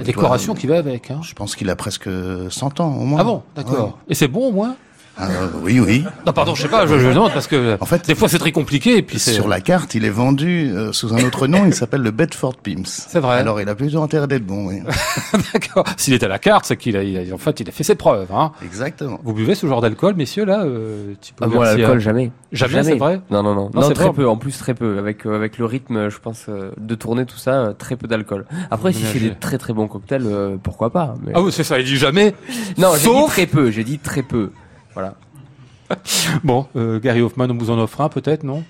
la 0.02 0.06
décoration 0.06 0.54
qui 0.54 0.66
va 0.66 0.78
avec. 0.78 1.10
Hein. 1.10 1.20
Je 1.22 1.34
pense 1.34 1.56
qu'il 1.56 1.70
a 1.70 1.76
presque 1.76 2.08
100 2.50 2.80
ans 2.80 2.94
au 2.94 3.04
moins. 3.04 3.20
Ah 3.20 3.24
bon, 3.24 3.42
d'accord. 3.56 3.98
Et 4.08 4.14
c'est 4.14 4.28
bon 4.28 4.48
au 4.48 4.52
moins? 4.52 4.76
Ah, 5.18 5.28
oui, 5.62 5.78
oui. 5.78 6.04
Non, 6.26 6.32
pardon, 6.32 6.54
je 6.54 6.62
sais 6.62 6.68
pas, 6.68 6.86
je, 6.86 6.98
je 6.98 7.08
demande 7.08 7.32
parce 7.32 7.46
que 7.46 7.76
En 7.80 7.84
fait, 7.86 8.06
des 8.06 8.14
fois 8.14 8.28
c'est 8.28 8.38
très 8.38 8.50
compliqué 8.52 8.96
et 8.96 9.02
puis 9.02 9.18
Sur 9.18 9.46
la 9.46 9.60
carte, 9.60 9.94
il 9.94 10.04
est 10.04 10.10
vendu 10.10 10.70
euh, 10.72 10.92
sous 10.92 11.12
un 11.14 11.22
autre 11.24 11.46
nom, 11.46 11.64
il 11.66 11.74
s'appelle 11.74 12.02
le 12.02 12.10
Bedford 12.10 12.56
Pim's. 12.56 13.06
C'est 13.08 13.20
vrai. 13.20 13.36
Alors, 13.38 13.60
il 13.60 13.68
a 13.68 13.74
plutôt 13.74 14.02
intérêt 14.02 14.26
d'être 14.26 14.46
bon, 14.46 14.68
oui. 14.68 14.80
D'accord. 15.52 15.84
S'il 15.96 16.14
est 16.14 16.22
à 16.22 16.28
la 16.28 16.38
carte, 16.38 16.64
c'est 16.66 16.76
qu'il 16.76 16.96
a, 16.96 17.02
il 17.02 17.30
a- 17.30 17.34
en 17.34 17.38
fait, 17.38 17.60
il 17.60 17.68
a 17.68 17.72
fait 17.72 17.84
ses 17.84 17.94
preuves. 17.94 18.28
Hein. 18.32 18.52
Exactement. 18.64 19.18
Vous 19.22 19.34
buvez 19.34 19.54
ce 19.54 19.66
genre 19.66 19.80
d'alcool, 19.80 20.14
messieurs 20.14 20.44
là 20.44 20.62
euh, 20.64 21.14
Ah, 21.40 21.46
moi, 21.46 21.64
l'alcool, 21.74 22.00
jamais. 22.00 22.30
Jamais, 22.52 22.82
c'est 22.82 22.96
vrai 22.96 23.20
Non, 23.30 23.42
non, 23.42 23.54
non. 23.54 23.70
Non, 23.74 23.90
très 23.90 24.12
peu. 24.12 24.26
En 24.28 24.36
plus, 24.36 24.56
très 24.58 24.74
peu. 24.74 24.98
Avec, 24.98 25.26
euh, 25.26 25.34
avec 25.36 25.58
le 25.58 25.66
rythme, 25.66 26.08
je 26.08 26.18
pense, 26.18 26.46
euh, 26.48 26.70
de 26.78 26.94
tourner 26.94 27.26
tout 27.26 27.36
ça, 27.38 27.52
euh, 27.52 27.72
très 27.72 27.96
peu 27.96 28.06
d'alcool. 28.06 28.46
Après, 28.70 28.92
si 28.92 29.02
c'est 29.04 29.18
des 29.20 29.34
très 29.34 29.58
très 29.58 29.72
bons 29.72 29.88
cocktails, 29.88 30.24
euh, 30.26 30.56
pourquoi 30.62 30.90
pas. 30.90 31.14
Mais... 31.24 31.32
Ah 31.34 31.42
oui, 31.42 31.52
c'est 31.52 31.64
ça, 31.64 31.78
il 31.78 31.84
dit 31.84 31.96
jamais. 31.96 32.34
non, 32.78 32.92
j'ai 33.00 33.08
dit 33.10 33.26
très 33.28 33.46
peu. 33.46 33.70
J'ai 33.70 33.84
dit 33.84 33.98
très 33.98 34.22
peu. 34.22 34.50
Voilà. 34.94 35.14
Bon, 36.44 36.66
euh, 36.76 36.98
Gary 37.00 37.20
Hoffman, 37.20 37.46
on 37.50 37.54
vous 37.54 37.70
en 37.70 37.78
offre 37.78 38.00
un 38.00 38.08
peut-être, 38.08 38.44
non? 38.44 38.62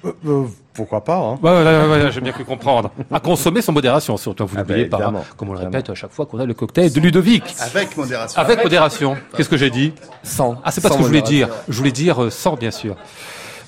Pourquoi 0.75 1.05
pas 1.05 1.19
hein 1.19 1.39
Ouais, 1.43 1.51
ouais, 1.51 1.65
ouais, 1.65 2.05
ouais, 2.05 2.11
j'ai 2.13 2.21
bien 2.21 2.33
pu 2.33 2.45
comprendre. 2.45 2.91
À 3.11 3.21
consommer 3.21 3.63
sans 3.63 3.73
modération, 3.73 4.17
surtout. 4.17 4.47
Vous 4.47 4.55
Ah 4.57 4.61
n'oubliez 4.61 4.87
ben, 4.87 4.99
pas, 4.99 5.07
hein, 5.07 5.23
comme 5.37 5.51
on 5.51 5.53
le 5.53 5.61
répète 5.61 5.91
à 5.91 5.95
chaque 5.95 6.13
fois 6.13 6.27
qu'on 6.27 6.39
a 6.39 6.47
le 6.47 6.55
cocktail 6.55 6.93
de 6.93 7.01
Ludovic. 7.01 7.45
Avec 7.61 7.97
modération. 7.97 8.41
Avec 8.41 8.63
modération. 8.63 9.17
Qu'est-ce 9.37 9.49
que 9.49 9.57
j'ai 9.57 9.71
dit? 9.71 9.93
Sans. 10.23 10.57
Ah, 10.65 10.71
c'est 10.71 10.81
pas 10.81 10.89
ce 10.89 10.95
que 10.95 11.03
je 11.03 11.07
voulais 11.07 11.23
dire. 11.23 11.49
Je 11.69 11.77
voulais 11.79 11.93
dire 11.93 12.25
euh, 12.25 12.31
sans, 12.31 12.57
bien 12.57 12.71
sûr. 12.71 12.97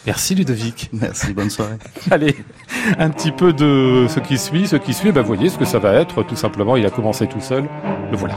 Merci 0.06 0.34
Ludovic. 0.34 0.90
Merci, 0.92 1.32
bonne 1.32 1.50
soirée. 1.50 1.76
Allez, 2.10 2.36
un 2.98 3.10
petit 3.10 3.32
peu 3.32 3.52
de 3.52 4.06
ce 4.08 4.20
qui 4.20 4.36
suit. 4.36 4.66
Ce 4.66 4.76
qui 4.76 4.92
suit, 4.92 5.12
ben 5.12 5.22
voyez 5.22 5.48
ce 5.48 5.56
que 5.58 5.64
ça 5.64 5.78
va 5.78 5.94
être. 5.94 6.22
Tout 6.24 6.36
simplement, 6.36 6.76
il 6.76 6.84
a 6.84 6.90
commencé 6.90 7.26
tout 7.26 7.40
seul. 7.40 7.64
Le 8.10 8.16
voilà. 8.16 8.34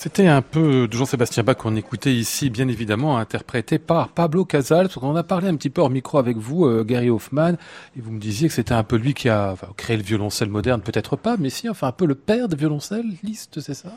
C'était 0.00 0.28
un 0.28 0.42
peu 0.42 0.86
de 0.86 0.92
Jean-Sébastien 0.92 1.42
Bach 1.42 1.56
qu'on 1.56 1.74
écoutait 1.74 2.14
ici, 2.14 2.50
bien 2.50 2.68
évidemment, 2.68 3.18
interprété 3.18 3.80
par 3.80 4.10
Pablo 4.10 4.44
Casals. 4.44 4.90
On 5.02 5.16
a 5.16 5.24
parlé 5.24 5.48
un 5.48 5.56
petit 5.56 5.70
peu 5.70 5.80
hors 5.80 5.90
micro 5.90 6.18
avec 6.18 6.36
vous, 6.36 6.66
euh, 6.66 6.84
Gary 6.84 7.10
Hoffman, 7.10 7.54
et 7.96 8.00
vous 8.00 8.12
me 8.12 8.20
disiez 8.20 8.46
que 8.46 8.54
c'était 8.54 8.74
un 8.74 8.84
peu 8.84 8.94
lui 8.94 9.12
qui 9.12 9.28
a 9.28 9.56
créé 9.76 9.96
le 9.96 10.04
violoncelle 10.04 10.50
moderne, 10.50 10.82
peut-être 10.82 11.16
pas, 11.16 11.36
mais 11.36 11.50
si, 11.50 11.68
enfin 11.68 11.88
un 11.88 11.92
peu 11.92 12.06
le 12.06 12.14
père 12.14 12.46
de 12.46 12.54
violoncelliste, 12.54 13.60
c'est 13.60 13.74
ça? 13.74 13.90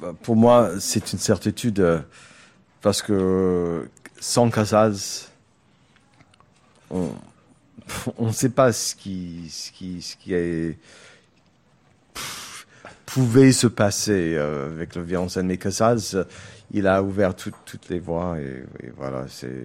Bah, 0.00 0.14
Pour 0.20 0.34
moi, 0.34 0.80
c'est 0.80 1.12
une 1.12 1.20
certitude 1.20 1.78
euh, 1.78 2.00
parce 2.82 3.00
que 3.00 3.88
sans 4.18 4.50
Casals, 4.50 4.96
on 6.90 7.12
ne 8.18 8.32
sait 8.32 8.50
pas 8.50 8.72
ce 8.72 8.96
qui, 8.96 9.48
est, 10.28 10.76
pouvait 13.06 13.52
se 13.52 13.66
passer 13.68 14.34
euh, 14.36 14.66
avec 14.66 14.94
le 14.96 15.02
violoncelle. 15.02 15.46
Mais 15.46 15.56
Casals, 15.56 16.26
il 16.72 16.86
a 16.86 17.02
ouvert 17.02 17.34
tout- 17.34 17.52
toutes 17.64 17.88
les 17.88 18.00
voies 18.00 18.36
et, 18.40 18.64
voilà, 18.96 19.24
c'est 19.28 19.64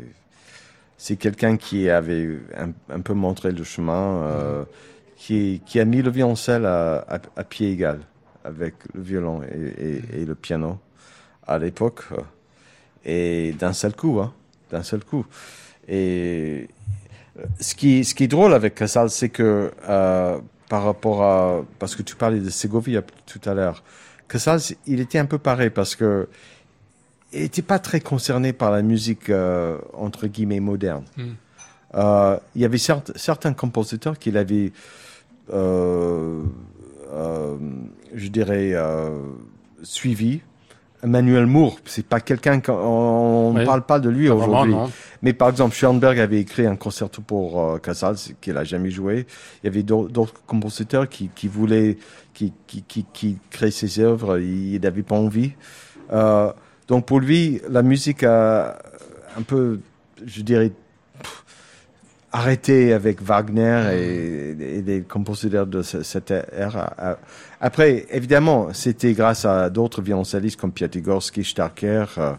c'est 0.97 1.15
quelqu'un 1.15 1.57
qui 1.57 1.89
avait 1.89 2.29
un, 2.89 2.99
peu 2.99 3.13
montré 3.15 3.51
le 3.51 3.63
chemin, 3.63 4.21
euh, 4.21 4.63
qui, 5.17 5.59
qui 5.65 5.79
a 5.79 5.85
mis 5.85 6.03
le 6.03 6.11
violoncelle 6.11 6.63
à, 6.67 6.97
à, 7.09 7.19
à 7.37 7.43
pied 7.43 7.71
égal 7.71 8.01
avec 8.43 8.75
le 8.93 9.01
violon 9.01 9.41
et, 9.41 9.83
et, 9.83 10.21
et 10.21 10.25
le 10.25 10.35
piano 10.35 10.77
à 11.47 11.57
l'époque. 11.57 12.03
Et 13.03 13.55
d'un 13.57 13.73
seul 13.73 13.95
coup, 13.95 14.19
hein, 14.19 14.31
d'un 14.69 14.83
seul 14.83 15.03
coup. 15.03 15.25
Et 15.87 16.67
ce 17.59 17.73
qui, 17.73 18.05
ce 18.05 18.13
qui 18.13 18.25
est 18.25 18.27
drôle 18.27 18.53
avec 18.53 18.75
Casals, 18.75 19.09
c'est 19.09 19.29
que 19.29 19.71
euh, 19.89 20.37
par 20.71 20.85
rapport 20.85 21.21
à... 21.21 21.65
Parce 21.79 21.97
que 21.97 22.01
tu 22.01 22.15
parlais 22.15 22.39
de 22.39 22.49
Segovia 22.49 23.01
tout 23.25 23.41
à 23.43 23.53
l'heure. 23.53 23.83
Casals, 24.29 24.61
il 24.87 25.01
était 25.01 25.19
un 25.19 25.25
peu 25.25 25.37
pareil 25.37 25.69
parce 25.69 25.97
que 25.97 26.29
il 27.33 27.41
n'était 27.41 27.61
pas 27.61 27.77
très 27.77 27.99
concerné 27.99 28.53
par 28.53 28.71
la 28.71 28.81
musique, 28.81 29.29
euh, 29.29 29.77
entre 29.93 30.27
guillemets, 30.27 30.61
moderne. 30.61 31.03
Mm. 31.17 31.23
Euh, 31.95 32.37
il 32.55 32.61
y 32.61 32.65
avait 32.65 32.77
certes- 32.77 33.11
certains 33.17 33.51
compositeurs 33.51 34.17
qu'il 34.17 34.37
avait, 34.37 34.71
euh, 35.51 36.41
je 38.13 38.27
dirais, 38.29 38.73
suivis. 39.83 40.39
Emmanuel 41.03 41.45
Moore, 41.47 41.77
c'est 41.85 42.05
pas 42.05 42.19
quelqu'un 42.19 42.59
qu'on 42.59 43.53
ne 43.53 43.59
Oui. 43.59 43.65
parle 43.65 43.81
pas 43.83 43.99
de 43.99 44.09
lui 44.09 44.29
aujourd'hui. 44.29 44.75
Mais 45.23 45.33
par 45.33 45.49
exemple, 45.49 45.75
Schoenberg 45.75 46.19
avait 46.19 46.39
écrit 46.39 46.65
un 46.67 46.75
concerto 46.75 47.21
pour 47.21 47.61
euh, 47.63 47.77
Casals 47.79 48.17
qu'il 48.39 48.55
a 48.57 48.63
jamais 48.63 48.91
joué. 48.91 49.25
Il 49.63 49.67
y 49.67 49.69
avait 49.69 49.83
d'au- 49.83 50.07
d'autres 50.07 50.33
compositeurs 50.45 51.09
qui, 51.09 51.29
qui 51.33 51.47
voulaient, 51.47 51.97
qui, 52.33 52.53
qui, 52.67 52.83
qui, 52.83 53.05
qui 53.11 53.37
créaient 53.49 53.71
ses 53.71 53.99
œuvres. 53.99 54.39
Il 54.39 54.79
n'avait 54.81 55.03
pas 55.03 55.15
envie. 55.15 55.53
Euh, 56.13 56.51
donc 56.87 57.05
pour 57.05 57.19
lui, 57.19 57.61
la 57.69 57.81
musique 57.83 58.23
a 58.23 58.77
un 59.37 59.41
peu, 59.41 59.79
je 60.25 60.41
dirais, 60.41 60.71
arrêté 62.31 62.93
avec 62.93 63.21
Wagner 63.21 63.81
et, 63.93 64.81
des 64.81 65.01
compositeurs 65.01 65.67
de 65.67 65.81
ce- 65.81 66.01
cette 66.03 66.31
ère. 66.31 67.17
Après, 67.59 68.05
évidemment, 68.09 68.69
c'était 68.73 69.13
grâce 69.13 69.45
à 69.45 69.69
d'autres 69.69 70.01
violoncellistes 70.01 70.59
comme 70.59 70.71
Piatigorsky, 70.71 71.43
Starker, 71.43 72.05
euh, 72.17 72.33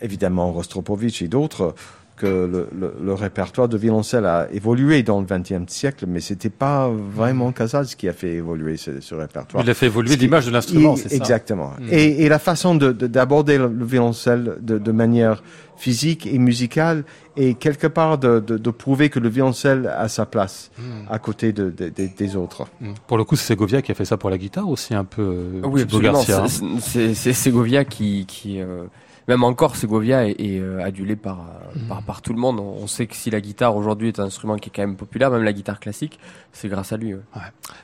évidemment 0.00 0.52
Rostropovich 0.52 1.22
et 1.22 1.28
d'autres 1.28 1.74
que 2.16 2.26
le, 2.26 2.68
le- 2.78 2.94
le 3.02 3.14
répertoire 3.14 3.68
de 3.68 3.76
violoncelle 3.76 4.26
a 4.26 4.46
évolué 4.52 5.02
dans 5.02 5.20
le 5.20 5.26
XXe 5.26 5.72
siècle, 5.72 6.04
mais 6.06 6.20
c'était 6.20 6.50
pas 6.50 6.88
vraiment 6.90 7.50
Casals 7.52 7.86
qui 7.86 8.08
a 8.08 8.12
fait 8.12 8.34
évoluer 8.34 8.76
ce, 8.76 9.00
ce 9.00 9.14
répertoire. 9.14 9.64
Il 9.64 9.70
a 9.70 9.74
fait 9.74 9.86
évoluer 9.86 10.16
l'image 10.16 10.46
de 10.46 10.50
l'instrument, 10.52 10.94
c'est 10.96 11.08
ça 11.08 11.16
Exactement. 11.16 11.70
Mm. 11.80 11.88
Et, 11.90 12.22
et 12.24 12.28
la 12.28 12.38
façon 12.38 12.74
de- 12.74 12.92
de- 12.92 13.06
d'aborder 13.06 13.58
le, 13.58 13.68
le 13.68 13.84
violoncelle 13.84 14.56
de, 14.60 14.78
de 14.78 14.92
manière 14.92 15.42
physique 15.76 16.26
et 16.26 16.38
musicale 16.38 17.02
et 17.36 17.54
quelque 17.54 17.86
part 17.88 18.18
de, 18.18 18.38
de- 18.40 18.58
de 18.58 18.70
prouver 18.70 19.08
que 19.08 19.18
le 19.18 19.28
violoncelle 19.30 19.90
a 19.96 20.06
sa 20.08 20.26
place 20.26 20.70
à 21.10 21.18
côté 21.18 21.52
de, 21.52 21.70
de- 21.70 21.88
de- 21.88 22.08
des 22.16 22.36
autres. 22.36 22.66
Mm. 22.80 22.92
Pour 23.08 23.16
le 23.16 23.24
coup, 23.24 23.36
c'est 23.36 23.46
Segovia 23.46 23.82
qui 23.82 23.90
a 23.90 23.94
fait 23.94 24.04
ça 24.04 24.16
pour 24.18 24.30
la 24.30 24.38
guitare 24.38 24.68
aussi, 24.68 24.94
un 24.94 25.04
peu. 25.04 25.22
euh, 25.22 25.60
Oui, 25.64 25.82
absolument. 25.82 26.20
Hein. 26.28 26.46
C'est- 26.80 27.32
Segovia 27.32 27.84
qui, 27.84 28.26
qui 28.26 28.60
euh, 28.60 28.84
même 29.28 29.44
encore 29.44 29.76
Segovia 29.76 30.26
est, 30.28 30.32
est, 30.40 30.58
euh, 30.60 30.82
adulé 30.84 31.16
par, 31.16 31.38
euh, 31.40 31.78
Mhm. 31.78 31.88
par 31.88 32.02
par 32.02 32.22
tout 32.22 32.32
le 32.32 32.38
monde. 32.38 32.60
On 32.60 32.86
sait 32.86 33.06
que 33.06 33.14
si 33.16 33.30
la 33.30 33.40
guitare 33.40 33.76
aujourd'hui 33.76 34.08
est 34.08 34.18
un 34.20 34.24
instrument 34.24 34.56
qui 34.56 34.68
est 34.68 34.72
quand 34.74 34.82
même 34.82 34.96
populaire, 34.96 35.30
même 35.30 35.42
la 35.44 35.52
guitare 35.52 35.80
classique, 35.80 36.18
c'est 36.52 36.68
grâce 36.68 36.92
à 36.92 36.96
lui. 36.96 37.14
ouais. 37.14 37.20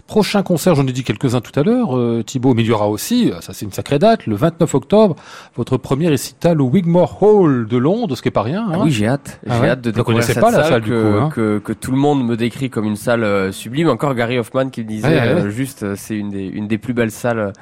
Prochain 0.07 0.43
concert, 0.43 0.75
j'en 0.75 0.87
ai 0.87 0.93
dit 0.93 1.05
quelques-uns 1.05 1.41
tout 1.41 1.59
à 1.59 1.63
l'heure, 1.63 1.97
euh, 1.97 2.23
Thibaut, 2.25 2.55
mais 2.55 2.63
il 2.63 2.69
y 2.69 2.73
aura 2.73 2.89
aussi, 2.89 3.31
euh, 3.33 3.41
ça 3.41 3.53
c'est 3.53 3.65
une 3.65 3.73
sacrée 3.73 3.99
date, 3.99 4.27
le 4.27 4.37
29 4.37 4.75
octobre, 4.75 5.17
votre 5.57 5.77
premier 5.77 6.09
récital 6.09 6.61
au 6.61 6.67
Wigmore 6.69 7.23
Hall 7.23 7.67
de 7.67 7.77
Londres, 7.77 8.17
ce 8.17 8.23
qui 8.23 8.29
est 8.29 8.33
pas 8.33 8.43
rien. 8.43 8.67
Ah 8.71 8.75
Hein 8.77 8.81
oui, 8.85 8.91
j'ai 8.91 9.07
hâte. 9.09 9.41
Ah 9.49 9.55
j'ai 9.57 9.61
ouais 9.63 9.69
hâte 9.71 9.81
de 9.81 9.91
découvrir 9.91 10.23
cette 10.25 10.41
pas 10.41 10.51
la 10.51 10.65
salle, 10.65 10.83
que, 10.83 10.89
coup, 10.89 11.19
hein 11.25 11.31
que, 11.35 11.59
que 11.59 11.73
tout 11.73 11.91
le 11.91 11.97
monde 11.99 12.25
me 12.27 12.37
décrit 12.37 12.69
comme 12.71 12.85
une 12.85 12.97
salle 12.97 13.25
euh, 13.25 13.53
sublime. 13.53 13.89
Encore 13.89 14.15
Gary 14.15 14.39
Hoffman 14.39 14.69
qui 14.71 14.83
me 14.83 14.89
disait 14.89 15.09
Ouais, 15.09 15.15
ouais, 15.15 15.35
ouais. 15.35 15.41
euh, 15.47 15.51
juste, 15.51 15.95
c'est 15.95 16.17
une 16.17 16.31
des, 16.31 16.45
une 16.47 16.69
des 16.69 16.79
plus 16.79 16.93
belles 16.95 17.11
salles 17.11 17.53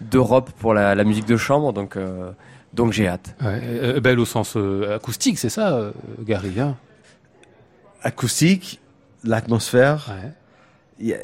d'Europe 0.00 0.50
pour 0.58 0.74
la, 0.74 0.94
la 0.94 1.04
musique 1.04 1.26
de 1.26 1.36
chambre. 1.36 1.72
Donc, 1.72 1.96
euh, 1.96 2.30
donc 2.76 2.92
j'ai 2.92 3.08
hâte. 3.08 3.34
Ouais, 3.40 3.60
euh, 3.64 4.00
belle 4.00 4.20
au 4.20 4.24
sens 4.24 4.56
euh, 4.56 4.96
acoustique, 4.96 5.38
c'est 5.38 5.48
ça, 5.48 5.74
euh, 5.76 5.90
Gary 6.22 6.60
hein? 6.60 6.76
Acoustique, 8.02 8.80
l'atmosphère, 9.24 10.14
Ouais. 11.00 11.18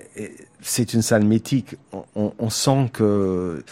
c'est 0.61 0.95
une 0.95 1.03
salle 1.03 1.25
mythique. 1.25 1.77
On, 1.93 2.05
on- 2.17 2.33
on 2.39 2.51
sent 2.51 2.91
que 2.93 3.63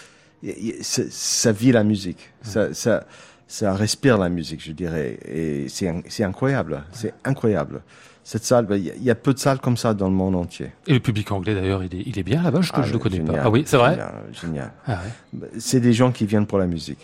ça, 0.83 1.03
ça 1.11 1.53
vit 1.53 1.72
la 1.72 1.83
musique. 1.85 2.31
Ça, 2.43 2.72
ça, 2.72 3.05
ça 3.49 3.74
respire 3.74 4.16
la 4.18 4.28
musique, 4.28 4.62
je 4.64 4.72
dirais. 4.72 5.18
Et 5.26 5.68
c'est 5.68 5.89
in- 5.89 6.03
c'est 6.09 6.24
incroyable. 6.24 6.85
C'est 6.93 7.14
incroyable. 7.24 7.83
Cette 8.22 8.45
salle, 8.45 8.66
ben, 8.66 8.76
il 8.76 8.85
y, 8.87 8.91
a- 8.91 8.95
il 8.95 9.03
y 9.03 9.11
a 9.11 9.14
peu 9.16 9.35
de 9.35 9.39
salles 9.39 9.59
comme 9.59 9.76
ça 9.76 9.93
dans 9.93 10.09
le 10.09 10.14
monde 10.14 10.37
entier. 10.37 10.70
Et 10.87 10.93
le 10.93 11.01
public 11.01 11.33
anglais 11.33 11.55
d'ailleurs, 11.55 11.83
il 11.83 11.95
est, 11.95 12.03
il 12.07 12.18
est 12.18 12.22
bien 12.22 12.43
là-bas, 12.43 12.61
je, 12.61 12.70
Ah, 12.74 12.83
je 12.83 12.93
le 12.93 12.99
connais 12.99 13.16
génial, 13.16 13.37
pas. 13.37 13.43
Ah 13.47 13.51
oui, 13.51 13.64
c'est 13.66 13.76
vrai 13.78 13.91
Génial. 13.93 14.12
génial. 14.41 14.72
ah 14.87 14.99
ouais. 15.43 15.49
C'est 15.59 15.81
des 15.81 15.93
gens 15.93 16.12
qui 16.12 16.26
viennent 16.26 16.47
pour 16.47 16.59
la 16.59 16.66
musique. 16.66 17.01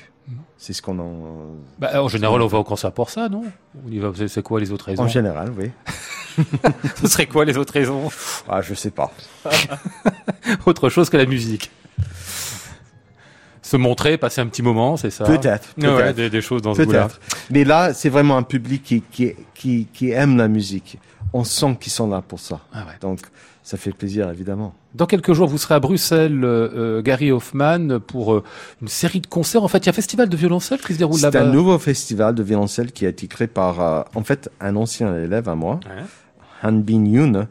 C'est 0.59 0.73
ce 0.73 0.83
qu'on 0.83 0.99
en. 0.99 1.57
Bah, 1.79 2.03
En 2.03 2.09
général, 2.09 2.41
on 2.43 2.47
va 2.47 2.59
au 2.59 2.65
concert 2.65 2.91
pour 2.93 3.11
ça, 3.11 3.29
non? 3.29 3.45
On 3.87 3.91
y 3.91 3.99
va, 3.99 4.11
c'est- 4.29 4.43
quoi 4.43 4.59
les 4.59 4.73
autres 4.73 4.87
raisons? 4.87 5.05
En 5.05 5.09
général, 5.09 5.53
oui. 5.57 5.71
Ce 7.01 7.07
serait 7.09 7.27
quoi 7.27 7.45
les 7.45 7.57
autres 7.57 7.73
raisons? 7.73 8.11
Ah, 8.49 8.61
je 8.61 8.75
sais 8.75 8.91
pas. 8.91 9.11
Autre 10.67 10.89
chose 10.91 11.09
que 11.09 11.17
la 11.17 11.25
musique. 11.27 11.71
Se 13.63 13.77
montrer, 13.77 14.17
passer 14.17 14.41
un 14.41 14.47
petit 14.47 14.63
moment, 14.63 14.97
c'est 14.97 15.11
ça? 15.11 15.25
Peut-être. 15.25 15.75
Ah 15.83 15.95
ouais, 15.97 16.13
des, 16.15 16.31
des 16.31 16.41
choses 16.41 16.63
dans 16.63 16.75
ce 16.75 16.83
goût-là. 16.83 17.09
Mais 17.51 17.65
là, 17.65 17.95
c'est 17.95 18.09
vraiment 18.11 18.37
un 18.37 18.43
public 18.45 18.83
qui, 18.85 19.03
qui, 19.03 19.33
qui, 19.55 19.87
qui 19.93 20.11
aime 20.11 20.37
la 20.37 20.47
musique. 20.47 20.99
On 21.33 21.43
sent 21.43 21.77
qu'ils 21.81 21.93
sont 21.93 22.09
là 22.09 22.23
pour 22.23 22.39
ça. 22.39 22.61
Ah 22.73 22.81
ouais. 22.87 22.93
Donc, 23.01 23.21
ça 23.65 23.77
fait 23.77 23.93
plaisir, 23.93 24.31
évidemment. 24.31 24.75
Dans 24.97 25.05
quelques 25.07 25.35
jours, 25.35 25.47
vous 25.47 25.59
serez 25.59 25.75
à 25.75 25.81
Bruxelles, 25.81 26.43
euh, 26.43 26.69
euh, 26.75 27.03
Gary 27.03 27.31
Hoffman, 27.31 28.01
pour 28.01 28.33
euh, 28.35 28.43
une 28.81 28.89
série 28.89 29.21
de 29.21 29.27
concerts. 29.27 29.63
En 29.63 29.69
fait, 29.69 29.79
il 29.79 29.87
y 29.87 29.89
a 29.89 29.91
un 29.91 29.93
festival 29.93 30.29
de 30.31 30.37
violoncelle 30.37 30.81
qui 30.81 30.95
se 30.95 30.99
déroule 30.99 31.19
C'est 31.19 31.31
là-bas. 31.31 31.43
un 31.47 31.53
nouveau 31.53 31.79
festival 31.79 32.35
de 32.35 32.43
violoncelle 32.43 32.93
qui 32.93 33.05
a 33.05 33.11
été 33.11 33.27
créé 33.27 33.47
par, 33.47 33.81
euh, 33.83 34.03
en 34.15 34.25
fait, 34.25 34.51
un 34.61 34.75
ancien 34.75 35.15
élève 35.17 35.49
à 35.51 35.55
moi, 35.55 35.81
Ouais. 35.85 36.03
Han 36.63 36.73
Bin 36.73 37.05
Yoon, 37.05 37.47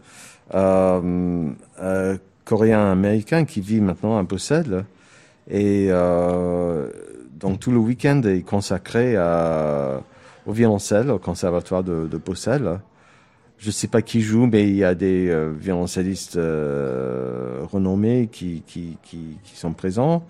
coréen-américain 2.45 3.45
qui 3.45 3.61
vit 3.61 3.79
maintenant 3.81 4.17
à 4.17 4.23
Bruxelles. 4.23 4.85
Et 5.49 5.89
donc 5.89 7.59
tout 7.59 7.71
le 7.71 7.77
week-end 7.77 8.21
est 8.23 8.41
consacré 8.41 9.15
à, 9.15 10.01
au 10.47 10.51
violoncelle 10.51 11.11
au 11.11 11.19
conservatoire 11.19 11.83
de, 11.83 12.07
de 12.07 12.17
Bruxelles. 12.17 12.79
Je 13.57 13.71
sais 13.71 13.87
pas 13.87 14.01
qui 14.01 14.21
joue, 14.21 14.47
mais 14.47 14.67
il 14.67 14.75
y 14.75 14.83
a 14.83 14.95
des 14.95 15.29
euh, 15.29 15.51
violoncellistes 15.57 16.35
euh, 16.35 17.61
renommés 17.71 18.29
qui, 18.31 18.63
qui, 18.67 18.97
qui, 19.03 19.37
qui 19.43 19.57
sont 19.57 19.73
présents. 19.73 20.25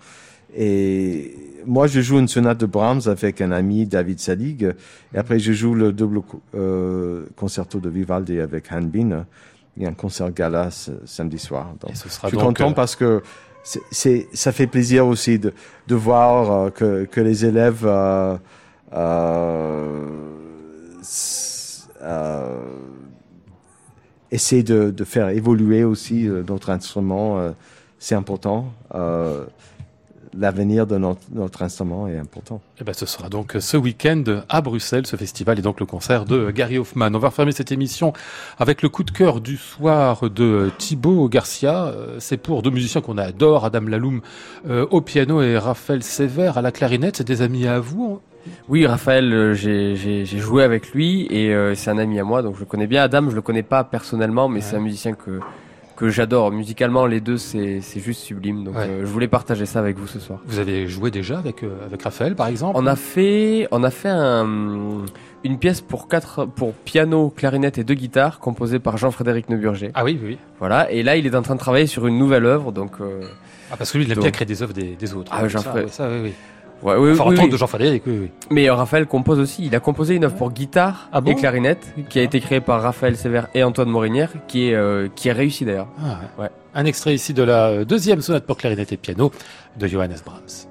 Et 0.56 1.34
moi, 1.66 1.86
je 1.86 2.00
joue 2.00 2.18
une 2.18 2.28
sonate 2.28 2.58
de 2.58 2.66
Brahms 2.66 3.02
avec 3.06 3.40
un 3.40 3.50
ami, 3.50 3.84
David 3.84 4.20
Sadig. 4.20 4.74
Et 5.14 5.18
après, 5.18 5.38
je 5.38 5.52
joue 5.52 5.74
le 5.74 5.92
double 5.92 6.20
euh, 6.54 7.26
concerto 7.36 7.78
de 7.80 7.90
Vivaldi 7.90 8.40
avec 8.40 8.72
Han 8.72 8.82
Bin. 8.82 9.26
Il 9.76 9.82
y 9.82 9.86
a 9.86 9.90
un 9.90 9.94
concert 9.94 10.30
gala 10.32 10.70
samedi 11.04 11.38
soir. 11.38 11.74
Donc, 11.80 11.94
ce 11.94 12.08
sera 12.08 12.28
je 12.28 12.36
suis 12.36 12.38
donc, 12.38 12.56
content 12.56 12.70
euh, 12.70 12.74
parce 12.74 12.96
que 12.96 13.22
c'est, 13.90 14.28
ça 14.32 14.52
fait 14.52 14.66
plaisir 14.66 15.06
aussi 15.06 15.38
de, 15.38 15.52
de 15.88 15.94
voir 15.94 16.52
euh, 16.52 16.70
que, 16.70 17.04
que 17.04 17.20
les 17.20 17.44
élèves 17.44 17.84
euh, 17.84 18.36
euh, 18.92 20.06
euh, 24.36 24.38
essaient 24.38 24.62
de, 24.62 25.04
faire 25.04 25.28
évoluer 25.30 25.84
aussi 25.84 26.28
euh, 26.28 26.42
notre 26.46 26.70
instrument. 26.70 27.38
euh, 27.38 27.50
c'est 27.98 28.14
important. 28.14 28.72
Euh, 28.94 29.44
l'avenir 30.38 30.86
de 30.86 30.98
notre, 30.98 31.62
instrument 31.62 32.06
est 32.08 32.18
important. 32.18 32.60
Eh 32.80 32.84
ben, 32.84 32.92
ce 32.92 33.06
sera 33.06 33.28
donc 33.28 33.56
ce 33.58 33.76
week-end 33.76 34.22
à 34.48 34.60
Bruxelles, 34.60 35.06
ce 35.06 35.16
festival 35.16 35.58
et 35.58 35.62
donc 35.62 35.80
le 35.80 35.86
concert 35.86 36.24
de 36.24 36.50
Gary 36.50 36.78
Hoffman. 36.78 37.10
On 37.14 37.18
va 37.18 37.28
refermer 37.28 37.52
cette 37.52 37.72
émission 37.72 38.12
avec 38.58 38.82
le 38.82 38.88
coup 38.88 39.02
de 39.02 39.10
cœur 39.10 39.40
du 39.40 39.56
soir 39.56 40.28
de 40.28 40.70
Thibaut 40.78 41.28
Garcia. 41.28 41.86
Euh, 41.86 42.16
C'est 42.18 42.36
pour 42.36 42.62
deux 42.62 42.70
musiciens 42.70 43.00
qu'on 43.00 43.18
adore, 43.18 43.64
Adam 43.64 43.80
Laloum 43.80 44.20
euh, 44.68 44.86
au 44.90 45.00
piano 45.00 45.42
et 45.42 45.56
Raphaël 45.58 46.02
Sévère 46.02 46.58
à 46.58 46.62
la 46.62 46.72
clarinette. 46.72 47.16
C'est 47.16 47.26
des 47.26 47.42
amis 47.42 47.66
à 47.66 47.80
vous 47.80 48.20
Oui, 48.68 48.86
Raphaël, 48.86 49.32
euh, 49.32 49.54
j'ai 49.54 50.24
joué 50.26 50.62
avec 50.62 50.92
lui 50.92 51.26
et 51.30 51.54
euh, 51.54 51.74
c'est 51.74 51.90
un 51.90 51.98
ami 51.98 52.18
à 52.20 52.24
moi, 52.24 52.42
donc 52.42 52.54
je 52.54 52.60
le 52.60 52.66
connais 52.66 52.86
bien. 52.86 53.02
Adam, 53.02 53.28
je 53.30 53.34
le 53.34 53.42
connais 53.42 53.62
pas 53.62 53.84
personnellement, 53.84 54.48
mais 54.48 54.60
c'est 54.60 54.76
un 54.76 54.80
musicien 54.80 55.12
que 55.14 55.40
que 55.96 56.10
j'adore. 56.10 56.52
Musicalement, 56.52 57.06
les 57.06 57.22
deux, 57.22 57.38
c'est 57.38 57.80
juste 57.96 58.20
sublime. 58.20 58.64
Donc, 58.64 58.74
Ouais. 58.76 58.82
euh, 58.86 59.00
je 59.00 59.06
voulais 59.06 59.28
partager 59.28 59.64
ça 59.64 59.78
avec 59.78 59.96
vous 59.96 60.06
ce 60.06 60.20
soir. 60.20 60.40
Vous 60.44 60.58
avez 60.58 60.86
joué 60.88 61.10
déjà 61.10 61.38
avec, 61.38 61.62
euh, 61.64 61.70
avec 61.86 62.02
Raphaël, 62.02 62.34
par 62.36 62.48
exemple 62.48 62.78
On 62.78 62.86
a 62.86 62.96
fait, 62.96 63.66
on 63.70 63.82
a 63.82 63.90
fait 63.90 64.10
un, 64.10 64.46
une 65.42 65.58
pièce 65.58 65.80
pour 65.80 66.06
quatre, 66.06 66.44
pour 66.44 66.74
piano, 66.74 67.32
clarinette 67.34 67.78
et 67.78 67.84
deux 67.84 67.94
guitares, 67.94 68.40
composée 68.40 68.78
par 68.78 68.98
Jean-Frédéric 68.98 69.48
Neuburger. 69.48 69.90
Ah 69.94 70.04
oui, 70.04 70.18
oui, 70.22 70.28
oui. 70.32 70.38
Voilà. 70.58 70.90
Et 70.92 71.02
là, 71.02 71.16
il 71.16 71.26
est 71.26 71.34
en 71.34 71.40
train 71.40 71.54
de 71.54 71.60
travailler 71.60 71.86
sur 71.86 72.06
une 72.06 72.18
nouvelle 72.18 72.44
œuvre, 72.44 72.72
donc. 72.72 72.92
Ah, 73.70 73.76
parce 73.78 73.90
que 73.90 73.96
lui, 73.96 74.04
il 74.04 74.12
aime 74.12 74.18
bien 74.18 74.30
créer 74.30 74.44
des 74.46 74.62
œuvres 74.62 74.74
des, 74.74 74.96
des 74.96 75.14
autres. 75.14 75.32
Ah, 75.34 75.40
Ça, 75.40 75.48
Jean-Frédéric. 75.48 75.86
oui, 75.88 75.92
ça, 75.94 76.08
oui, 76.10 76.18
oui. 76.24 76.32
Ouais, 76.82 76.94
oui, 76.96 77.10
Enfin, 77.12 77.24
oui, 77.28 77.38
en 77.38 77.44
oui. 77.44 77.48
de 77.50 77.56
Jean-Frédéric, 77.56 78.02
oui, 78.06 78.18
oui. 78.22 78.30
Mais 78.50 78.68
euh, 78.68 78.74
Raphaël 78.74 79.06
compose 79.06 79.38
aussi. 79.38 79.66
Il 79.66 79.74
a 79.74 79.80
composé 79.80 80.14
une 80.14 80.24
œuvre 80.24 80.36
pour 80.36 80.50
guitare 80.52 81.08
Ah 81.12 81.20
bon 81.20 81.32
et 81.32 81.34
clarinette, 81.34 81.94
qui 82.08 82.18
a 82.18 82.22
été 82.22 82.40
créée 82.40 82.60
par 82.60 82.82
Raphaël 82.82 83.16
Sévère 83.16 83.48
et 83.54 83.62
Antoine 83.64 83.88
Morinière, 83.88 84.30
qui 84.48 84.68
est, 84.68 84.74
euh, 84.74 85.08
qui 85.14 85.28
est 85.28 85.32
réussi 85.32 85.64
d'ailleurs. 85.64 85.88
Ah, 86.02 86.20
ouais. 86.40 86.48
Un 86.74 86.84
extrait 86.84 87.14
ici 87.14 87.32
de 87.34 87.42
la 87.42 87.68
euh, 87.68 87.84
deuxième 87.84 88.20
sonate 88.20 88.44
pour 88.46 88.56
clarinette 88.56 88.92
et 88.92 88.96
piano 88.96 89.30
de 89.78 89.86
Johannes 89.86 90.16
Brahms. 90.24 90.68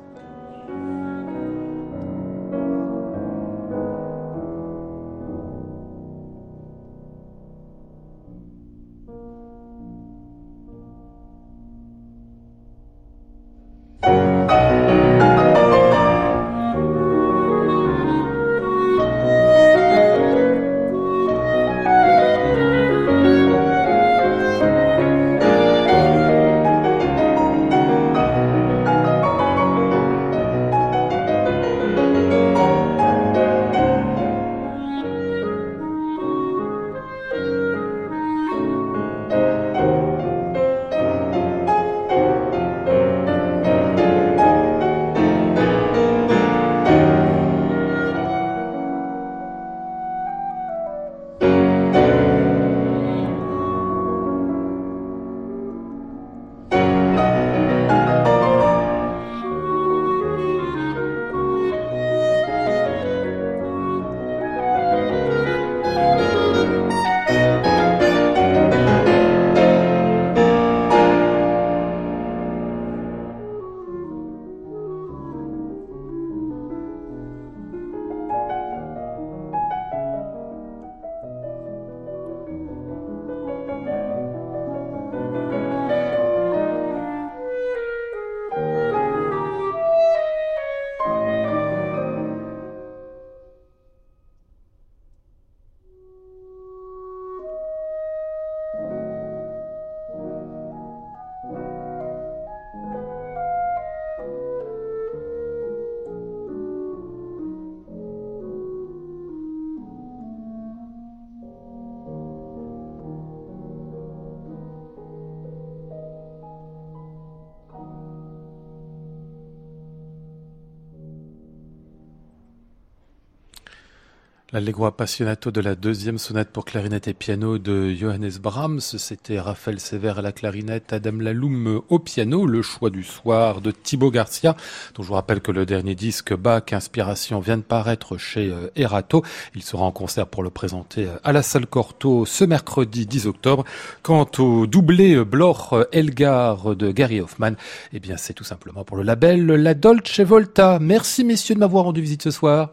L'Allegro 124.55 124.85
appassionato 124.85 125.51
de 125.51 125.59
la 125.59 125.75
deuxième 125.75 126.17
sonate 126.17 126.49
pour 126.49 126.63
clarinette 126.63 127.09
et 127.09 127.13
piano 127.13 127.57
de 127.57 127.93
Johannes 127.93 128.31
Brahms. 128.41 128.79
C'était 128.79 129.37
Raphaël 129.37 129.81
Sévère 129.81 130.19
à 130.19 130.21
la 130.21 130.31
clarinette, 130.31 130.93
Adam 130.93 131.17
Laloum 131.19 131.81
au 131.89 131.99
piano, 131.99 132.45
le 132.45 132.61
choix 132.61 132.89
du 132.89 133.03
soir 133.03 133.59
de 133.59 133.71
Thibaut 133.71 134.11
Garcia, 134.11 134.55
dont 134.93 135.03
je 135.03 135.09
vous 135.09 135.15
rappelle 135.15 135.41
que 135.41 135.51
le 135.51 135.65
dernier 135.65 135.93
disque 135.93 136.33
Bach 136.33 136.71
Inspiration 136.71 137.41
vient 137.41 137.57
de 137.57 137.63
paraître 137.63 138.17
chez 138.17 138.49
euh, 138.49 138.71
Erato. 138.77 139.25
Il 139.55 139.61
sera 139.61 139.83
en 139.83 139.91
concert 139.91 140.25
pour 140.25 140.41
le 140.41 140.49
présenter 140.49 141.07
euh, 141.07 141.17
à 141.25 141.33
la 141.33 141.41
salle 141.41 141.67
Corto 141.67 142.25
ce 142.25 142.45
mercredi 142.45 143.05
10 143.05 143.27
octobre. 143.27 143.65
Quant 144.03 144.31
au 144.39 144.67
doublé 144.67 145.15
euh, 145.15 145.25
Blore 145.25 145.83
Elgar 145.91 146.77
de 146.77 146.93
Gary 146.93 147.19
Hoffman, 147.19 147.55
eh 147.91 147.99
bien 147.99 148.15
c'est 148.15 148.31
tout 148.31 148.45
simplement 148.45 148.85
pour 148.85 148.95
le 148.95 149.03
label 149.03 149.47
La 149.47 149.73
Dolce 149.73 150.21
Volta. 150.21 150.79
Merci 150.79 151.25
messieurs 151.25 151.55
de 151.55 151.59
m'avoir 151.59 151.83
rendu 151.83 151.99
visite 151.99 152.23
ce 152.23 152.31
soir. 152.31 152.69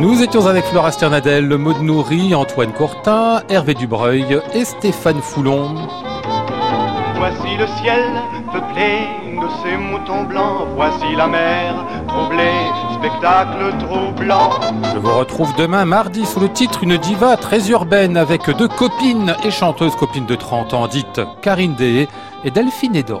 Nous 0.00 0.22
étions 0.22 0.46
avec 0.46 0.64
Flora 0.64 0.92
Sternadel, 0.92 1.46
Maud 1.58 1.82
Nourri, 1.82 2.34
Antoine 2.34 2.72
Courtin, 2.72 3.42
Hervé 3.50 3.74
Dubreuil 3.74 4.40
et 4.54 4.64
Stéphane 4.64 5.20
Foulon. 5.20 5.74
Voici 7.16 7.56
le 7.58 7.66
ciel 7.82 8.04
peuplé 8.50 9.06
de 9.36 9.46
ces 9.62 9.76
moutons 9.76 10.22
blancs. 10.24 10.68
Voici 10.74 11.14
la 11.16 11.26
mer 11.26 11.84
troublée, 12.08 12.64
spectacle 12.94 13.74
troublant. 13.78 14.50
Je 14.94 14.98
vous 14.98 15.18
retrouve 15.18 15.54
demain 15.56 15.84
mardi 15.84 16.24
sous 16.24 16.40
le 16.40 16.48
titre 16.48 16.82
Une 16.82 16.96
diva 16.96 17.36
très 17.36 17.68
urbaine 17.68 18.16
avec 18.16 18.48
deux 18.56 18.68
copines 18.68 19.34
et 19.44 19.50
chanteuses 19.50 19.96
copines 19.96 20.24
de 20.24 20.34
30 20.34 20.72
ans 20.72 20.86
dites 20.86 21.20
Karine 21.42 21.74
Dehé 21.74 22.08
et 22.44 22.50
Delphine 22.50 22.96
Edan. 22.96 23.20